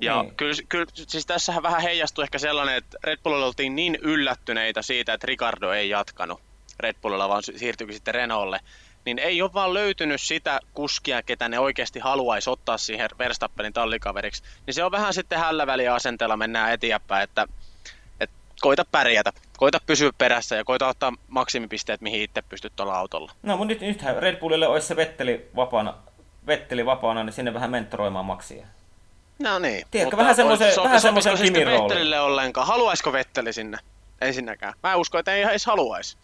Ja 0.00 0.22
niin. 0.22 0.34
kyllä, 0.34 0.54
kyllä, 0.68 0.86
siis 0.94 1.26
tässähän 1.26 1.62
vähän 1.62 1.82
heijastui 1.82 2.24
ehkä 2.24 2.38
sellainen, 2.38 2.76
että 2.76 2.98
Red 3.04 3.18
Bullilla 3.24 3.46
oltiin 3.46 3.76
niin 3.76 3.98
yllättyneitä 4.02 4.82
siitä, 4.82 5.14
että 5.14 5.26
Ricardo 5.26 5.72
ei 5.72 5.88
jatkanut 5.88 6.40
Red 6.80 6.96
Bullilla, 7.02 7.28
vaan 7.28 7.42
siirtyikin 7.42 7.94
sitten 7.94 8.14
Renaultille 8.14 8.60
niin 9.04 9.18
ei 9.18 9.42
ole 9.42 9.52
vaan 9.54 9.74
löytynyt 9.74 10.20
sitä 10.20 10.60
kuskia, 10.74 11.22
ketä 11.22 11.48
ne 11.48 11.58
oikeasti 11.58 11.98
haluaisi 11.98 12.50
ottaa 12.50 12.78
siihen 12.78 13.10
Verstappenin 13.18 13.72
tallikaveriksi. 13.72 14.42
Niin 14.66 14.74
se 14.74 14.84
on 14.84 14.92
vähän 14.92 15.14
sitten 15.14 15.38
hällä 15.38 15.66
väliä 15.66 15.94
asenteella 15.94 16.36
mennään 16.36 16.72
eteenpäin, 16.72 17.22
että, 17.22 17.46
että 18.20 18.36
koita 18.60 18.84
pärjätä, 18.92 19.32
koita 19.56 19.78
pysyä 19.86 20.10
perässä 20.18 20.56
ja 20.56 20.64
koita 20.64 20.88
ottaa 20.88 21.12
maksimipisteet, 21.28 22.00
mihin 22.00 22.22
itse 22.22 22.42
pystyt 22.42 22.76
tuolla 22.76 22.98
autolla. 22.98 23.32
No 23.42 23.56
mutta 23.56 23.68
nyt, 23.68 23.80
nythän 23.80 24.16
Red 24.16 24.36
Bullille 24.36 24.66
olisi 24.66 24.86
se 24.86 24.96
Vetteli 24.96 25.50
vapaana, 25.56 25.94
Vetteli 26.46 26.86
vapaana, 26.86 27.24
niin 27.24 27.32
sinne 27.32 27.54
vähän 27.54 27.70
mentoroimaan 27.70 28.24
maksia. 28.24 28.66
No 29.38 29.58
niin. 29.58 29.86
Tiedätkö, 29.90 30.16
vähän 30.16 30.34
semmoisen, 30.34 30.74
so, 30.74 30.84
vähän 30.84 31.00
semmoisen 31.00 31.32
Vettelille 31.54 32.20
ollenkaan? 32.20 32.66
Haluaisiko 32.66 33.12
Vetteli 33.12 33.52
sinne? 33.52 33.78
Ensinnäkään. 34.20 34.74
Mä 34.82 34.96
uskon, 34.96 35.18
että 35.18 35.34
ei 35.34 35.42
edes 35.42 35.66
haluaisi. 35.66 36.16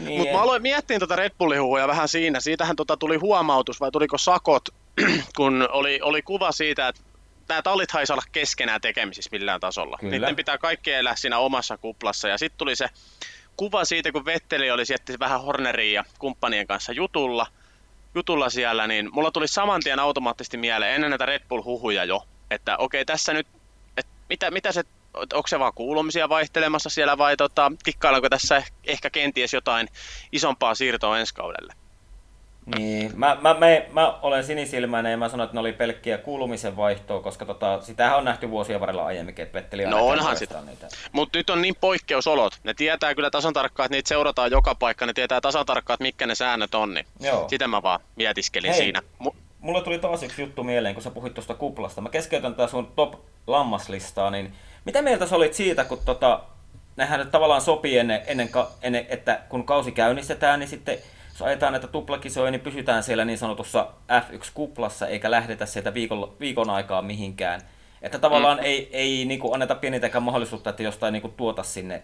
Niin, 0.00 0.18
Mutta 0.18 0.36
mä 0.36 0.42
aloin 0.42 0.62
miettiä 0.62 0.98
tuota 0.98 1.16
Red 1.16 1.32
Bullin 1.38 1.86
vähän 1.86 2.08
siinä. 2.08 2.40
Siitähän 2.40 2.76
tota 2.76 2.96
tuli 2.96 3.16
huomautus 3.16 3.80
vai 3.80 3.90
tuliko 3.90 4.18
sakot, 4.18 4.68
kun 5.36 5.68
oli, 5.72 6.00
oli 6.02 6.22
kuva 6.22 6.52
siitä, 6.52 6.88
että 6.88 7.02
nämä 7.48 7.62
tallit 7.62 7.94
ei 7.94 8.06
saa 8.06 8.14
olla 8.14 8.24
keskenään 8.32 8.80
tekemisissä 8.80 9.28
millään 9.32 9.60
tasolla. 9.60 9.96
Kyllä. 10.00 10.10
Niiden 10.10 10.36
pitää 10.36 10.58
kaikki 10.58 10.92
elää 10.92 11.16
siinä 11.16 11.38
omassa 11.38 11.76
kuplassa. 11.76 12.28
Ja 12.28 12.38
sitten 12.38 12.58
tuli 12.58 12.76
se 12.76 12.88
kuva 13.56 13.84
siitä, 13.84 14.12
kun 14.12 14.24
Vetteli 14.24 14.70
oli 14.70 14.86
sieltä 14.86 15.12
vähän 15.18 15.42
Hornerin 15.42 15.92
ja 15.92 16.04
kumppanien 16.18 16.66
kanssa 16.66 16.92
jutulla, 16.92 17.46
jutulla 18.14 18.50
siellä, 18.50 18.86
niin 18.86 19.08
mulla 19.12 19.30
tuli 19.30 19.48
saman 19.48 19.80
tien 19.84 19.98
automaattisesti 19.98 20.56
mieleen 20.56 20.94
ennen 20.94 21.10
näitä 21.10 21.26
Red 21.26 21.42
Bull-huhuja 21.48 22.04
jo, 22.04 22.26
että 22.50 22.76
okei, 22.76 23.04
tässä 23.04 23.32
nyt, 23.32 23.46
että 23.96 24.12
mitä, 24.28 24.50
mitä 24.50 24.72
se, 24.72 24.84
onko 25.14 25.48
se 25.48 25.58
vaan 25.58 25.72
kuulumisia 25.74 26.28
vaihtelemassa 26.28 26.90
siellä 26.90 27.18
vai 27.18 27.36
tota, 27.36 27.72
kikkaillaanko 27.84 28.28
tässä 28.28 28.62
ehkä 28.86 29.10
kenties 29.10 29.52
jotain 29.52 29.88
isompaa 30.32 30.74
siirtoa 30.74 31.18
ensi 31.18 31.34
kaudelle? 31.34 31.74
Niin, 32.76 33.12
mä, 33.14 33.36
mä, 33.40 33.54
mä, 33.54 33.66
mä, 33.92 34.18
olen 34.22 34.44
sinisilmäinen 34.44 35.10
ja 35.10 35.16
mä 35.16 35.28
sanon, 35.28 35.44
että 35.44 35.54
ne 35.54 35.60
oli 35.60 35.72
pelkkiä 35.72 36.18
kuulumisen 36.18 36.76
vaihtoa, 36.76 37.20
koska 37.20 37.44
tota, 37.44 37.80
sitähän 37.80 38.18
on 38.18 38.24
nähty 38.24 38.50
vuosien 38.50 38.80
varrella 38.80 39.06
aiemminkin, 39.06 39.42
että 39.42 39.58
Vetteli 39.58 39.86
No 39.86 40.06
onhan 40.06 40.36
sitä. 40.36 40.60
Niitä. 40.60 40.88
Mutta 41.12 41.38
nyt 41.38 41.50
on 41.50 41.62
niin 41.62 41.76
poikkeusolot. 41.80 42.58
Ne 42.64 42.74
tietää 42.74 43.14
kyllä 43.14 43.30
tasan 43.30 43.52
tarkkaan, 43.52 43.84
että 43.84 43.96
niitä 43.96 44.08
seurataan 44.08 44.50
joka 44.50 44.74
paikka. 44.74 45.06
Ne 45.06 45.12
tietää 45.12 45.40
tasan 45.40 45.66
tarkkaan, 45.66 45.94
että 45.94 46.02
mitkä 46.02 46.26
ne 46.26 46.34
säännöt 46.34 46.74
on. 46.74 46.94
Niin 46.94 47.06
Joo. 47.20 47.48
Sitä 47.48 47.68
mä 47.68 47.82
vaan 47.82 48.00
mietiskelin 48.16 48.70
Hei, 48.70 48.80
siinä. 48.80 49.02
M- 49.18 49.36
mulla 49.60 49.80
tuli 49.80 49.98
taas 49.98 50.22
yksi 50.22 50.42
juttu 50.42 50.64
mieleen, 50.64 50.94
kun 50.94 51.02
sä 51.02 51.10
puhuit 51.10 51.34
tuosta 51.34 51.54
kuplasta. 51.54 52.00
Mä 52.00 52.08
keskeytän 52.08 52.54
tätä 52.54 52.70
sun 52.70 52.92
top 52.96 53.14
lammaslistaa, 53.46 54.30
niin 54.30 54.52
mitä 54.84 55.02
mieltä 55.02 55.26
sä 55.26 55.36
olit 55.36 55.54
siitä, 55.54 55.84
kun 55.84 55.98
tota, 56.04 56.40
nehän 56.96 57.20
nyt 57.20 57.30
tavallaan 57.30 57.60
sopii 57.60 57.98
ennen, 57.98 58.22
ennen, 58.26 58.50
ennen, 58.82 59.06
että 59.08 59.40
kun 59.48 59.66
kausi 59.66 59.92
käynnistetään, 59.92 60.60
niin 60.60 60.68
sitten 60.68 60.98
jos 61.28 61.42
ajetaan 61.42 61.72
näitä 61.72 61.86
tuplakisoja, 61.86 62.50
niin 62.50 62.60
pysytään 62.60 63.02
siellä 63.02 63.24
niin 63.24 63.38
sanotussa 63.38 63.86
F1-kuplassa, 64.08 65.06
eikä 65.06 65.30
lähdetä 65.30 65.66
sieltä 65.66 65.94
viikon, 65.94 66.36
viikon 66.40 66.70
aikaa 66.70 67.02
mihinkään. 67.02 67.60
Että 68.02 68.18
tavallaan 68.18 68.58
mm. 68.58 68.64
ei, 68.64 68.90
ei 68.92 69.24
niin 69.24 69.40
kuin 69.40 69.54
anneta 69.54 69.74
pienintäkään 69.74 70.22
mahdollisuutta, 70.22 70.70
että 70.70 70.82
jostain 70.82 71.12
niin 71.12 71.22
kuin 71.22 71.34
tuota 71.36 71.62
sinne 71.62 72.02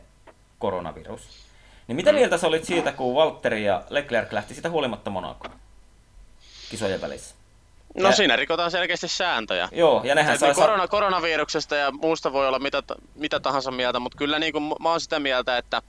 koronavirus. 0.59 1.47
Niin 1.89 1.97
mitä 1.97 2.13
mm. 2.13 2.19
mieltä 2.19 2.39
sä 2.39 2.47
olit 2.47 2.65
siitä, 2.65 2.93
kun 2.93 3.15
Valtteri 3.15 3.65
ja 3.65 3.83
Leclerc 3.91 4.33
lähti 4.33 4.55
sitä 4.55 4.71
huolimatta 4.71 5.11
Monacoon 5.11 5.55
kisojen 6.71 7.01
välissä? 7.01 7.35
No 7.97 8.09
ja, 8.09 8.15
siinä 8.15 8.37
rikotaan 8.37 8.71
selkeästi 8.71 9.09
sääntöjä. 9.09 9.69
Joo, 9.73 10.01
ja 10.05 10.15
nehän 10.15 10.39
sai... 10.39 10.55
Korona, 10.55 10.89
koronaviruksesta 10.89 11.77
ja 11.77 11.91
muusta 11.91 12.33
voi 12.33 12.49
olla 12.49 12.59
mitä, 12.59 12.83
mitä 13.15 13.41
tahansa 13.41 13.71
mieltä, 13.71 13.99
mutta 13.99 14.19
kyllä 14.19 14.39
niin 14.39 14.53
kuin, 14.53 14.65
mä 14.81 14.91
oon 14.91 15.01
sitä 15.01 15.19
mieltä, 15.19 15.59
että 15.59 15.83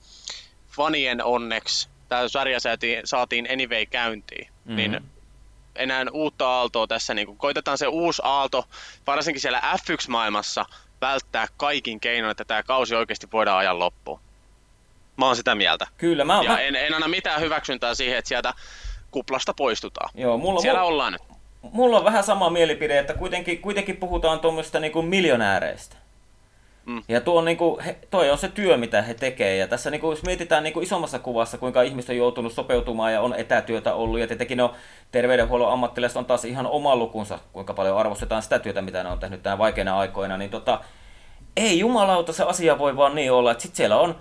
fanien 0.76 1.24
onneksi 1.24 1.88
tämä 2.08 2.28
sarja 2.28 2.60
saatiin, 2.60 3.00
saatiin 3.04 3.48
anyway 3.52 3.86
käyntiin, 3.86 4.48
mm-hmm. 4.48 4.76
niin 4.76 5.02
enää 5.76 6.04
uutta 6.12 6.48
aaltoa 6.48 6.86
tässä, 6.86 7.14
niin 7.14 7.26
kuin 7.26 7.38
koitetaan 7.38 7.78
se 7.78 7.86
uusi 7.86 8.22
aalto, 8.24 8.64
varsinkin 9.06 9.40
siellä 9.40 9.60
F1-maailmassa, 9.60 10.64
välttää 11.00 11.46
kaikin 11.56 12.00
keinoin, 12.00 12.30
että 12.30 12.44
tämä 12.44 12.62
kausi 12.62 12.94
oikeasti 12.94 13.28
voidaan 13.32 13.58
ajaa 13.58 13.78
loppuun. 13.78 14.20
Mä 15.16 15.26
oon 15.26 15.36
sitä 15.36 15.54
mieltä. 15.54 15.86
Kyllä, 15.96 16.24
mä, 16.24 16.40
ja 16.42 16.50
mä... 16.50 16.60
En, 16.60 16.76
en 16.76 16.94
anna 16.94 17.08
mitään 17.08 17.40
hyväksyntää 17.40 17.94
siihen, 17.94 18.18
että 18.18 18.28
sieltä 18.28 18.54
kuplasta 19.10 19.54
poistutaan. 19.54 20.10
Joo, 20.14 20.38
mulla, 20.38 20.60
Siellä 20.60 20.80
mulla, 20.80 20.92
ollaan 20.92 21.12
nyt. 21.12 21.22
Mulla 21.62 21.98
on 21.98 22.04
vähän 22.04 22.24
sama 22.24 22.50
mielipide, 22.50 22.98
että 22.98 23.14
kuitenkin, 23.14 23.58
kuitenkin 23.58 23.96
puhutaan 23.96 24.40
tuommoista 24.40 24.80
niin 24.80 25.04
miljonääreistä. 25.04 25.96
Mm. 26.88 27.02
Ja 27.08 27.20
tuo 27.20 27.38
on, 27.38 27.44
niin 27.44 27.56
kuin, 27.56 27.80
he, 27.80 27.98
toi 28.10 28.30
on 28.30 28.38
se 28.38 28.48
työ, 28.48 28.76
mitä 28.76 29.02
he 29.02 29.14
tekee. 29.14 29.56
Ja 29.56 29.68
tässä 29.68 29.90
niin 29.90 30.00
kuin, 30.00 30.10
jos 30.10 30.22
mietitään 30.22 30.62
niin 30.62 30.72
kuin 30.72 30.84
isommassa 30.84 31.18
kuvassa, 31.18 31.58
kuinka 31.58 31.82
ihmiset 31.82 32.10
on 32.10 32.16
joutunut 32.16 32.52
sopeutumaan 32.52 33.12
ja 33.12 33.20
on 33.20 33.34
etätyötä 33.34 33.94
ollut, 33.94 34.20
ja 34.20 34.26
tietenkin 34.26 34.58
no, 34.58 34.74
terveydenhuollon 35.10 35.72
ammattilaiset 35.72 36.16
on 36.16 36.24
taas 36.24 36.44
ihan 36.44 36.66
oma 36.66 36.96
lukunsa, 36.96 37.38
kuinka 37.52 37.74
paljon 37.74 37.96
arvostetaan 37.96 38.42
sitä 38.42 38.58
työtä, 38.58 38.82
mitä 38.82 39.02
ne 39.02 39.10
on 39.10 39.18
tehnyt 39.18 39.42
tänä 39.42 39.58
vaikeina 39.58 39.98
aikoina, 39.98 40.36
niin 40.36 40.50
tota, 40.50 40.80
ei 41.56 41.78
jumalauta 41.78 42.32
se 42.32 42.44
asia 42.44 42.78
voi 42.78 42.96
vaan 42.96 43.14
niin 43.14 43.32
olla, 43.32 43.50
että 43.50 43.62
sitten 43.62 43.76
siellä 43.76 44.00
on 44.00 44.16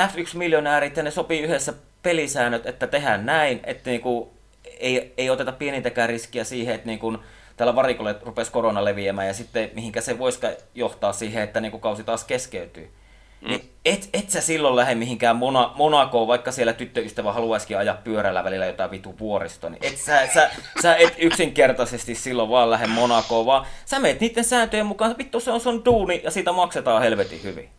F1-miljonäärit 0.00 0.96
ja 0.96 1.02
ne 1.02 1.10
sopii 1.10 1.40
yhdessä 1.40 1.74
pelisäännöt, 2.02 2.66
että 2.66 2.86
tehdään 2.86 3.26
näin, 3.26 3.60
että 3.64 3.90
niin 3.90 4.00
kuin, 4.00 4.28
ei, 4.76 5.14
ei 5.16 5.30
oteta 5.30 5.52
pienintäkään 5.52 6.08
riskiä 6.08 6.44
siihen, 6.44 6.74
että 6.74 6.86
niin 6.86 6.98
kuin, 6.98 7.18
tällä 7.56 7.74
varikolle 7.74 8.16
rupesi 8.22 8.52
korona 8.52 8.84
leviämään 8.84 9.28
ja 9.28 9.34
sitten 9.34 9.70
mihinkä 9.74 10.00
se 10.00 10.18
voisi 10.18 10.40
johtaa 10.74 11.12
siihen, 11.12 11.42
että 11.42 11.60
niin 11.60 11.70
kuin 11.70 11.80
kausi 11.80 12.04
taas 12.04 12.24
keskeytyy. 12.24 12.92
Mm. 13.40 13.48
Niin 13.48 13.70
et, 13.84 14.08
et 14.12 14.30
sä 14.30 14.40
silloin 14.40 14.76
lähde 14.76 14.94
mihinkään 14.94 15.36
Mona, 15.36 15.72
Monakoon, 15.74 16.28
vaikka 16.28 16.52
siellä 16.52 16.72
tyttöystävä 16.72 17.32
haluaisikin 17.32 17.78
ajaa 17.78 17.96
pyörällä 18.04 18.44
välillä 18.44 18.66
jotain 18.66 18.90
vitu 18.90 19.18
vuoristo, 19.18 19.68
niin 19.68 19.84
et 19.84 19.96
sä, 19.96 20.26
sä, 20.34 20.50
sä 20.82 20.96
et 20.96 21.14
yksinkertaisesti 21.18 22.14
silloin 22.14 22.48
vaan 22.48 22.70
lähde 22.70 22.86
Monakoon, 22.86 23.46
vaan 23.46 23.66
sä 23.84 23.98
meet 23.98 24.20
niiden 24.20 24.44
sääntöjen 24.44 24.86
mukaan, 24.86 25.14
vittu 25.18 25.40
se 25.40 25.50
on 25.50 25.60
sun 25.60 25.84
duuni 25.84 26.20
ja 26.24 26.30
siitä 26.30 26.52
maksetaan 26.52 27.02
helvetin 27.02 27.42
hyvin. 27.42 27.70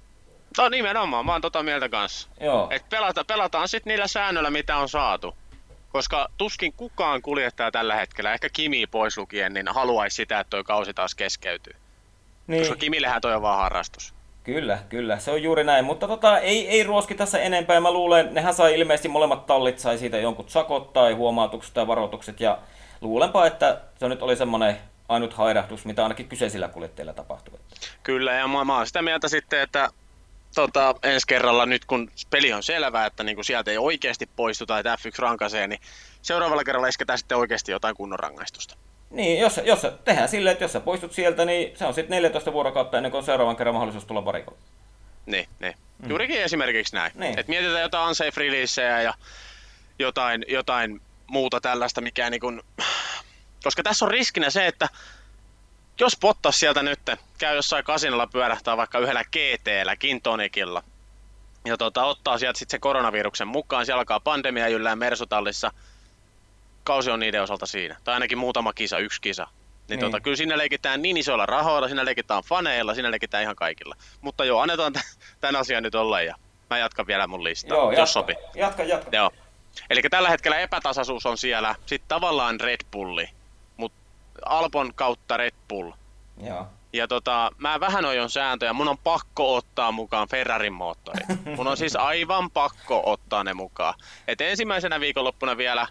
No 0.58 0.70
nimenomaan, 0.70 1.26
mä 1.26 1.32
oon 1.32 1.42
tota 1.42 1.64
mieltä 1.64 1.90
kanssa. 1.90 2.28
Joo. 2.42 2.68
Et 2.72 2.90
pelata, 2.90 3.24
pelataan 3.24 3.68
sitten 3.68 3.92
niillä 3.92 4.08
säännöillä, 4.08 4.50
mitä 4.50 4.78
on 4.78 4.90
saatu 4.90 5.36
koska 5.90 6.28
tuskin 6.38 6.74
kukaan 6.74 7.22
kuljettaja 7.22 7.72
tällä 7.72 7.96
hetkellä, 7.96 8.34
ehkä 8.34 8.50
Kimi 8.50 8.88
pois 8.88 9.18
lukien, 9.18 9.54
niin 9.54 9.68
haluaisi 9.68 10.16
sitä, 10.16 10.40
että 10.40 10.50
toi 10.50 10.64
kausi 10.64 10.94
taas 10.94 11.16
keskeytyy. 11.16 11.74
Niin. 12.48 12.62
Koska 12.62 12.76
Kimillehän 12.76 13.22
toi 13.22 13.36
on 13.36 13.42
vaan 13.42 13.60
harrastus. 13.60 14.14
Kyllä, 14.44 14.80
kyllä, 14.90 15.20
se 15.20 15.32
on 15.32 15.44
juuri 15.44 15.64
näin, 15.64 15.86
mutta 15.86 16.08
tota, 16.08 16.40
ei, 16.40 16.68
ei 16.68 16.84
ruoski 16.84 17.16
tässä 17.16 17.40
enempää. 17.40 17.80
Mä 17.80 17.92
luulen, 17.92 18.34
nehän 18.34 18.54
sai 18.54 18.80
ilmeisesti 18.80 19.08
molemmat 19.08 19.46
tallit 19.46 19.80
sai 19.80 19.98
siitä 19.98 20.18
jonkun 20.18 20.50
sakot 20.50 20.94
tai 20.94 21.14
huomautukset 21.14 21.74
tai 21.74 21.88
varoitukset 21.88 22.40
ja 22.40 22.58
luulenpa, 23.02 23.46
että 23.46 23.82
se 24.00 24.10
nyt 24.10 24.22
oli 24.22 24.36
semmoinen 24.36 24.78
ainut 25.10 25.34
hairahdus, 25.34 25.86
mitä 25.86 26.04
ainakin 26.04 26.28
kyseisillä 26.28 26.68
kuljettajilla 26.68 27.14
tapahtui. 27.14 27.60
Kyllä, 28.04 28.34
ja 28.34 28.48
mä, 28.48 28.64
mä 28.64 28.78
oon 28.78 28.88
sitä 28.88 29.02
mieltä 29.02 29.28
sitten, 29.28 29.62
että 29.62 29.90
tota, 30.62 30.96
ensi 31.04 31.28
kerralla 31.28 31.66
nyt 31.66 31.86
kun 31.86 32.12
peli 32.30 32.54
on 32.54 32.64
selvää, 32.64 33.06
että 33.06 33.24
niin 33.24 33.36
kuin 33.36 33.46
sieltä 33.46 33.72
ei 33.72 33.78
oikeasti 33.78 34.30
poistuta, 34.36 34.80
että 34.80 34.96
F1 34.96 35.20
rankasee, 35.20 35.68
niin 35.68 35.80
seuraavalla 36.22 36.64
kerralla 36.64 36.88
isketään 36.88 37.20
sitten 37.20 37.38
oikeasti 37.38 37.72
jotain 37.72 37.96
kunnon 37.96 38.20
rangaistusta. 38.20 38.76
Niin, 39.10 39.40
jos, 39.42 39.60
jos 39.64 39.88
tehdään 40.04 40.30
silleen, 40.30 40.52
että 40.52 40.64
jos 40.64 40.74
sä 40.74 40.80
poistut 40.80 41.14
sieltä, 41.14 41.46
niin 41.46 41.78
se 41.78 41.86
on 41.86 41.94
sitten 41.94 42.16
14 42.16 42.54
vuorokautta 42.54 42.98
ennen 42.98 43.12
kuin 43.12 43.20
on 43.20 43.26
seuraavan 43.26 43.56
kerran 43.56 43.76
mahdollisuus 43.76 44.06
tulla 44.06 44.26
varikolle. 44.26 44.60
Niin, 45.26 45.48
niin. 45.60 45.76
Mm. 46.00 46.10
Juurikin 46.10 46.42
esimerkiksi 46.42 46.96
näin. 46.96 47.12
Niin. 47.16 47.40
Että 47.40 47.50
mietitään 47.50 47.82
jotain 47.82 48.08
unsafe 48.08 48.32
releaseja 48.42 49.02
ja 49.02 49.14
jotain, 50.00 50.46
jotain 50.48 51.02
muuta 51.28 51.62
tällaista, 51.62 52.02
mikä 52.02 52.30
niin 52.30 52.42
kuin... 52.42 52.62
Koska 53.64 53.84
tässä 53.84 54.06
on 54.06 54.12
riskinä 54.12 54.50
se, 54.50 54.68
että 54.68 54.90
jos 56.00 56.18
Bottas 56.22 56.60
sieltä 56.60 56.84
nyt 56.84 57.00
käy 57.38 57.56
jossain 57.56 57.84
kasinolla 57.84 58.28
pyörähtää 58.28 58.78
vaikka 58.78 59.00
yhdellä 59.00 59.24
GT-llä, 59.24 59.96
Kintonikilla, 59.96 60.84
ja 61.66 61.78
tota, 61.78 62.06
ottaa 62.06 62.38
sieltä 62.38 62.60
sitten 62.60 62.72
se 62.72 62.80
koronaviruksen 62.80 63.48
mukaan, 63.48 63.86
siellä 63.86 64.00
alkaa 64.00 64.20
pandemia 64.20 64.68
yllää 64.68 64.96
Mersutallissa, 64.96 65.72
kausi 66.84 67.12
on 67.12 67.20
niiden 67.20 67.44
osalta 67.44 67.66
siinä. 67.66 67.96
Tai 68.04 68.14
ainakin 68.14 68.38
muutama 68.38 68.74
kisa, 68.74 69.00
yksi 69.00 69.22
kisa. 69.22 69.44
Niin, 69.44 69.52
niin. 69.88 70.00
Tota, 70.00 70.20
kyllä 70.20 70.38
siinä 70.38 70.58
leikitään 70.58 71.02
niin 71.02 71.18
isoilla 71.18 71.46
rahoilla, 71.46 71.88
siinä 71.88 72.06
leikitään 72.06 72.44
faneilla, 72.44 72.94
siinä 72.94 73.12
leikitään 73.12 73.44
ihan 73.44 73.56
kaikilla. 73.56 73.96
Mutta 74.22 74.46
joo, 74.46 74.62
annetaan 74.62 74.94
tämän 75.42 75.56
asian 75.56 75.84
nyt 75.84 75.96
olla 75.96 76.22
ja 76.22 76.36
mä 76.70 76.78
jatkan 76.78 77.08
vielä 77.08 77.28
mun 77.28 77.44
listaa, 77.44 77.78
joo, 77.78 77.92
jos 77.92 77.98
jatka, 77.98 78.06
sopii. 78.06 78.36
Jatka, 78.56 78.84
jatka. 78.84 79.10
Joo. 79.12 79.32
Eli 79.90 80.02
tällä 80.10 80.30
hetkellä 80.30 80.60
epätasaisuus 80.60 81.26
on 81.26 81.38
siellä, 81.38 81.76
sitten 81.86 82.08
tavallaan 82.08 82.60
Red 82.60 82.86
Bulli, 82.92 83.30
Alpon 84.48 84.94
kautta 84.94 85.38
Red 85.38 85.56
Bull. 85.70 85.92
Joo. 86.44 86.68
Ja 86.94 87.08
tota, 87.08 87.52
mä 87.58 87.80
vähän 87.80 88.06
ojon 88.06 88.30
sääntöjä, 88.30 88.74
mun 88.74 88.88
on 88.88 88.98
pakko 88.98 89.56
ottaa 89.56 89.92
mukaan 89.92 90.28
Ferrarin 90.28 90.74
moottori. 90.74 91.26
Mun 91.56 91.68
on 91.68 91.78
siis 91.78 91.96
aivan 91.96 92.52
pakko 92.52 93.02
ottaa 93.06 93.44
ne 93.44 93.54
mukaan. 93.54 93.94
Et 94.28 94.42
ensimmäisenä 94.42 95.00
viikonloppuna 95.00 95.58
vielä, 95.58 95.88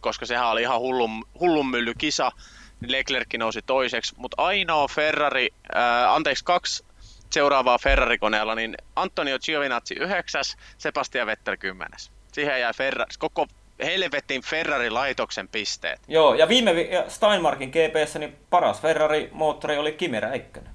koska 0.00 0.26
sehän 0.26 0.48
oli 0.48 0.62
ihan 0.62 0.80
hullun, 0.80 1.24
hullun 1.40 1.70
mylly 1.70 1.94
kisa, 1.94 2.32
niin 2.80 2.92
Leclerc 2.92 3.38
nousi 3.38 3.62
toiseksi, 3.62 4.14
mutta 4.16 4.42
ainoa 4.42 4.88
Ferrari, 4.88 5.48
ää, 5.74 6.14
anteeksi 6.14 6.44
kaksi 6.44 6.84
seuraavaa 7.30 7.78
Ferrari-koneella, 7.78 8.54
niin 8.54 8.76
Antonio 8.96 9.38
Giovinazzi 9.38 9.94
yhdeksäs, 9.94 10.56
Sebastian 10.78 11.26
Vettel 11.26 11.56
kymmenes. 11.56 12.10
Siihen 12.32 12.60
jäi 12.60 12.74
Ferrari, 12.74 13.10
koko 13.18 13.46
helvetin 13.84 14.42
Ferrari-laitoksen 14.42 15.48
pisteet. 15.48 16.00
Joo, 16.08 16.34
ja 16.34 16.48
viime 16.48 16.74
vi- 16.74 16.88
Steinmarkin 17.08 17.70
GPS 17.70 18.14
niin 18.14 18.36
paras 18.50 18.80
Ferrari-moottori 18.82 19.78
oli 19.78 19.92
Kimi 19.92 20.20
Räikkönen. 20.20 20.70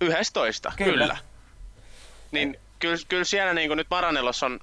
11, 0.00 0.72
kyllä. 0.76 0.92
kyllä. 0.92 1.16
Niin 2.30 2.58
kyllä, 2.78 2.96
kyllä 3.08 3.24
siellä 3.24 3.54
niin 3.54 3.76
nyt 3.76 3.86
Maranellossa 3.90 4.46
on 4.46 4.60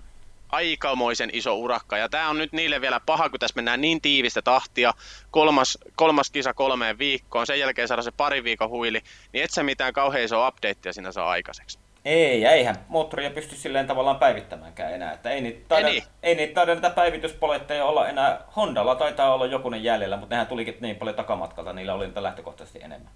aikamoisen 0.50 1.30
iso 1.34 1.56
urakka. 1.56 1.98
Ja 1.98 2.10
tämä 2.10 2.30
on 2.30 2.38
nyt 2.38 2.54
niille 2.54 2.82
vielä 2.82 3.00
paha, 3.06 3.30
kun 3.30 3.40
tässä 3.40 3.56
mennään 3.56 3.82
niin 3.82 4.02
tiivistä 4.02 4.42
tahtia. 4.42 4.94
Kolmas, 5.32 5.78
kolmas 5.96 6.30
kisa 6.30 6.54
kolmeen 6.54 6.98
viikkoon, 6.98 7.48
sen 7.48 7.60
jälkeen 7.60 7.88
saada 7.88 8.02
se 8.02 8.12
pari 8.12 8.44
viikon 8.44 8.70
huili, 8.70 9.02
niin 9.34 9.44
et 9.44 9.52
sä 9.52 9.64
mitään 9.64 9.94
kauhean 9.94 10.24
iso 10.24 10.48
updatea 10.48 10.94
siinä 10.94 11.12
saa 11.12 11.30
aikaiseksi. 11.30 11.80
Ei, 12.10 12.41
ja 12.41 12.51
eihän 12.51 12.76
moottoria 12.88 13.30
pysty 13.30 13.55
silleen 13.55 13.88
tavallaan 13.88 14.20
päivittämäänkään 14.20 14.93
enää. 14.93 15.14
Että 15.14 15.30
ei 15.30 15.41
niitä 15.41 15.66
taida, 15.68 15.88
ei, 15.88 15.93
niin. 15.93 16.03
ei 16.24 16.36
niitä 16.36 16.53
taida 16.53 16.74
näitä 16.74 16.89
päivityspoletteja 16.89 17.86
olla 17.86 18.07
enää. 18.07 18.41
Hondalla 18.55 18.95
taitaa 18.95 19.34
olla 19.34 19.45
jokunen 19.45 19.84
jäljellä, 19.84 20.18
mutta 20.18 20.36
nehän 20.36 20.47
tulikin 20.47 20.78
niin 20.82 20.95
paljon 20.95 21.16
takamatkalta, 21.16 21.74
niillä 21.74 21.93
oli 21.93 22.05
niitä 22.05 22.24
lähtökohtaisesti 22.24 22.80
enemmän. 22.82 23.12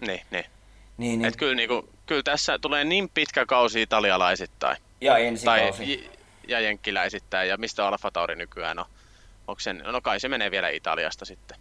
Niin, 0.00 0.20
niin. 0.30 0.44
niin, 0.96 1.18
niin. 1.18 1.24
Et 1.24 1.36
kyllä, 1.36 1.54
niin 1.54 1.68
kuin, 1.68 1.88
kyllä 2.06 2.22
tässä 2.22 2.58
tulee 2.58 2.84
niin 2.84 3.08
pitkä 3.14 3.46
kausi 3.46 3.82
italialaisittain. 3.82 4.76
Ja 5.00 5.18
ensi 5.18 5.44
tai, 5.44 5.60
kausi. 5.60 6.10
Ja 6.48 6.60
jenkkiläisittäin, 6.60 7.48
ja 7.48 7.56
mistä 7.56 7.86
Alfa 7.86 8.10
Tauri 8.10 8.36
nykyään 8.36 8.78
on. 8.78 8.84
Onko 9.48 9.60
sen, 9.60 9.82
no 9.86 10.00
kai 10.00 10.20
se 10.20 10.28
menee 10.28 10.50
vielä 10.50 10.68
Italiasta 10.68 11.24
sitten. 11.24 11.56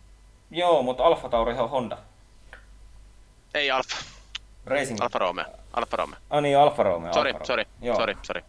Joo, 0.52 0.84
mutta 0.84 1.04
Alfa 1.04 1.30
Tauri 1.30 1.54
on 1.54 1.70
Honda. 1.70 1.98
Ei 3.54 3.72
Alfa. 3.72 3.96
Racing. 4.66 5.02
Alfa 5.02 5.20
Romeo. 5.20 5.46
Alfa 5.76 5.98
Romeo. 5.98 6.20
Ah 6.30 6.42
niin, 6.42 6.58
Alfa 6.58 6.84
Romeo. 6.84 7.14
Sori, 7.14 7.34
sori, 7.44 7.66
sori, 7.96 8.18
sori. 8.22 8.42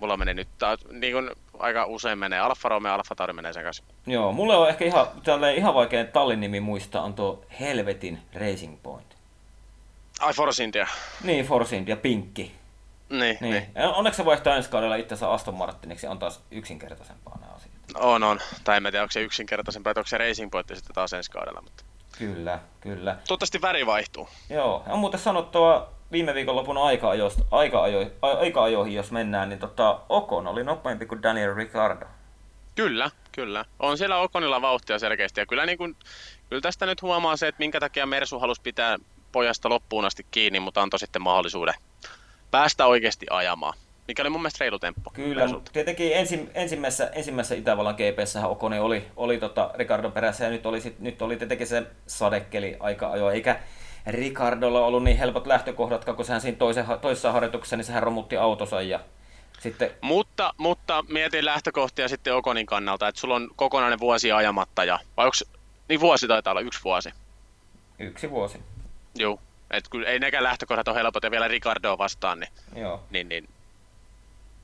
Mulla 0.00 0.16
meni 0.16 0.34
nyt 0.34 0.48
taas, 0.58 0.80
niin 0.90 1.12
kuin 1.12 1.30
aika 1.58 1.84
usein 1.86 2.18
menee 2.18 2.38
Alfa 2.38 2.68
Romeo, 2.68 2.94
Alfa 2.94 3.14
Tauri 3.14 3.32
menee 3.32 3.52
sekaisin. 3.52 3.84
Joo, 4.06 4.32
mulle 4.32 4.56
on 4.56 4.68
ehkä 4.68 4.84
ihan, 4.84 5.06
ihan 5.54 5.74
vaikea 5.74 6.04
tallin 6.04 6.40
nimi 6.40 6.60
muistaa, 6.60 7.02
on 7.02 7.14
tuo 7.14 7.44
Helvetin 7.60 8.22
Racing 8.34 8.82
Point. 8.82 9.16
Ai 10.20 10.32
Force 10.32 10.64
India. 10.64 10.86
Niin, 11.22 11.44
Force 11.44 11.76
India, 11.76 11.96
pinkki. 11.96 12.54
Niin, 13.10 13.38
niin. 13.40 13.52
niin. 13.52 13.66
Onneksi 13.94 14.16
se 14.16 14.24
vaihtaa 14.24 14.56
ensi 14.56 14.70
kaudella 14.70 14.96
itsensä 14.96 15.30
Aston 15.30 15.54
Martiniksi, 15.54 16.06
on 16.06 16.18
taas 16.18 16.40
yksinkertaisempaa 16.50 17.38
nämä 17.40 17.52
asiat. 17.52 17.72
On, 17.94 18.22
on. 18.22 18.40
Tai 18.64 18.76
en 18.76 18.82
tiedä, 18.82 19.02
onko 19.02 19.12
se 19.12 19.22
yksinkertaisempaa, 19.22 19.92
onko 19.96 20.06
se 20.06 20.18
Racing 20.18 20.50
Point 20.50 20.68
sitten 20.68 20.94
taas 20.94 21.12
ensi 21.12 21.30
kaudella. 21.30 21.60
Mutta... 21.62 21.84
Kyllä, 22.18 22.58
kyllä. 22.80 23.14
Toivottavasti 23.14 23.62
väri 23.62 23.86
vaihtuu. 23.86 24.28
Joo, 24.50 24.82
on 24.88 24.98
muuten 24.98 25.20
sanottua 25.20 25.97
viime 26.12 26.34
viikonlopun 26.34 26.78
aika-ajoihin, 26.78 27.44
aika-ajoihin, 27.50 28.12
aika-ajoihin 28.22 28.94
jos 28.94 29.12
mennään, 29.12 29.48
niin 29.48 29.58
tota, 29.58 30.00
Okon 30.08 30.46
oli 30.46 30.64
nopeampi 30.64 31.06
kuin 31.06 31.22
Daniel 31.22 31.54
Ricciardo. 31.54 32.06
Kyllä, 32.74 33.10
kyllä. 33.32 33.64
On 33.78 33.98
siellä 33.98 34.18
Okonilla 34.18 34.62
vauhtia 34.62 34.98
selkeästi. 34.98 35.40
Ja 35.40 35.46
kyllä, 35.46 35.66
niin 35.66 35.78
kuin, 35.78 35.96
kyllä 36.48 36.62
tästä 36.62 36.86
nyt 36.86 37.02
huomaa 37.02 37.36
se, 37.36 37.48
että 37.48 37.58
minkä 37.58 37.80
takia 37.80 38.06
Mersu 38.06 38.38
halusi 38.38 38.60
pitää 38.62 38.98
pojasta 39.32 39.68
loppuun 39.68 40.04
asti 40.04 40.26
kiinni, 40.30 40.60
mutta 40.60 40.82
antoi 40.82 40.98
sitten 40.98 41.22
mahdollisuuden 41.22 41.74
päästä 42.50 42.86
oikeasti 42.86 43.26
ajamaan. 43.30 43.74
Mikä 44.08 44.22
oli 44.22 44.30
mun 44.30 44.40
mielestä 44.40 44.56
reilu 44.60 44.78
temppu. 44.78 45.10
Kyllä, 45.10 45.46
mutta 45.46 45.72
tietenkin 45.72 46.12
ensi, 46.14 46.48
ensimmäisessä, 46.54 47.10
ensimmäisessä 47.14 47.54
Itävallan 47.54 47.94
gps 47.94 48.36
Okoni 48.36 48.78
oli, 48.78 49.04
oli 49.16 49.38
tota 49.38 49.70
Ricardo 49.74 50.10
perässä 50.10 50.44
ja 50.44 50.50
nyt 50.50 50.66
oli, 50.66 50.80
sit, 50.80 51.00
nyt 51.00 51.22
oli 51.22 51.36
tietenkin 51.36 51.66
se 51.66 51.86
sadekeli 52.06 52.76
aika 52.80 53.10
ajo, 53.10 53.30
eikä 53.30 53.60
Ricardolla 54.06 54.86
ollut 54.86 55.04
niin 55.04 55.18
helpot 55.18 55.46
lähtökohdat, 55.46 56.04
kun 56.04 56.24
sehän 56.24 56.40
siinä 56.40 56.58
toisen, 56.58 56.84
toisessa 57.00 57.32
harjoituksessa, 57.32 57.76
niin 57.76 57.84
sehän 57.84 58.02
romutti 58.02 58.36
autosa 58.36 58.82
ja 58.82 59.00
sitten... 59.58 59.90
Mutta, 60.00 60.54
mutta 60.56 61.04
mietin 61.08 61.44
lähtökohtia 61.44 62.08
sitten 62.08 62.34
Okonin 62.34 62.66
kannalta, 62.66 63.08
että 63.08 63.20
sulla 63.20 63.34
on 63.34 63.50
kokonainen 63.56 64.00
vuosi 64.00 64.32
ajamatta 64.32 64.84
ja, 64.84 64.98
vai 65.16 65.26
onko, 65.26 65.36
niin 65.88 66.00
vuosi 66.00 66.28
taitaa 66.28 66.50
olla, 66.50 66.60
yksi 66.60 66.80
vuosi. 66.84 67.10
Yksi 67.98 68.30
vuosi. 68.30 68.58
Joo, 69.14 69.40
että 69.70 69.90
kyllä 69.90 70.08
ei 70.08 70.18
nekään 70.18 70.44
lähtökohdat 70.44 70.88
ole 70.88 70.96
helpot 70.96 71.22
ja 71.22 71.30
vielä 71.30 71.48
Ricardoa 71.48 71.98
vastaan, 71.98 72.40
niin, 72.40 72.50
Joo. 72.76 73.02
niin, 73.10 73.28
niin 73.28 73.48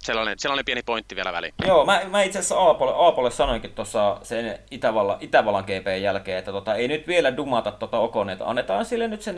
sellainen, 0.05 0.39
sellainen 0.39 0.65
pieni 0.65 0.83
pointti 0.83 1.17
vielä 1.17 1.33
väliin. 1.33 1.55
Joo, 1.67 1.87
mä, 1.87 2.03
mä 2.11 2.23
itse 2.23 2.39
asiassa 2.39 2.59
Aapolle, 2.59 2.93
Aapolle 2.97 3.31
sanoinkin 3.31 3.75
tuossa 3.75 4.19
sen 4.23 4.59
Itävallan, 4.71 5.17
Itävallan 5.21 5.65
GP 5.65 6.03
jälkeen, 6.03 6.39
että 6.39 6.53
tota, 6.53 6.75
ei 6.75 6.89
nyt 6.89 7.07
vielä 7.07 7.37
dumata 7.37 7.71
tota 7.71 7.99
Okon, 7.99 8.31
että 8.31 8.49
annetaan 8.49 8.85
sille 8.85 9.09
nyt 9.09 9.23
se 9.23 9.33
4-5 9.33 9.35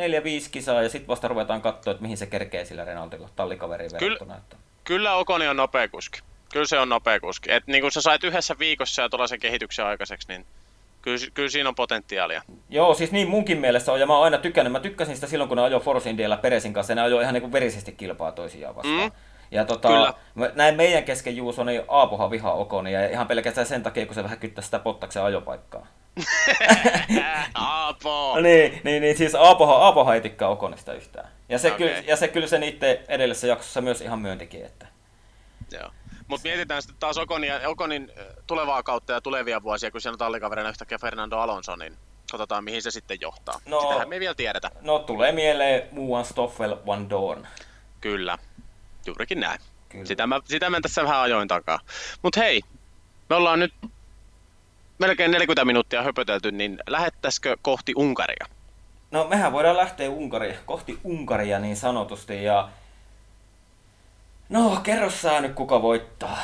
kisaa 0.51 0.83
ja 0.83 0.89
sitten 0.89 1.09
vasta 1.09 1.29
ruvetaan 1.29 1.63
katsoa, 1.63 1.91
että 1.91 2.03
mihin 2.03 2.17
se 2.17 2.27
kerkee 2.27 2.65
sillä 2.65 2.85
Renaultilla 2.85 3.29
tallikaveriin 3.37 3.91
verrattuna. 3.93 4.35
Kyllä, 4.35 4.37
että... 4.45 4.57
kyllä 4.85 5.15
Okoni 5.15 5.49
on 5.49 5.57
nopea 5.57 5.89
kuski. 5.89 6.21
Kyllä 6.53 6.67
se 6.67 6.79
on 6.79 6.89
nopea 6.89 7.21
kuski. 7.21 7.53
Et 7.53 7.67
niin 7.67 7.83
kun 7.83 7.93
sä 7.93 8.01
sait 8.01 8.25
yhdessä 8.25 8.59
viikossa 8.59 9.03
ja 9.03 9.09
tuollaisen 9.09 9.41
kehityksen 9.41 9.85
aikaiseksi, 9.85 10.29
niin 10.29 10.47
kyllä, 11.03 11.19
kyllä 11.35 11.49
siinä 11.49 11.69
on 11.69 11.75
potentiaalia. 11.75 12.43
Joo, 12.71 12.95
siis 12.95 13.13
niin 13.13 13.29
munkin 13.29 13.59
mielestä 13.59 13.93
on, 13.93 14.01
ja 14.01 14.07
mä 14.07 14.15
oon 14.15 14.25
aina 14.25 14.39
tykännyt. 14.39 14.73
Mä 14.73 14.81
tykkäsin 14.81 15.15
sitä 15.15 15.27
silloin, 15.27 15.49
kun 15.49 15.57
ne 15.57 15.63
ajoi 15.63 15.81
Force 15.81 16.11
Indialla 16.11 16.37
Peresin 16.37 16.73
kanssa, 16.73 16.91
ja 16.91 16.95
ne 16.95 17.03
ajoi 17.03 17.23
ihan 17.23 17.35
niin 17.35 17.43
kuin 17.43 17.53
verisesti 17.53 17.93
kilpaa 17.93 18.33
toisiaan 18.33 18.77
vastaan. 18.77 19.01
Mm. 19.01 19.11
Ja 19.51 19.65
tota, 19.65 19.89
Kyllä. 19.89 20.15
näin 20.55 20.77
meidän 20.77 21.05
kesken 21.05 21.37
Juuso, 21.37 21.65
niin 21.65 21.83
Aapohan 21.89 22.31
vihaa 22.31 22.53
Okoni, 22.53 22.93
ja 22.93 23.09
ihan 23.09 23.27
pelkästään 23.27 23.67
sen 23.67 23.83
takia, 23.83 24.07
kun 24.07 24.15
se 24.15 24.23
vähän 24.23 24.39
kyttää 24.39 24.65
sitä 24.65 24.79
Pottaksen 24.79 25.23
ajopaikkaa. 25.23 25.87
Aapo! 27.55 28.41
niin, 28.41 28.81
niin, 28.85 29.03
niin, 29.03 29.17
siis 29.17 29.35
Aapohan, 29.35 29.83
Aapohan 29.83 30.15
ei 30.15 30.21
tykkää 30.21 30.49
Okonista 30.49 30.95
yhtään. 30.95 31.29
Ja 31.49 31.59
se, 31.59 31.69
okay. 31.73 31.79
kyllä, 31.79 32.03
ja 32.07 32.17
se 32.17 32.29
kyllä 32.29 32.47
sen 32.47 32.63
itse 32.63 33.05
edellisessä 33.09 33.47
jaksossa 33.47 33.81
myös 33.81 34.01
ihan 34.01 34.19
myöntikin, 34.19 34.65
että... 34.65 34.87
Joo. 35.73 35.91
Mutta 36.29 36.49
mietitään 36.49 36.83
sitten 36.83 37.01
taas 37.01 37.19
Okonin, 37.19 37.53
Okonin 37.67 38.13
tulevaa 38.47 38.83
kautta 38.83 39.13
ja 39.13 39.21
tulevia 39.21 39.63
vuosia, 39.63 39.91
kun 39.91 40.01
siellä 40.01 40.15
on 40.15 40.19
tallikaverina 40.19 40.69
yhtäkkiä 40.69 40.99
Fernando 40.99 41.39
Alonso, 41.39 41.77
niin 41.77 41.97
katsotaan 42.31 42.65
mihin 42.65 42.83
se 42.83 42.91
sitten 42.91 43.19
johtaa. 43.21 43.61
No, 43.67 43.81
Sitähän 43.81 44.09
me 44.09 44.15
ei 44.15 44.21
vielä 44.21 44.35
tiedetä. 44.35 44.71
No 44.81 44.99
tulee 44.99 45.33
mieleen 45.33 45.89
Muan 45.93 46.25
Stoffel 46.25 46.77
Van 46.87 47.11
Dorn. 47.11 47.47
Kyllä, 48.01 48.39
juurikin 49.07 49.41
näin. 49.41 49.61
Kyllä. 49.89 50.05
Sitä, 50.05 50.27
mä, 50.27 50.41
sitä 50.45 50.71
mä 50.71 50.81
tässä 50.81 51.03
vähän 51.03 51.21
ajoin 51.21 51.49
takaa. 51.49 51.81
Mutta 52.23 52.41
hei, 52.41 52.63
me 53.31 53.37
ollaan 53.37 53.61
nyt 53.61 53.75
melkein 54.99 55.31
40 55.31 55.65
minuuttia 55.65 56.03
höpötelty, 56.03 56.53
niin 56.53 56.79
lähettäisikö 56.89 57.57
kohti 57.63 57.93
Unkaria? 57.97 58.47
No 59.11 59.27
mehän 59.29 59.53
voidaan 59.53 59.77
lähteä 59.77 60.11
Unkari, 60.11 60.59
kohti 60.67 60.99
Unkaria 61.05 61.59
niin 61.59 61.77
sanotusti 61.77 62.45
ja 62.45 62.69
No, 64.49 64.81
kerro 64.83 65.11
sä 65.11 65.41
nyt 65.41 65.55
kuka 65.55 65.83
voittaa. 65.83 66.39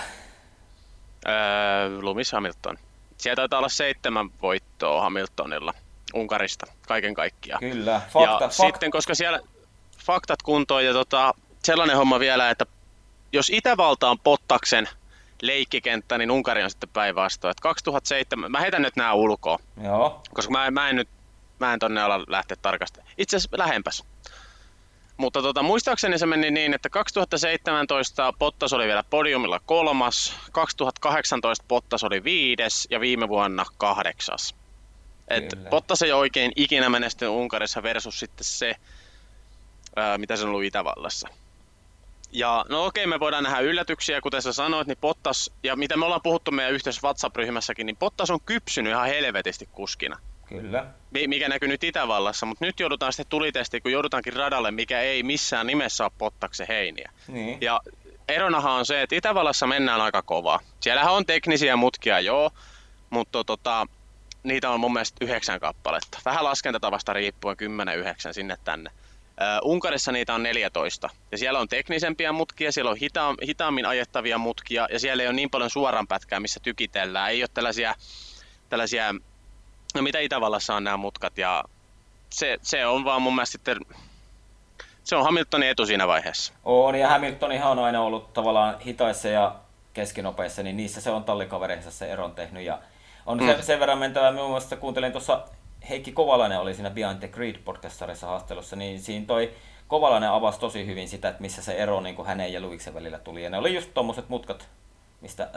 Öö, 1.28 2.00
Lumis 2.00 2.32
Hamilton. 2.32 2.78
Siellä 3.16 3.36
taitaa 3.36 3.58
olla 3.58 3.68
seitsemän 3.68 4.30
voittoa 4.42 5.02
Hamiltonilla 5.02 5.74
Unkarista 6.14 6.66
kaiken 6.86 7.14
kaikkiaan. 7.14 7.60
Kyllä, 7.60 8.00
fakta, 8.10 8.30
ja 8.30 8.38
fakta. 8.38 8.48
sitten, 8.50 8.90
koska 8.90 9.14
siellä 9.14 9.40
faktat 10.06 10.42
kuntoon 10.42 10.84
ja 10.84 10.92
tota, 10.92 11.34
sellainen 11.64 11.96
homma 11.96 12.20
vielä, 12.20 12.50
että 12.50 12.66
jos 13.32 13.50
Itävalta 13.50 14.10
on 14.10 14.18
Pottaksen 14.18 14.88
leikkikenttä, 15.42 16.18
niin 16.18 16.30
Unkari 16.30 16.62
on 16.62 16.70
sitten 16.70 16.88
päinvastoin. 16.88 17.54
2007, 17.62 18.50
mä 18.50 18.60
heitän 18.60 18.82
nyt 18.82 18.96
nämä 18.96 19.12
ulkoa, 19.12 19.58
Joo. 19.82 20.22
koska 20.34 20.52
mä, 20.52 20.70
mä 20.70 20.88
en 20.88 20.96
nyt 20.96 21.08
mä 21.62 21.72
en 21.72 21.78
tonne 21.78 22.02
ala 22.02 22.24
lähteä 22.26 22.56
tarkastamaan. 22.62 23.12
Itse 23.18 23.36
asiassa 23.36 23.58
lähempäs. 23.58 24.04
Mutta 25.16 25.42
tota, 25.42 25.62
muistaakseni 25.62 26.18
se 26.18 26.26
meni 26.26 26.50
niin, 26.50 26.74
että 26.74 26.88
2017 26.90 28.32
Pottas 28.38 28.72
oli 28.72 28.86
vielä 28.86 29.04
podiumilla 29.10 29.60
kolmas, 29.66 30.36
2018 30.52 31.64
Pottas 31.68 32.04
oli 32.04 32.24
viides 32.24 32.88
ja 32.90 33.00
viime 33.00 33.28
vuonna 33.28 33.64
kahdeksas. 33.78 34.54
Et 35.28 35.44
Pottas 35.70 36.02
ei 36.02 36.12
oikein 36.12 36.52
ikinä 36.56 36.88
menestynyt 36.88 37.34
Unkarissa 37.34 37.82
versus 37.82 38.18
sitten 38.18 38.44
se, 38.44 38.74
ää, 39.96 40.18
mitä 40.18 40.36
se 40.36 40.42
on 40.42 40.48
ollut 40.48 40.64
Itävallassa. 40.64 41.28
Ja 42.32 42.64
no 42.68 42.86
okei, 42.86 43.06
me 43.06 43.20
voidaan 43.20 43.44
nähdä 43.44 43.60
yllätyksiä, 43.60 44.20
kuten 44.20 44.42
sä 44.42 44.52
sanoit, 44.52 44.88
niin 44.88 44.98
Pottas, 45.00 45.50
ja 45.62 45.76
mitä 45.76 45.96
me 45.96 46.04
ollaan 46.04 46.22
puhuttu 46.22 46.50
meidän 46.50 46.74
yhteisessä 46.74 47.06
WhatsApp-ryhmässäkin, 47.06 47.86
niin 47.86 47.96
Pottas 47.96 48.30
on 48.30 48.40
kypsynyt 48.40 48.90
ihan 48.90 49.06
helvetisti 49.06 49.68
kuskina. 49.72 50.18
Kyllä. 50.48 50.86
Mikä 51.26 51.48
näkyy 51.48 51.68
nyt 51.68 51.84
Itävallassa, 51.84 52.46
mutta 52.46 52.64
nyt 52.64 52.80
joudutaan 52.80 53.12
sitten 53.12 53.30
tulitestiin, 53.30 53.82
kun 53.82 53.92
joudutaankin 53.92 54.32
radalle, 54.32 54.70
mikä 54.70 55.00
ei 55.00 55.22
missään 55.22 55.66
nimessä 55.66 56.04
ole 56.04 56.12
pottakse 56.18 56.64
heiniä. 56.68 57.10
Niin. 57.28 57.58
Ja 57.60 57.80
eronahan 58.28 58.72
on 58.72 58.86
se, 58.86 59.02
että 59.02 59.16
Itävallassa 59.16 59.66
mennään 59.66 60.00
aika 60.00 60.22
kovaa. 60.22 60.60
Siellähän 60.80 61.12
on 61.12 61.26
teknisiä 61.26 61.76
mutkia, 61.76 62.20
joo, 62.20 62.50
mutta 63.10 63.44
tota, 63.44 63.86
niitä 64.42 64.70
on 64.70 64.80
mun 64.80 64.92
mielestä 64.92 65.24
yhdeksän 65.24 65.60
kappaletta. 65.60 66.18
Vähän 66.24 66.44
laskentatavasta 66.44 67.12
riippuen 67.12 67.56
10-9 68.28 68.32
sinne 68.32 68.56
tänne. 68.64 68.90
Unkarissa 69.62 70.12
niitä 70.12 70.34
on 70.34 70.42
14. 70.42 71.10
Ja 71.32 71.38
siellä 71.38 71.58
on 71.58 71.68
teknisempiä 71.68 72.32
mutkia, 72.32 72.72
siellä 72.72 72.90
on 72.90 72.96
hita- 72.96 73.46
hitaammin 73.46 73.86
ajettavia 73.86 74.38
mutkia, 74.38 74.88
ja 74.92 74.98
siellä 74.98 75.22
ei 75.22 75.26
ole 75.26 75.36
niin 75.36 75.50
paljon 75.50 75.70
suoran 75.70 76.06
pätkää, 76.06 76.40
missä 76.40 76.60
tykitellään. 76.60 77.30
Ei 77.30 77.42
ole 77.42 77.48
tällaisia, 77.54 77.94
tällaisia 78.68 79.14
no 79.94 80.02
mitä 80.02 80.18
Itävallassa 80.18 80.74
on 80.74 80.84
nämä 80.84 80.96
mutkat 80.96 81.38
ja 81.38 81.64
se, 82.30 82.58
se 82.62 82.86
on 82.86 83.04
vaan 83.04 83.22
mun 83.22 83.34
mielestä 83.34 83.52
sitten, 83.52 83.76
se 85.04 85.16
on 85.16 85.24
Hamiltonin 85.24 85.68
etu 85.68 85.86
siinä 85.86 86.06
vaiheessa. 86.06 86.52
On 86.64 86.94
ja 86.94 87.08
Hamiltonihan 87.08 87.70
on 87.78 87.84
aina 87.84 88.02
ollut 88.02 88.32
tavallaan 88.32 88.80
hitaissa 88.80 89.28
ja 89.28 89.54
keskinopeissa, 89.94 90.62
niin 90.62 90.76
niissä 90.76 91.00
se 91.00 91.10
on 91.10 91.24
tallikavereissa 91.24 91.90
se 91.90 92.12
eron 92.12 92.34
tehnyt 92.34 92.62
ja 92.62 92.78
on 93.26 93.38
mm. 93.38 93.46
sen, 93.46 93.62
sen 93.62 93.80
verran 93.80 93.98
mentävä, 93.98 94.32
muun 94.32 94.50
muassa 94.50 94.76
kuuntelin 94.76 95.12
tuossa 95.12 95.42
Heikki 95.88 96.12
Kovalainen 96.12 96.60
oli 96.60 96.74
siinä 96.74 96.90
Behind 96.90 97.18
the 97.18 97.28
Grid 97.28 97.56
podcastarissa 97.64 98.26
haastelussa, 98.26 98.76
niin 98.76 99.00
siinä 99.00 99.26
toi 99.26 99.52
Kovalainen 99.88 100.30
avasi 100.30 100.60
tosi 100.60 100.86
hyvin 100.86 101.08
sitä, 101.08 101.28
että 101.28 101.42
missä 101.42 101.62
se 101.62 101.72
ero 101.72 102.00
niin 102.00 102.14
kuin 102.14 102.28
hänen 102.28 102.52
ja 102.52 102.60
Luiksen 102.60 102.94
välillä 102.94 103.18
tuli. 103.18 103.42
Ja 103.42 103.50
ne 103.50 103.58
oli 103.58 103.74
just 103.74 103.94
tuommoiset 103.94 104.28
mutkat, 104.28 104.68
mistä, 105.20 105.50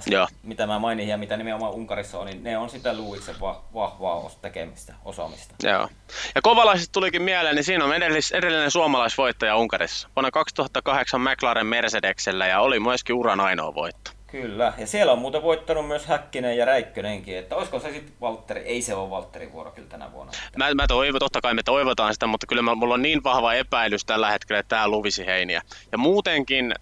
mitä 0.44 0.68
mä 0.68 0.80
mainin 0.80 1.08
ja 1.08 1.18
mitä 1.18 1.38
nimenomaan 1.38 1.74
Unkarissa 1.74 2.20
on, 2.20 2.26
niin 2.26 2.44
ne 2.44 2.58
on 2.58 2.70
sitä 2.70 2.98
Luiksen 2.98 3.36
va- 3.42 3.64
vahvaa 3.74 4.30
tekemistä, 4.42 4.94
osaamista. 5.06 5.56
Joo. 5.64 5.90
Ja 6.36 6.42
kovalaisista 6.42 6.92
tulikin 6.92 7.22
mieleen, 7.22 7.56
niin 7.56 7.64
siinä 7.64 7.86
on 7.86 7.94
edellis, 7.94 8.32
edellinen 8.32 8.72
suomalaisvoittaja 8.72 9.58
Unkarissa. 9.58 10.10
Vuonna 10.16 10.32
2008 10.32 11.22
McLaren 11.22 11.68
Mercedeksellä 11.68 12.48
ja 12.48 12.60
oli 12.60 12.80
myöskin 12.80 13.16
uran 13.16 13.40
ainoa 13.40 13.76
voitto. 13.76 14.12
Kyllä, 14.42 14.74
ja 14.78 14.88
siellä 14.88 15.12
on 15.12 15.20
muuten 15.20 15.44
voittanut 15.44 15.88
myös 15.88 16.06
Häkkinen 16.06 16.58
ja 16.58 16.66
Räikkönenkin, 16.66 17.38
että 17.38 17.56
olisiko 17.56 17.80
se 17.80 17.92
sitten 17.92 18.14
Valtteri, 18.22 18.62
ei 18.62 18.82
se 18.82 18.96
ole 18.96 19.10
Valtterin 19.10 19.52
vuoro 19.52 19.72
kyllä 19.72 19.88
tänä 19.88 20.12
vuonna. 20.12 20.34
Mä, 20.58 20.74
mä 20.74 20.88
toivon, 20.88 21.20
totta 21.20 21.42
kai 21.42 21.54
me 21.54 21.64
toivotaan 21.64 22.14
sitä, 22.14 22.28
mutta 22.28 22.48
kyllä 22.48 22.62
mulla 22.62 22.94
on 22.94 23.02
niin 23.02 23.24
vahva 23.24 23.54
epäilys 23.54 24.06
tällä 24.06 24.32
hetkellä, 24.32 24.60
että 24.60 24.70
tämä 24.76 24.88
luvisi 24.88 25.26
heiniä. 25.26 25.62
Ja 25.92 25.98
muutenkin 25.98 26.76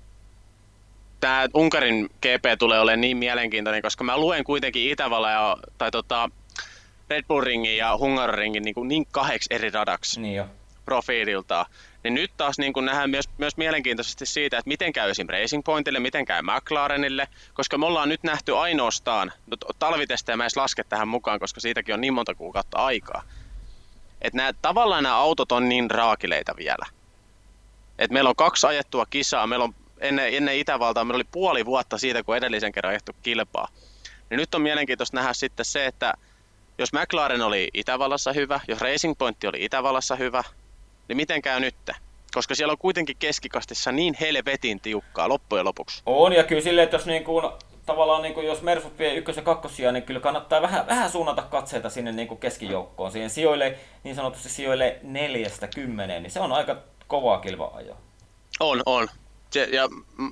tämä 1.20 1.48
Unkarin 1.54 2.10
GP 2.22 2.60
tulee 2.60 2.80
olemaan 2.80 3.02
niin 3.02 3.18
mielenkiintoinen, 3.18 3.82
koska 3.82 4.04
mä 4.04 4.18
luen 4.18 4.44
kuitenkin 4.44 4.92
Itävalla 4.92 5.32
ja, 5.32 5.58
tai 5.78 5.92
tota, 5.92 6.30
Red 7.10 7.24
Bull 7.28 7.42
Ringin 7.42 7.78
ja 7.78 7.98
Hungaroringin 7.98 8.64
niin, 8.64 8.88
niin 8.88 9.06
kahdeksi 9.12 9.48
eri 9.54 9.70
radaksi 9.70 10.22
niin 10.22 10.36
jo. 10.36 10.46
profiililtaan. 10.86 11.66
Niin 12.04 12.14
nyt 12.14 12.32
taas 12.38 12.58
niin 12.58 12.74
kuin 12.74 12.86
nähdään 12.86 13.10
myös, 13.10 13.30
myös 13.38 13.58
mielenkiintoisesti 13.58 14.26
siitä, 14.26 14.58
että 14.58 14.68
miten 14.68 14.94
käy 14.94 15.10
esim. 15.10 15.28
Racing 15.30 15.64
Pointille, 15.64 16.00
miten 16.00 16.26
käy 16.26 16.42
McLarenille, 16.42 17.28
koska 17.54 17.78
me 17.78 17.86
ollaan 17.86 18.10
nyt 18.10 18.24
nähty 18.24 18.58
ainoastaan, 18.58 19.32
no 19.48 19.58
talvitestejä 19.80 20.38
mä 20.38 20.44
edes 20.44 20.58
laske 20.58 20.84
tähän 20.84 21.08
mukaan, 21.08 21.40
koska 21.40 21.60
siitäkin 21.60 21.94
on 21.94 22.02
niin 22.02 22.14
monta 22.14 22.36
kuukautta 22.36 22.78
aikaa. 22.78 23.24
Että 24.22 24.38
nämä, 24.38 24.54
tavallaan 24.62 25.04
nämä 25.04 25.16
autot 25.16 25.52
on 25.52 25.70
niin 25.70 25.92
raakileita 25.92 26.56
vielä. 26.58 26.86
Et 28.00 28.12
meillä 28.12 28.30
on 28.30 28.36
kaksi 28.36 28.68
ajettua 28.68 29.06
kisaa, 29.06 29.48
meillä 29.48 29.66
on 29.66 29.76
ennen, 30.00 30.34
ennen 30.34 30.56
Itävaltaa, 30.56 31.06
meillä 31.06 31.18
oli 31.18 31.28
puoli 31.32 31.66
vuotta 31.66 31.98
siitä, 31.98 32.24
kun 32.24 32.38
edellisen 32.38 32.72
kerran 32.72 32.92
ajettu 32.92 33.12
kilpaa. 33.22 33.68
Niin 34.30 34.38
nyt 34.38 34.56
on 34.56 34.62
mielenkiintoista 34.62 35.18
nähdä 35.18 35.34
sitten 35.34 35.66
se, 35.66 35.86
että 35.86 36.14
jos 36.78 36.94
McLaren 36.94 37.42
oli 37.42 37.70
Itävallassa 37.74 38.34
hyvä, 38.34 38.60
jos 38.68 38.82
Racing 38.82 39.18
Point 39.18 39.44
oli 39.44 39.66
Itävallassa 39.66 40.16
hyvä, 40.16 40.44
niin 41.08 41.18
miten 41.18 41.42
käy 41.42 41.60
nyt? 41.60 41.76
Koska 42.34 42.56
siellä 42.56 42.72
on 42.72 42.78
kuitenkin 42.78 43.16
keskikastissa 43.20 43.92
niin 43.92 44.16
helvetin 44.20 44.80
tiukkaa 44.80 45.30
loppujen 45.30 45.66
lopuksi. 45.66 46.02
On, 46.06 46.34
ja 46.34 46.44
kyllä 46.44 46.62
silleen, 46.62 46.84
että 46.84 46.96
jos 46.96 47.06
niin 47.06 47.24
kuin, 47.24 47.46
tavallaan 47.86 48.22
niin 48.22 48.34
kuin, 48.34 48.48
jos 48.48 48.62
Mersut 48.62 49.00
vie 49.00 49.14
ykkös- 49.14 49.38
ja 49.38 49.44
kakkosia, 49.44 49.92
niin 49.92 50.04
kyllä 50.04 50.20
kannattaa 50.20 50.62
vähän, 50.62 50.88
vähän 50.88 51.10
suunnata 51.10 51.42
katseita 51.42 51.90
sinne 51.90 52.12
niin 52.12 52.28
kuin 52.28 52.40
keskijoukkoon. 52.40 53.12
Siihen 53.12 53.30
sijoille, 53.30 53.78
niin 54.04 54.16
sanotusti 54.16 54.50
sijoille 54.50 55.00
neljästä 55.04 55.68
kymmeneen, 55.68 56.24
niin 56.24 56.32
se 56.32 56.40
on 56.40 56.52
aika 56.52 56.78
kovaa 57.08 57.40
kilva-ajoa. 57.40 57.98
On, 58.60 58.84
on 58.86 59.08
ja 59.60 59.88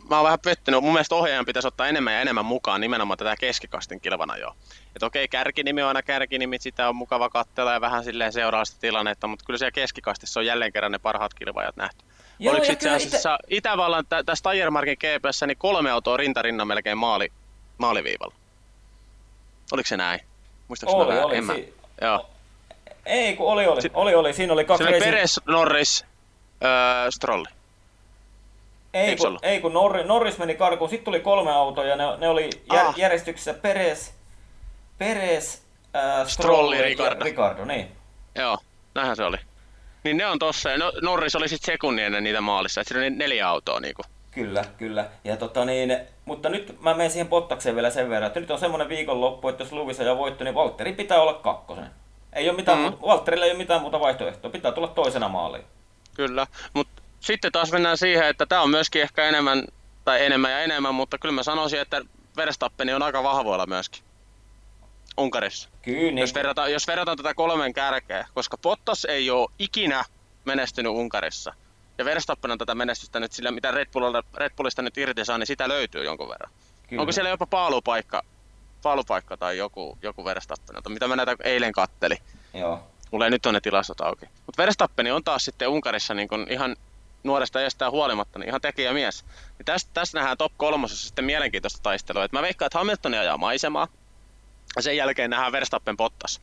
mä 0.09 0.15
oon 0.15 0.24
vähän 0.24 0.39
pettynyt. 0.39 0.82
Mun 0.84 0.93
mielestä 0.93 1.15
ohjaajan 1.15 1.45
pitäisi 1.45 1.67
ottaa 1.67 1.88
enemmän 1.88 2.13
ja 2.13 2.22
enemmän 2.22 2.45
mukaan 2.45 2.82
nimenomaan 2.82 3.17
tätä 3.17 3.36
keskikastin 3.39 4.01
kilvana 4.01 4.38
jo. 4.38 4.55
Että 4.95 5.05
okei, 5.05 5.28
kärkinimi 5.28 5.82
on 5.82 5.88
aina 5.88 6.01
kärkinimi, 6.01 6.57
sitä 6.59 6.89
on 6.89 6.95
mukava 6.95 7.30
katsella 7.30 7.74
ja 7.74 7.82
vähän 7.82 8.03
silleen 8.03 8.34
seuraa 8.34 8.65
sitä 8.65 8.82
tilannetta, 8.82 9.28
mutta 9.28 9.45
kyllä 9.45 9.57
siellä 9.57 9.72
keskikastissa 9.72 10.39
on 10.39 10.45
jälleen 10.45 10.74
kerran 10.74 10.91
ne 10.91 10.99
parhaat 10.99 11.34
kilvajat 11.34 11.76
nähty. 11.76 12.05
Joo, 12.39 12.53
Oliko 12.53 12.72
itse 12.72 12.89
asiassa 12.89 13.36
ite... 13.47 13.57
Itävallan 13.57 14.05
tä- 14.05 14.24
tässä 14.24 14.51
Tiremarkin 14.51 14.97
GPS 14.97 15.41
niin 15.47 15.57
kolme 15.57 15.91
autoa 15.91 16.17
rintarinnan 16.17 16.67
melkein 16.67 16.97
maali, 16.97 17.32
maaliviivalla? 17.78 18.36
Oliko 19.72 19.88
se 19.88 19.97
näin? 19.97 20.19
Muistaaks 20.67 20.93
oli, 20.93 21.19
oli. 21.19 21.36
En 21.38 21.45
si- 21.45 21.74
Joo. 22.01 22.30
Ei, 23.05 23.36
kun 23.36 23.47
oli, 23.51 23.67
oli. 23.67 23.82
oli, 23.93 24.15
oli. 24.15 24.34
Siinä 24.34 24.53
oli 24.53 24.65
kaksi... 24.65 24.84
Se 24.84 24.89
oli 24.89 24.99
Peres, 24.99 25.41
Norris, 25.47 26.05
öö, 26.63 27.11
Strolli. 27.11 27.47
Ei 28.94 29.16
kun, 29.16 29.39
ei 29.42 29.62
kun 29.62 29.74
Norris, 29.74 30.06
Norris 30.06 30.38
meni 30.38 30.56
karkuun, 30.56 30.89
sitten 30.89 31.06
tuli 31.06 31.20
kolme 31.20 31.52
autoa 31.52 31.84
ja 31.84 31.96
ne, 31.96 32.04
ne 32.18 32.28
oli 32.28 32.50
jär, 32.74 32.86
ah. 32.86 32.98
järjestyksessä 32.98 33.54
Peres, 33.54 34.14
Peres 34.98 35.64
äh, 35.96 36.28
Strolli 36.28 36.78
ja 36.78 36.84
Ricardo. 36.84 37.26
Ricardo. 37.26 37.66
niin. 37.66 37.92
Joo, 38.36 38.58
näinhän 38.96 39.16
se 39.16 39.24
oli. 39.24 39.38
Niin 40.04 40.18
ne 40.18 40.26
on 40.26 40.39
tossa, 40.39 40.70
ja 40.70 40.78
no, 40.78 40.92
Norris 41.02 41.36
oli 41.36 41.50
sitten 41.50 41.74
sekunnin 41.74 42.06
ennen 42.06 42.24
niitä 42.24 42.42
maalissa, 42.42 42.82
että 42.82 42.94
siinä 42.94 43.08
oli 43.08 43.10
neljä 43.10 43.48
autoa 43.48 43.80
niinku. 43.80 44.02
Kyllä, 44.32 44.66
kyllä. 44.78 45.10
Ja 45.24 45.38
tota 45.38 45.66
niin, 45.66 45.98
mutta 46.26 46.50
nyt 46.50 46.82
mä 46.82 46.94
menen 46.94 47.12
siihen 47.12 47.28
Pottakseen 47.28 47.76
vielä 47.76 47.89
sen 47.89 48.10
verran, 48.10 48.28
että 48.28 48.39
nyt 48.39 48.52
on 48.52 48.60
semmoinen 48.60 48.89
viikonloppu, 48.89 49.48
että 49.48 49.64
jos 49.64 49.72
Luvisa 49.72 50.04
ja 50.04 50.18
voitto, 50.18 50.44
niin 50.44 50.56
Valtteri 50.56 50.94
pitää 50.94 51.22
olla 51.22 51.34
kakkosen. 51.34 51.92
Ei 52.34 52.50
ole 52.50 52.56
mitään, 52.56 52.80
mm. 52.80 52.98
Valtterilla 53.02 53.46
ei 53.46 53.52
ole 53.52 53.58
mitään 53.58 53.82
muuta 53.82 54.00
vaihtoehtoa, 54.00 54.52
pitää 54.52 54.72
tulla 54.72 54.88
toisena 54.88 55.30
maaliin. 55.30 55.64
Kyllä, 56.14 56.48
mutta 56.74 57.01
sitten 57.22 57.51
taas 57.51 57.72
mennään 57.72 57.97
siihen, 57.97 58.28
että 58.28 58.45
tämä 58.45 58.61
on 58.61 58.69
myöskin 58.69 59.01
ehkä 59.01 59.28
enemmän, 59.28 59.67
tai 60.05 60.26
enemmän 60.26 60.51
ja 60.51 60.59
enemmän, 60.59 60.95
mutta 60.95 61.17
kyllä 61.17 61.36
mä 61.36 61.43
sanoisin, 61.43 61.82
että 61.82 62.01
Verstappeni 62.38 62.93
on 62.93 63.03
aika 63.03 63.24
vahvoilla 63.24 63.65
myöskin. 63.65 64.03
Unkarissa. 65.17 65.69
Kyllä. 65.82 66.19
Jos, 66.19 66.36
verrataan, 66.36 66.72
jos 66.72 66.88
verrataan 66.88 67.17
tätä 67.17 67.34
kolmen 67.34 67.74
kärkeä, 67.74 68.28
koska 68.34 68.57
Bottas 68.57 69.05
ei 69.05 69.30
ole 69.30 69.49
ikinä 69.59 70.05
menestynyt 70.45 70.91
Unkarissa. 70.91 71.53
Ja 71.97 72.05
Verstappen 72.05 72.51
on 72.51 72.57
tätä 72.57 72.76
menestystä 72.76 73.19
nyt 73.19 73.32
sillä, 73.32 73.51
mitä 73.51 73.72
Red, 73.72 73.88
Bullilla, 73.93 74.24
Red 74.34 74.51
Bullista 74.57 74.82
nyt 74.82 74.97
irti 74.97 75.26
saa, 75.26 75.38
niin 75.38 75.47
sitä 75.47 75.67
löytyy 75.67 76.03
jonkun 76.03 76.30
verran. 76.30 76.51
Kyllä. 76.89 77.01
Onko 77.01 77.11
siellä 77.11 77.30
jopa 77.30 77.45
paalupaikka, 77.45 78.24
paalupaikka 78.84 79.38
tai 79.38 79.57
joku, 79.57 79.97
joku 80.01 80.26
Verstappen, 80.26 80.76
mitä 80.89 81.07
mä 81.07 81.15
näitä 81.15 81.36
eilen 81.43 81.72
katteli. 81.72 82.17
Joo. 82.53 82.88
Mulla 83.11 83.26
ei 83.26 83.32
nyt 83.32 83.45
on 83.45 83.53
ne 83.53 83.61
tilastot 83.61 84.01
auki. 84.01 84.26
Mutta 84.45 84.63
Verstappen 84.63 85.13
on 85.13 85.24
taas 85.24 85.45
sitten 85.45 85.67
Unkarissa 85.67 86.13
niin 86.13 86.30
ihan 86.49 86.76
nuoresta 87.24 87.61
estää 87.61 87.91
huolimatta, 87.91 88.39
niin 88.39 88.47
ihan 88.47 88.61
tekijämies. 88.61 89.26
Niin 89.57 89.65
tästä, 89.65 89.91
tästä 89.93 90.17
nähdään 90.17 90.38
top 90.38 90.53
kolmosessa 90.57 91.07
sitten 91.07 91.26
mielenkiintoista 91.26 91.80
taistelua. 91.84 92.24
Et 92.24 92.32
mä 92.32 92.41
veikkaan, 92.41 92.67
että 92.67 92.80
Hamiltoni 92.80 93.17
ajaa 93.17 93.38
maisemaa, 93.38 93.88
ja 94.76 94.82
sen 94.82 94.97
jälkeen 94.97 95.30
nähdään 95.30 95.51
Verstappen 95.51 95.97
pottas. 95.97 96.41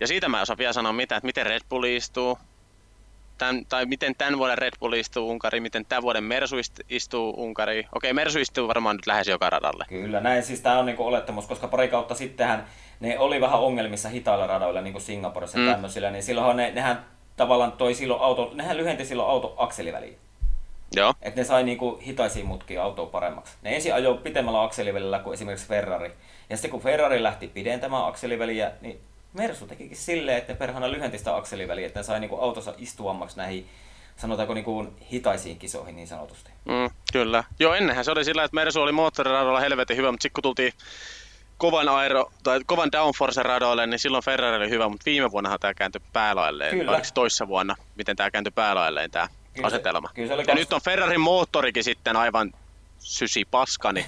Ja 0.00 0.06
siitä 0.06 0.28
mä 0.28 0.36
en 0.36 0.42
osaa 0.42 0.58
vielä 0.58 0.72
sanoa 0.72 0.92
mitään, 0.92 1.16
että 1.16 1.26
miten 1.26 1.46
Red 1.46 1.62
Bull 1.68 1.84
istuu, 1.84 2.38
tämän, 3.38 3.66
tai 3.68 3.86
miten 3.86 4.14
tämän 4.18 4.38
vuoden 4.38 4.58
Red 4.58 4.72
Bull 4.80 4.92
istuu 4.92 5.30
Unkari, 5.30 5.60
miten 5.60 5.86
tämän 5.86 6.02
vuoden 6.02 6.24
Mersu 6.24 6.56
istuu 6.88 7.34
Unkari. 7.36 7.86
Okei, 7.94 8.12
Mersu 8.12 8.38
istuu 8.38 8.68
varmaan 8.68 8.96
nyt 8.96 9.06
lähes 9.06 9.28
joka 9.28 9.50
radalle. 9.50 9.84
Kyllä, 9.88 10.20
näin 10.20 10.42
siis 10.42 10.60
tämä 10.60 10.78
on 10.78 10.86
niinku 10.86 11.06
olettamus, 11.06 11.46
koska 11.46 11.68
pari 11.68 11.88
kautta 11.88 12.14
sittenhän 12.14 12.66
ne 13.00 13.18
oli 13.18 13.40
vähän 13.40 13.60
ongelmissa 13.60 14.08
hitailla 14.08 14.46
radoilla, 14.46 14.80
niin 14.80 14.92
kuin 14.92 15.02
Singaporessa 15.02 15.58
mm. 15.58 15.66
tämmöisillä, 15.66 16.10
niin 16.10 16.22
silloinhan 16.22 16.56
ne, 16.56 16.70
nehän 16.70 17.06
tavallaan 17.38 17.72
toi 17.72 17.94
silloin 17.94 18.22
auto, 18.22 18.50
nehän 18.54 18.76
lyhenti 18.76 19.04
silloin 19.04 19.30
auto 19.30 19.54
akseliväliä. 19.56 20.18
Joo. 20.96 21.14
Et 21.22 21.36
ne 21.36 21.44
sai 21.44 21.62
niinku 21.62 22.00
hitaisia 22.06 22.44
mutkia 22.44 22.82
autoa 22.82 23.06
paremmaksi. 23.06 23.52
Ne 23.62 23.74
ensin 23.74 23.94
ajoi 23.94 24.18
pitemmällä 24.18 24.62
akselivälillä 24.62 25.18
kuin 25.18 25.34
esimerkiksi 25.34 25.68
Ferrari. 25.68 26.12
Ja 26.50 26.56
sitten 26.56 26.70
kun 26.70 26.80
Ferrari 26.80 27.22
lähti 27.22 27.48
pidentämään 27.48 28.06
akseliväliä, 28.06 28.72
niin 28.80 29.00
Mersu 29.32 29.66
tekikin 29.66 29.96
silleen, 29.96 30.38
että 30.38 30.52
ne 30.52 30.58
perhana 30.58 30.90
lyhenti 30.90 31.18
sitä 31.18 31.36
akseliväliä, 31.36 31.86
että 31.86 32.00
ne 32.00 32.04
sai 32.04 32.20
niinku 32.20 32.36
autossa 32.36 32.74
istuammaksi 32.78 33.36
näihin 33.36 33.68
sanotaanko 34.16 34.54
niinku 34.54 34.86
hitaisiin 35.12 35.58
kisoihin 35.58 35.96
niin 35.96 36.08
sanotusti. 36.08 36.50
Mm, 36.64 36.90
kyllä. 37.12 37.44
Joo, 37.58 37.74
ennenhän 37.74 38.04
se 38.04 38.10
oli 38.10 38.24
sillä, 38.24 38.44
että 38.44 38.54
Mersu 38.54 38.82
oli 38.82 38.92
moottoriradalla 38.92 39.60
helvetin 39.60 39.96
hyvä, 39.96 40.10
mutta 40.10 40.22
sitten 40.22 40.34
kun 40.34 40.42
tultiin 40.42 40.72
kovan 41.58 41.88
aero, 41.88 42.30
tai 42.42 42.60
kovan 42.66 42.92
downforce 42.92 43.42
radoille, 43.42 43.86
niin 43.86 43.98
silloin 43.98 44.24
Ferrari 44.24 44.56
oli 44.56 44.70
hyvä, 44.70 44.88
mutta 44.88 45.04
viime 45.06 45.30
vuonnahan 45.30 45.60
tämä 45.60 45.74
kääntyi 45.74 46.00
päälailleen. 46.12 46.78
Kyllä. 46.78 46.92
Oliko 46.92 47.06
toissa 47.14 47.48
vuonna, 47.48 47.76
miten 47.96 48.16
tämä 48.16 48.30
kääntyi 48.30 48.50
päälailleen 48.50 49.10
tämä 49.10 49.28
kyllä 49.54 49.66
asetelma. 49.66 50.08
Se, 50.08 50.14
kyllä 50.14 50.28
se 50.28 50.34
oli 50.34 50.44
ja 50.46 50.54
nyt 50.54 50.72
on 50.72 50.80
Ferrarin 50.84 51.20
moottorikin 51.20 51.84
sitten 51.84 52.16
aivan 52.16 52.52
sysi 52.98 53.44
paska, 53.44 53.92
niin 53.92 54.06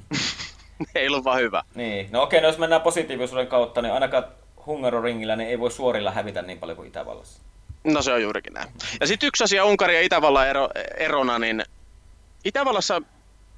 ei 0.94 1.08
ollut 1.08 1.24
vaan 1.24 1.40
hyvä. 1.40 1.62
Niin, 1.74 2.08
no 2.12 2.22
okei, 2.22 2.40
no 2.40 2.46
jos 2.46 2.58
mennään 2.58 2.82
positiivisuuden 2.82 3.46
kautta, 3.46 3.82
niin 3.82 3.92
ainakaan 3.92 4.24
Hungaroringillä 4.66 5.36
niin 5.36 5.50
ei 5.50 5.58
voi 5.58 5.70
suorilla 5.70 6.10
hävitä 6.10 6.42
niin 6.42 6.58
paljon 6.58 6.76
kuin 6.76 6.88
Itävallassa. 6.88 7.42
No 7.84 8.02
se 8.02 8.12
on 8.12 8.22
juurikin 8.22 8.52
näin. 8.52 8.68
Ja 9.00 9.06
sitten 9.06 9.26
yksi 9.26 9.44
asia 9.44 9.64
Unkari 9.64 9.94
ja 9.94 10.02
Itävallan 10.02 10.48
ero, 10.48 10.68
erona, 10.96 11.38
niin 11.38 11.62
Itävallassa 12.44 13.02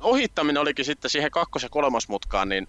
ohittaminen 0.00 0.60
olikin 0.60 0.84
sitten 0.84 1.10
siihen 1.10 1.30
kakkos- 1.30 1.62
ja 1.62 1.68
kolmosmutkaan, 1.68 2.48
niin 2.48 2.68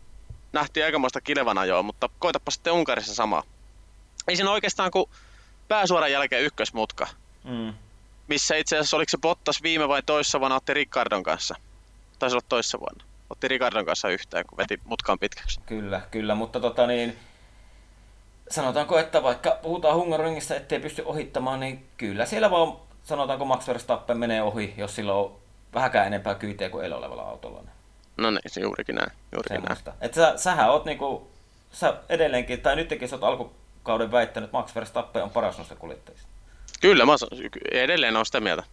nähtiin 0.54 0.86
aikamoista 0.86 1.22
kilevana 1.22 1.66
joo, 1.66 1.84
mutta 1.84 2.10
koitapa 2.20 2.52
sitten 2.52 2.74
Unkarissa 2.74 3.16
sama. 3.16 3.43
Ei 4.28 4.36
siinä 4.36 4.52
oikeastaan 4.52 4.91
kuin 4.91 5.10
pääsuoran 5.68 6.12
jälkeen 6.12 6.43
ykkösmutka. 6.43 7.08
Mm. 7.43 7.74
Missä 8.28 8.56
itse 8.56 8.78
asiassa 8.78 8.97
oliko 8.97 9.10
se 9.10 9.18
Bottas 9.18 9.64
viime 9.64 9.88
vai 9.88 10.04
toissa 10.04 10.39
vuonna 10.39 10.56
otti 10.56 10.74
Ricardon 10.74 11.24
kanssa. 11.24 11.56
Taisi 12.20 12.36
olla 12.36 12.45
toissa 12.50 12.80
vuonna. 12.80 13.04
Otti 13.30 13.47
Ricardon 13.47 13.86
kanssa 13.86 14.10
yhteen, 14.10 14.45
kun 14.47 14.58
veti 14.58 14.80
mutkaan 14.86 15.20
pitkäksi. 15.20 15.60
Kyllä, 15.66 16.02
kyllä, 16.12 16.36
mutta 16.36 16.60
tota 16.60 16.88
niin, 16.88 17.18
sanotaanko, 18.50 19.00
että 19.00 19.24
vaikka 19.24 19.60
puhutaan 19.62 19.95
Hungaroringista, 19.95 20.56
ettei 20.56 20.80
pysty 20.80 21.02
ohittamaan, 21.06 21.60
niin 21.60 21.86
kyllä 21.97 22.26
siellä 22.26 22.52
vaan 22.52 22.78
sanotaanko 23.04 23.45
Max 23.45 23.68
Verstappen 23.68 24.18
menee 24.18 24.41
ohi, 24.41 24.74
jos 24.78 24.95
sillä 24.95 25.14
on 25.14 25.36
vähäkään 25.74 26.08
enempää 26.08 26.36
kyytiä 26.36 26.70
kuin 26.70 26.93
olevalla 26.93 27.24
autolla. 27.24 27.64
No 28.20 28.32
niin, 28.32 28.41
se 28.47 28.61
juurikin 28.61 28.95
näin. 28.95 29.11
Juurikin 29.32 29.63
näin. 29.63 29.97
Et 30.01 30.13
sä, 30.13 30.34
sähän 30.38 30.70
oot 30.70 30.86
niinku, 30.86 31.32
sä 31.72 31.93
edelleenkin, 32.09 32.61
tai 32.61 32.76
nytkin 32.76 33.09
sä 33.09 33.15
oot 33.15 33.24
alkukauden 33.24 34.11
väittänyt, 34.11 34.47
että 34.47 34.57
Max 34.57 34.76
Verstappen 34.76 35.24
on 35.24 35.30
paras 35.30 35.57
noista 35.57 35.76
kuljettajista. 35.76 36.28
Kyllä, 36.82 37.05
mä 37.05 37.13
edelleen 37.72 38.17
on 38.17 38.26
sitä 38.26 38.39
mieltä. 38.39 38.63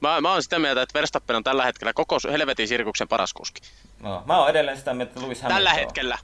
Mä, 0.00 0.20
mä 0.20 0.32
oon 0.32 0.42
sitä 0.42 0.58
mieltä, 0.58 0.82
että 0.82 0.98
Verstappen 0.98 1.36
on 1.36 1.44
tällä 1.44 1.64
hetkellä 1.64 1.92
koko 1.92 2.18
helvetin 2.32 2.68
sirkuksen 2.68 3.08
paras 3.08 3.32
kuski. 3.32 3.60
No, 4.00 4.22
mä 4.26 4.38
oon 4.38 4.50
edelleen 4.50 4.76
sitä 4.76 4.94
mieltä, 4.94 5.10
että 5.10 5.22
Lewis 5.22 5.42
Hamilton 5.42 5.56
Tällä 5.56 5.74
hetkellä. 5.74 6.18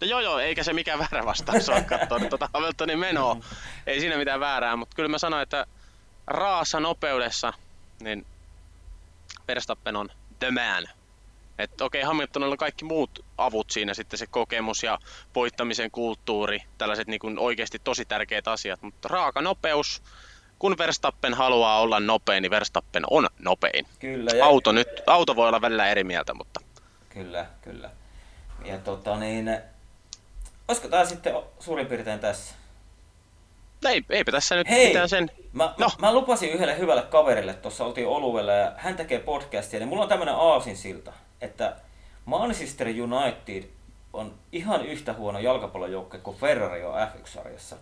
No 0.00 0.06
joo 0.06 0.20
joo, 0.20 0.38
eikä 0.38 0.62
se 0.62 0.72
mikään 0.72 0.98
väärä 0.98 1.24
vastaus 1.24 1.68
ole 1.68 1.80
katsoa 1.80 2.18
tuota 2.18 2.48
Hamiltonin 2.54 2.98
menoa. 2.98 3.36
Ei 3.86 4.00
siinä 4.00 4.16
mitään 4.16 4.40
väärää, 4.40 4.76
mutta 4.76 4.96
kyllä 4.96 5.08
mä 5.08 5.18
sanoin, 5.18 5.42
että 5.42 5.66
raassa 6.26 6.80
nopeudessa, 6.80 7.52
niin 8.00 8.26
Verstappen 9.48 9.96
on 9.96 10.08
the 10.38 10.50
man. 10.50 10.88
Että 11.58 11.84
okei, 11.84 12.02
Hamiltonilla 12.02 12.52
on 12.52 12.58
kaikki 12.58 12.84
muut 12.84 13.24
avut 13.38 13.70
siinä, 13.70 13.94
sitten 13.94 14.18
se 14.18 14.26
kokemus 14.26 14.82
ja 14.82 14.98
voittamisen 15.34 15.90
kulttuuri, 15.90 16.62
tällaiset 16.78 17.08
niin 17.08 17.20
kuin 17.20 17.38
oikeasti 17.38 17.78
tosi 17.84 18.04
tärkeät 18.04 18.48
asiat, 18.48 18.82
mutta 18.82 19.08
raaka 19.08 19.40
nopeus, 19.42 20.02
kun 20.58 20.78
Verstappen 20.78 21.34
haluaa 21.34 21.80
olla 21.80 22.00
nopein, 22.00 22.42
niin 22.42 22.50
Verstappen 22.50 23.02
on 23.10 23.28
nopein. 23.38 23.86
Kyllä, 23.98 24.30
ja, 24.30 24.44
Auto, 24.44 24.72
nyt, 24.72 24.88
auto 25.06 25.36
voi 25.36 25.48
olla 25.48 25.60
välillä 25.60 25.88
eri 25.88 26.04
mieltä, 26.04 26.34
mutta 26.34 26.60
Kyllä, 27.08 27.46
kyllä. 27.62 27.90
Ja 28.64 28.78
tota 28.78 29.16
niin, 29.16 29.58
olisiko 30.68 30.88
tää 30.88 31.04
sitten 31.04 31.34
suurin 31.60 31.86
piirtein 31.86 32.20
tässä? 32.20 32.54
ei, 33.88 34.04
eipä 34.10 34.32
tässä 34.32 34.54
nyt 34.54 34.68
Hei! 34.70 34.86
mitään 34.86 35.08
sen... 35.08 35.30
Mä, 35.52 35.64
No. 35.64 35.72
no. 35.78 35.90
mä 35.98 36.14
lupasin 36.14 36.50
yhdelle 36.50 36.78
hyvälle 36.78 37.02
kaverille, 37.02 37.54
tuossa 37.54 37.84
oltiin 37.84 38.06
oluella 38.06 38.52
ja 38.52 38.72
hän 38.76 38.96
tekee 38.96 39.18
podcastia, 39.18 39.80
niin 39.80 39.88
mulla 39.88 40.02
on 40.02 40.08
tämmönen 40.08 40.34
aasinsilta, 40.34 41.12
että 41.44 41.76
Manchester 42.24 42.88
United 42.88 43.64
on 44.12 44.34
ihan 44.52 44.86
yhtä 44.86 45.12
huono 45.12 45.38
jalkapallojoukkue 45.38 46.20
kuin 46.20 46.36
Ferrari 46.36 46.84
on 46.84 46.94
F1-sarjassa. 46.94 47.76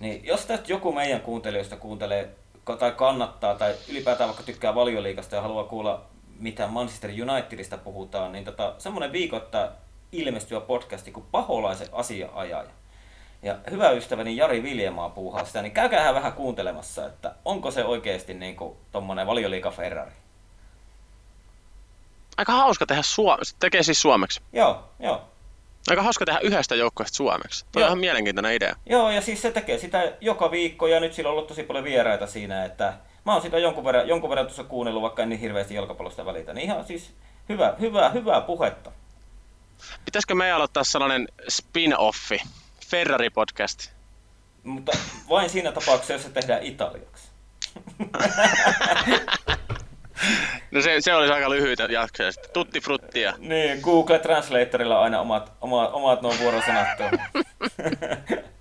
Niin 0.00 0.24
jos 0.24 0.46
tästä 0.46 0.72
joku 0.72 0.92
meidän 0.92 1.20
kuuntelijoista 1.20 1.76
kuuntelee 1.76 2.30
tai 2.78 2.92
kannattaa 2.92 3.54
tai 3.54 3.74
ylipäätään 3.88 4.28
vaikka 4.28 4.42
tykkää 4.42 4.74
valioliikasta 4.74 5.36
ja 5.36 5.42
haluaa 5.42 5.64
kuulla 5.64 6.04
mitä 6.40 6.66
Manchester 6.66 7.10
Unitedista 7.10 7.78
puhutaan, 7.78 8.32
niin 8.32 8.44
tota, 8.44 8.74
semmoinen 8.78 9.12
viikoittaa 9.12 9.68
ilmestyä 10.12 10.60
podcasti 10.60 11.12
kuin 11.12 11.26
Paholaisen 11.30 11.88
asia-ajaja. 11.92 12.70
Ja 13.42 13.58
hyvä 13.70 13.90
ystäväni 13.90 14.36
Jari 14.36 14.62
Viljemaa 14.62 15.08
puuhaa 15.08 15.44
sitä, 15.44 15.62
niin 15.62 15.72
käykää 15.72 16.14
vähän 16.14 16.32
kuuntelemassa, 16.32 17.06
että 17.06 17.34
onko 17.44 17.70
se 17.70 17.84
oikeasti 17.84 18.34
niin 18.34 18.56
kuin 18.56 18.76
tommonen 18.92 19.26
valioliika 19.26 19.70
Ferrari. 19.70 20.12
Aika 22.36 22.52
hauska 22.52 22.86
tehdä 22.86 23.02
suo... 23.02 23.38
se 23.42 23.56
tekee 23.60 23.82
siis 23.82 24.00
suomeksi. 24.00 24.40
Joo, 24.52 24.84
joo. 25.00 25.22
Aika 25.90 26.02
hauska 26.02 26.24
tehdä 26.24 26.40
yhdestä 26.40 26.74
joukkueesta 26.74 27.16
suomeksi. 27.16 27.64
Tuo 27.72 27.82
on 27.82 27.86
ihan 27.86 27.98
mielenkiintoinen 27.98 28.52
idea. 28.52 28.76
Joo, 28.86 29.10
ja 29.10 29.20
siis 29.20 29.42
se 29.42 29.50
tekee 29.50 29.78
sitä 29.78 30.12
joka 30.20 30.50
viikko, 30.50 30.86
ja 30.86 31.00
nyt 31.00 31.12
sillä 31.12 31.28
on 31.28 31.36
ollut 31.36 31.48
tosi 31.48 31.62
paljon 31.62 31.84
vieraita 31.84 32.26
siinä, 32.26 32.64
että 32.64 32.94
mä 33.24 33.32
oon 33.32 33.42
sitä 33.42 33.58
jonkun 33.58 33.84
verran, 33.84 34.08
jonkun 34.08 34.30
verran 34.30 34.46
tuossa 34.46 34.64
kuunnellut, 34.64 35.02
vaikka 35.02 35.22
en 35.22 35.28
niin 35.28 35.40
hirveästi 35.40 35.74
jalkapallosta 35.74 36.26
välitä. 36.26 36.52
Niin 36.52 36.64
ihan 36.64 36.84
siis 36.84 37.10
hyvä, 37.48 37.74
hyvää, 37.80 38.08
hyvää 38.08 38.40
puhetta. 38.40 38.92
Pitäisikö 40.04 40.34
meidän 40.34 40.56
aloittaa 40.56 40.84
sellainen 40.84 41.28
spin-offi? 41.48 42.46
Ferrari-podcast. 42.90 43.90
Mutta 44.64 44.92
vain 45.28 45.50
siinä 45.50 45.72
tapauksessa, 45.72 46.12
jos 46.12 46.22
se 46.22 46.30
tehdään 46.30 46.62
italiaksi. 46.62 47.28
No 50.70 50.82
se, 50.82 50.96
se 51.00 51.14
olisi 51.14 51.32
aika 51.32 51.50
lyhyitä 51.50 51.82
jaksoja 51.82 52.32
sitten. 52.32 52.50
Tutti 52.52 52.80
fruttia. 52.80 53.34
Niin, 53.38 53.80
Google 53.80 54.18
Translatorilla 54.18 55.00
aina 55.00 55.20
omat, 55.20 55.52
omat, 55.60 55.90
omat 55.92 56.22
nuo 56.22 56.34
vuorosanat. 56.40 56.88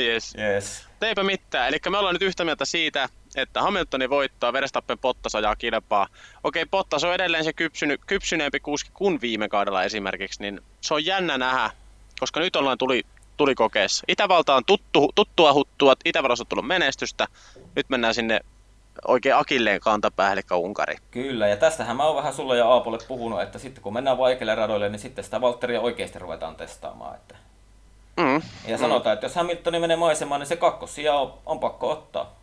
Yes. 0.00 0.34
yes. 0.38 0.86
Teipä 1.00 1.22
mitään. 1.22 1.68
Eli 1.68 1.76
me 1.90 1.98
ollaan 1.98 2.14
nyt 2.14 2.22
yhtä 2.22 2.44
mieltä 2.44 2.64
siitä, 2.64 3.08
että 3.36 3.62
Hamiltoni 3.62 4.10
voittaa, 4.10 4.52
Verstappen 4.52 4.98
Bottas 4.98 5.34
ajaa 5.34 5.56
kilpaa. 5.56 6.06
Okei, 6.44 6.66
Bottas 6.66 7.04
on 7.04 7.14
edelleen 7.14 7.44
se 7.44 7.52
kypsyny, 7.52 7.98
kypsyneempi 8.06 8.60
kuski 8.60 8.90
kuin 8.94 9.20
viime 9.20 9.48
kaudella 9.48 9.84
esimerkiksi, 9.84 10.42
niin 10.42 10.60
se 10.80 10.94
on 10.94 11.06
jännä 11.06 11.38
nähdä, 11.38 11.70
koska 12.20 12.40
nyt 12.40 12.56
ollaan 12.56 12.78
tuli, 12.78 13.02
tuli 13.36 13.54
kokeessa. 13.54 14.04
Itävalta 14.08 14.54
on 14.54 14.64
tuttu, 14.64 15.12
tuttua 15.14 15.52
huttua, 15.52 15.94
Itävallassa 16.04 16.42
on 16.42 16.46
tullut 16.46 16.66
menestystä, 16.66 17.26
nyt 17.76 17.88
mennään 17.88 18.14
sinne 18.14 18.40
oikein 19.08 19.36
akilleen 19.36 19.80
kantapäähän, 19.80 20.32
eli 20.32 20.42
Unkari. 20.54 20.96
Kyllä, 21.10 21.48
ja 21.48 21.56
tästähän 21.56 21.96
mä 21.96 22.04
oon 22.04 22.16
vähän 22.16 22.34
sulle 22.34 22.56
ja 22.56 22.68
Aapolle 22.68 22.98
puhunut, 23.08 23.42
että 23.42 23.58
sitten 23.58 23.82
kun 23.82 23.92
mennään 23.92 24.18
vaikeille 24.18 24.54
radoille, 24.54 24.88
niin 24.88 24.98
sitten 24.98 25.24
sitä 25.24 25.40
Valtteria 25.40 25.80
oikeasti 25.80 26.18
ruvetaan 26.18 26.56
testaamaan. 26.56 27.14
Että. 27.14 27.34
Mm. 28.16 28.42
Ja 28.66 28.78
sanotaan, 28.78 29.14
että 29.14 29.26
jos 29.26 29.34
Hamiltoni 29.34 29.78
menee 29.78 29.96
maisemaan, 29.96 30.40
niin 30.40 30.48
se 30.48 30.56
kakkosia 30.56 31.14
on, 31.14 31.34
on 31.46 31.60
pakko 31.60 31.90
ottaa. 31.90 32.36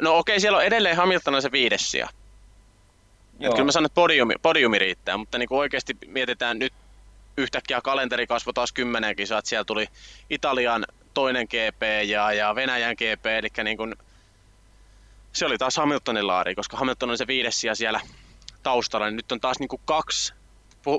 No 0.00 0.18
okei, 0.18 0.40
siellä 0.40 0.58
on 0.58 0.64
edelleen 0.64 0.96
Hamilton 0.96 1.42
se 1.42 1.52
viides 1.52 1.90
sija. 1.90 2.08
Joo. 3.38 3.52
Kyllä 3.52 3.64
mä 3.64 3.72
sanon, 3.72 3.86
että 3.86 3.94
podiumi, 3.94 4.34
podiumi 4.42 4.78
riittää, 4.78 5.16
mutta 5.16 5.38
niin 5.38 5.48
kuin 5.48 5.58
oikeasti 5.58 5.96
mietitään 6.06 6.58
nyt 6.58 6.72
yhtäkkiä 7.36 7.80
kalenteri 7.80 8.26
kasvoi 8.26 8.54
taas 8.54 8.72
kymmenen 8.72 9.16
kisaa, 9.16 9.38
että 9.38 9.48
siellä 9.48 9.64
tuli 9.64 9.86
Italian 10.30 10.86
toinen 11.14 11.46
GP 11.46 11.82
ja, 12.06 12.32
ja 12.32 12.54
Venäjän 12.54 12.94
GP, 12.94 13.26
eli 13.26 13.48
niin 13.64 13.76
kuin, 13.76 13.94
se 15.36 15.46
oli 15.46 15.58
taas 15.58 15.76
Hamiltonin 15.76 16.26
laari, 16.26 16.54
koska 16.54 16.76
Hamilton 16.76 17.10
on 17.10 17.18
se 17.18 17.26
viides 17.26 17.60
sija 17.60 17.74
siellä 17.74 18.00
taustalla, 18.62 19.06
niin 19.06 19.16
nyt 19.16 19.32
on 19.32 19.40
taas 19.40 19.58
niin 19.58 19.68
kuin 19.68 19.82
kaksi, 19.84 20.34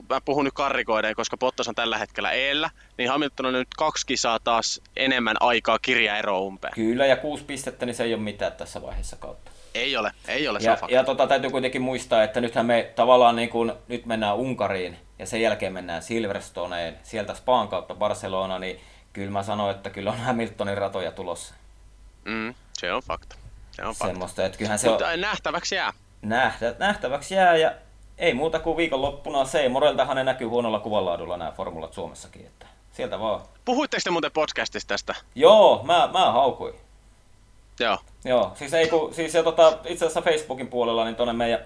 mä 0.10 0.22
puhun 0.26 0.46
nyt 0.46 0.54
karrikoiden, 0.54 1.16
koska 1.16 1.38
Bottas 1.38 1.68
on 1.68 1.76
tällä 1.76 1.98
hetkellä 1.98 2.32
eellä, 2.32 2.70
niin 2.98 3.10
Hamilton 3.10 3.46
on 3.46 3.54
nyt 3.54 3.68
kaksi 3.78 4.06
kisaa 4.06 4.40
taas 4.40 4.82
enemmän 4.96 5.36
aikaa 5.40 5.80
kirjaero 5.80 6.40
umpeen. 6.40 6.74
Kyllä, 6.74 7.06
ja 7.06 7.16
kuusi 7.16 7.44
pistettä, 7.44 7.86
niin 7.86 7.96
se 7.96 8.04
ei 8.04 8.14
ole 8.14 8.22
mitään 8.22 8.52
tässä 8.52 8.82
vaiheessa 8.82 9.16
kautta. 9.16 9.52
Ei 9.74 9.98
ole, 9.98 10.12
ei 10.28 10.48
ole, 10.48 10.60
se 10.60 10.66
Ja, 10.66 10.78
ja 10.90 11.04
tota, 11.04 11.28
täytyy 11.28 11.50
kuitenkin 11.50 11.82
muistaa, 11.82 12.24
että 12.24 12.42
nythän 12.42 12.66
me 12.66 12.92
tavallaan 12.96 13.36
niin 13.36 13.50
kun, 13.50 13.78
nyt 13.88 14.06
mennään 14.06 14.36
Unkariin 14.36 14.98
ja 15.20 15.26
sen 15.26 15.42
jälkeen 15.42 15.74
mennään 15.74 16.04
Silverstoneen, 16.04 16.98
sieltä 17.04 17.34
Spaan 17.34 17.68
kautta 17.68 17.96
Barcelona, 17.96 18.60
niin 18.60 18.80
kyllä 19.14 19.32
mä 19.32 19.44
sanoin, 19.44 19.76
että 19.76 19.90
kyllä 19.90 20.12
on 20.12 20.20
Hamiltonin 20.20 20.78
ratoja 20.78 21.12
tulossa. 21.12 21.54
Mm, 22.26 22.54
se 22.74 22.94
on 22.94 23.02
fakta. 23.02 23.47
Se 23.78 23.86
on. 23.86 23.96
Semmoista, 23.96 24.46
että 24.46 24.58
kyllähän 24.58 24.80
se 24.80 24.88
on 24.88 24.94
Mutta 24.94 25.18
nähtäväksi 25.18 25.76
jää. 25.76 25.94
nähdä, 26.22 26.76
nähtäväksi 26.80 27.36
jää 27.36 27.56
ja 27.56 27.72
ei 28.18 28.34
muuta 28.34 28.60
kuin 28.60 28.78
viikonloppuna 28.78 29.46
Seemoreltahan 29.46 30.16
ne 30.18 30.24
näkyy 30.24 30.48
huonolla 30.48 30.80
kuvanlaadulla 30.80 31.38
nämä 31.38 31.52
formulat 31.52 31.94
Suomessakin, 31.94 32.46
että 32.46 32.66
sieltä 32.94 33.20
vaan. 33.20 33.42
Puhuitteko 33.66 34.02
te 34.04 34.12
muuten 34.12 34.32
podcastista 34.32 34.88
tästä? 34.88 35.16
Joo, 35.36 35.82
mä, 35.84 36.10
mä 36.14 36.32
haukuin. 36.32 36.76
Joo. 37.80 37.98
Joo, 38.26 38.52
siis, 38.56 38.74
ei, 38.74 38.90
kun, 38.90 39.14
siis 39.14 39.34
ja, 39.34 39.44
tota, 39.44 39.78
itse 39.86 40.06
asiassa 40.06 40.22
Facebookin 40.22 40.68
puolella 40.68 41.06
niin 41.06 41.16
tonne 41.16 41.34
meidän, 41.34 41.60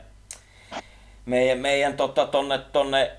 meidän, 1.26 1.58
meidän 1.58 1.94
tota, 1.98 2.28
tonne, 2.28 2.58
tonne 2.58 3.12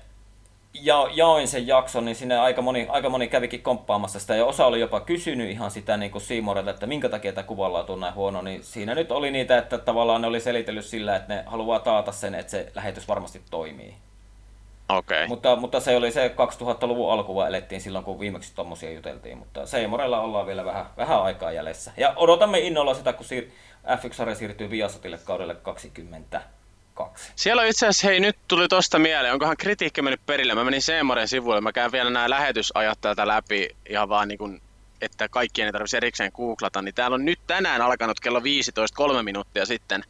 ja, 0.73 1.07
jaoin 1.13 1.47
sen 1.47 1.67
jakson, 1.67 2.05
niin 2.05 2.15
sinne 2.15 2.39
aika 2.39 2.61
moni, 2.61 2.87
aika 2.89 3.09
moni 3.09 3.27
kävikin 3.27 3.61
komppaamassa 3.61 4.19
sitä, 4.19 4.35
ja 4.35 4.45
osa 4.45 4.65
oli 4.65 4.79
jopa 4.79 4.99
kysynyt 4.99 5.49
ihan 5.49 5.71
sitä 5.71 5.97
niin 5.97 6.11
kuin 6.11 6.21
Siimorelta, 6.21 6.71
että 6.71 6.87
minkä 6.87 7.09
takia 7.09 7.33
tämä 7.33 7.47
kuvanlaatu 7.47 7.93
on 7.93 7.99
näin 7.99 8.15
huono, 8.15 8.41
niin 8.41 8.63
siinä 8.63 8.95
nyt 8.95 9.11
oli 9.11 9.31
niitä, 9.31 9.57
että 9.57 9.77
tavallaan 9.77 10.21
ne 10.21 10.27
oli 10.27 10.39
selitellyt 10.39 10.85
sillä, 10.85 11.15
että 11.15 11.33
ne 11.33 11.43
haluaa 11.47 11.79
taata 11.79 12.11
sen, 12.11 12.35
että 12.35 12.51
se 12.51 12.71
lähetys 12.75 13.07
varmasti 13.07 13.41
toimii. 13.49 13.95
Okei. 14.89 15.17
Okay. 15.17 15.27
Mutta, 15.27 15.55
mutta 15.55 15.79
se 15.79 15.95
oli 15.95 16.11
se 16.11 16.27
2000-luvun 16.61 17.11
alku, 17.11 17.35
vaan 17.35 17.47
elettiin 17.47 17.81
silloin, 17.81 18.05
kun 18.05 18.19
viimeksi 18.19 18.55
tommosia 18.55 18.91
juteltiin, 18.91 19.37
mutta 19.37 19.65
Seimorella 19.65 20.21
ollaan 20.21 20.47
vielä 20.47 20.65
vähän, 20.65 20.85
vähän 20.97 21.23
aikaa 21.23 21.51
jäljessä. 21.51 21.91
Ja 21.97 22.13
odotamme 22.15 22.59
innolla 22.59 22.93
sitä, 22.93 23.13
kun 23.13 23.25
siir- 23.25 23.51
F1-sarja 23.87 24.35
siirtyy 24.35 24.69
Viasatille 24.69 25.19
kaudelle 25.25 25.55
22. 26.93 27.31
Siellä 27.35 27.61
on 27.61 27.67
itse 27.67 27.85
asiassa, 27.87 28.07
hei 28.07 28.19
nyt 28.19 28.37
tuli 28.47 28.67
tosta 28.67 28.99
mieleen, 28.99 29.33
onkohan 29.33 29.57
kritiikki 29.57 30.01
mennyt 30.01 30.25
perille. 30.25 30.55
Mä 30.55 30.63
menin 30.63 30.81
Seemoren 30.81 31.27
sivuille, 31.27 31.61
mä 31.61 31.71
käyn 31.71 31.91
vielä 31.91 32.09
nämä 32.09 32.29
lähetysajat 32.29 33.01
täältä 33.01 33.27
läpi 33.27 33.69
ihan 33.89 34.09
vaan 34.09 34.27
niin 34.27 34.37
kuin, 34.37 34.61
että 35.01 35.29
kaikkien 35.29 35.65
ei 35.65 35.71
tarvitsisi 35.71 35.97
erikseen 35.97 36.31
googlata. 36.35 36.81
Niin 36.81 36.95
täällä 36.95 37.15
on 37.15 37.25
nyt 37.25 37.39
tänään 37.47 37.81
alkanut 37.81 38.19
kello 38.19 38.43
15, 38.43 38.95
kolme 38.95 39.23
minuuttia 39.23 39.65
sitten 39.65 40.03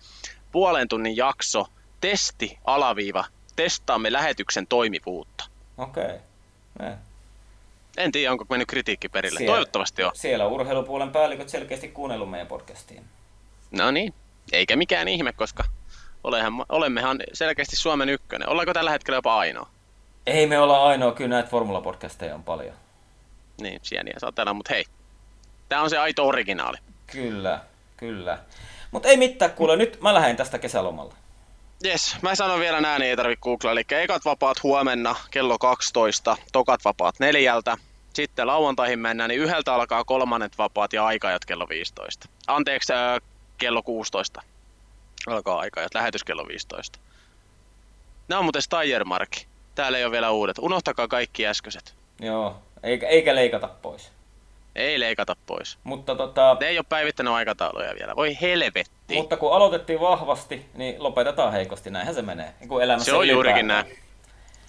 puolen 0.51 0.87
tunnin 0.87 1.17
jakso, 1.17 1.67
testi, 2.01 2.57
alaviiva, 2.65 3.25
testaamme 3.55 4.11
lähetyksen 4.11 4.67
toimivuutta. 4.67 5.45
Okei. 5.77 6.03
Okay. 6.75 6.93
En 7.97 8.11
tiedä, 8.11 8.31
onko 8.31 8.45
mennyt 8.49 8.67
kritiikki 8.67 9.09
perille. 9.09 9.37
Siellä- 9.37 9.53
Toivottavasti 9.53 10.03
on. 10.03 10.11
Siellä 10.13 10.45
on 10.45 10.51
urheilupuolen 10.51 11.11
päälliköt 11.11 11.49
selkeästi 11.49 11.87
kuunnellut 11.87 12.29
meidän 12.29 12.47
podcastiin. 12.47 13.03
No 13.71 13.91
niin, 13.91 14.13
eikä 14.51 14.75
mikään 14.75 15.07
ihme, 15.07 15.33
koska 15.33 15.63
olehan, 16.23 16.65
olemmehan 16.69 17.19
selkeästi 17.33 17.75
Suomen 17.75 18.09
ykkönen. 18.09 18.49
Ollaanko 18.49 18.73
tällä 18.73 18.91
hetkellä 18.91 19.17
jopa 19.17 19.37
ainoa? 19.37 19.69
Ei 20.27 20.47
me 20.47 20.59
olla 20.59 20.83
ainoa, 20.83 21.11
kyllä 21.11 21.29
näitä 21.29 21.49
formula-podcasteja 21.49 22.35
on 22.35 22.43
paljon. 22.43 22.75
Niin, 23.61 23.79
sieniä 23.83 24.13
satella, 24.17 24.53
mutta 24.53 24.73
hei. 24.73 24.85
Tää 25.69 25.81
on 25.81 25.89
se 25.89 25.97
aito 25.97 26.27
originaali. 26.27 26.77
Kyllä, 27.07 27.59
kyllä. 27.97 28.37
Mutta 28.91 29.09
ei 29.09 29.17
mitään, 29.17 29.51
kuule, 29.51 29.75
nyt 29.75 30.01
mä 30.01 30.13
lähden 30.13 30.35
tästä 30.35 30.59
kesälomalle. 30.59 31.13
Jes, 31.83 32.17
mä 32.21 32.35
sanon 32.35 32.59
vielä 32.59 32.81
nää, 32.81 32.99
niin 32.99 33.09
ei 33.09 33.15
tarvi 33.15 33.35
googlaa. 33.35 33.71
Eli 33.71 33.83
ekat 33.89 34.25
vapaat 34.25 34.63
huomenna 34.63 35.15
kello 35.31 35.59
12, 35.59 36.37
tokat 36.51 36.85
vapaat 36.85 37.15
neljältä. 37.19 37.77
Sitten 38.13 38.47
lauantaihin 38.47 38.99
mennään, 38.99 39.29
niin 39.29 39.41
yhdeltä 39.41 39.73
alkaa 39.73 40.03
kolmannet 40.03 40.57
vapaat 40.57 40.93
ja 40.93 41.05
aikaajat 41.05 41.45
kello 41.45 41.69
15. 41.69 42.27
Anteeksi, 42.47 42.93
äh, 42.93 43.21
kello 43.57 43.83
16. 43.83 44.41
Alkaa 45.27 45.59
aika, 45.59 45.81
ja 45.81 45.87
lähetys 45.93 46.23
kello 46.23 46.47
15. 46.47 46.99
Nämä 48.27 48.39
on 48.39 48.45
muuten 48.45 48.61
Steiermark. 48.61 49.29
Täällä 49.75 49.97
ei 49.97 50.03
ole 50.03 50.11
vielä 50.11 50.31
uudet. 50.31 50.57
Unohtakaa 50.59 51.07
kaikki 51.07 51.47
äskeiset. 51.47 51.95
Joo, 52.19 52.55
eikä, 52.83 53.07
eikä 53.07 53.35
leikata 53.35 53.67
pois. 53.81 54.11
Ei 54.75 54.99
leikata 54.99 55.35
pois. 55.45 55.77
Mutta, 55.83 56.15
tota, 56.15 56.57
Ne 56.59 56.67
ei 56.67 56.77
ole 56.77 56.85
päivittänyt 56.89 57.33
aikatauluja 57.33 57.95
vielä. 57.99 58.15
Voi 58.15 58.37
helvetti. 58.41 59.15
mutta 59.15 59.37
kun 59.37 59.53
aloitettiin 59.53 59.99
vahvasti, 59.99 60.65
niin 60.73 60.95
lopetetaan 61.03 61.51
heikosti. 61.53 61.89
Näinhän 61.89 62.15
se 62.15 62.21
menee. 62.21 62.53
Niin 62.59 62.69
kuin 62.69 62.83
elämässä 62.83 63.05
Se 63.05 63.15
on 63.15 63.27
juurikin 63.27 63.67
näin. 63.67 63.97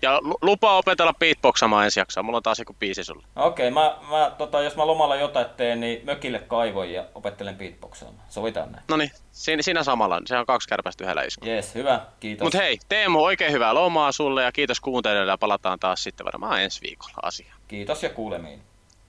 Ja 0.05 0.19
lu- 0.23 0.39
lupaa 0.43 0.77
opetella 0.77 1.15
beatboxaamaan 1.15 1.85
ensi 1.85 2.01
jaksoa. 2.01 2.23
Mulla 2.23 2.37
on 2.37 2.43
taas 2.43 2.59
joku 2.59 2.77
biisi 2.81 3.05
sulle. 3.05 3.27
Okei, 3.37 3.71
mä, 3.71 3.97
mä, 4.11 4.31
tota, 4.39 4.61
jos 4.61 4.77
mä 4.77 4.87
lomalla 4.87 5.17
jotain 5.17 5.47
teen, 5.57 5.81
niin 5.81 6.01
mökille 6.07 6.39
kaivoin 6.39 6.93
ja 6.93 7.05
opettelen 7.15 7.57
beatboxaamaan. 7.57 8.27
Sovitaan 8.29 8.73
näin. 8.73 8.85
No 8.89 8.97
niin, 8.97 9.11
siinä, 9.33 9.63
siinä 9.63 9.83
samalla. 9.83 10.21
Se 10.27 10.39
on 10.39 10.47
kaksi 10.47 10.69
kärpästä 10.69 11.05
yhdellä 11.05 11.23
iskulla. 11.23 11.53
Jees, 11.53 11.75
hyvä, 11.75 12.01
kiitos. 12.21 12.45
Mut 12.45 12.55
hei, 12.55 12.79
Teemu, 12.89 13.25
oikein 13.25 13.53
hyvää 13.53 13.75
lomaa 13.75 14.13
sulle 14.13 14.43
ja 14.43 14.53
kiitos 14.53 14.81
kuuntelijoille 14.81 15.33
ja 15.33 15.39
palataan 15.39 15.79
taas 15.79 16.03
sitten 16.03 16.27
varmaan 16.27 16.63
ensi 16.63 16.81
viikolla 16.83 17.19
asiaan. 17.23 17.59
Kiitos 17.69 18.03
ja 18.03 18.09
kuulemiin. 18.11 18.61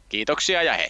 Kiitoksia 0.09 0.63
ja 0.63 0.73
hei. 0.73 0.89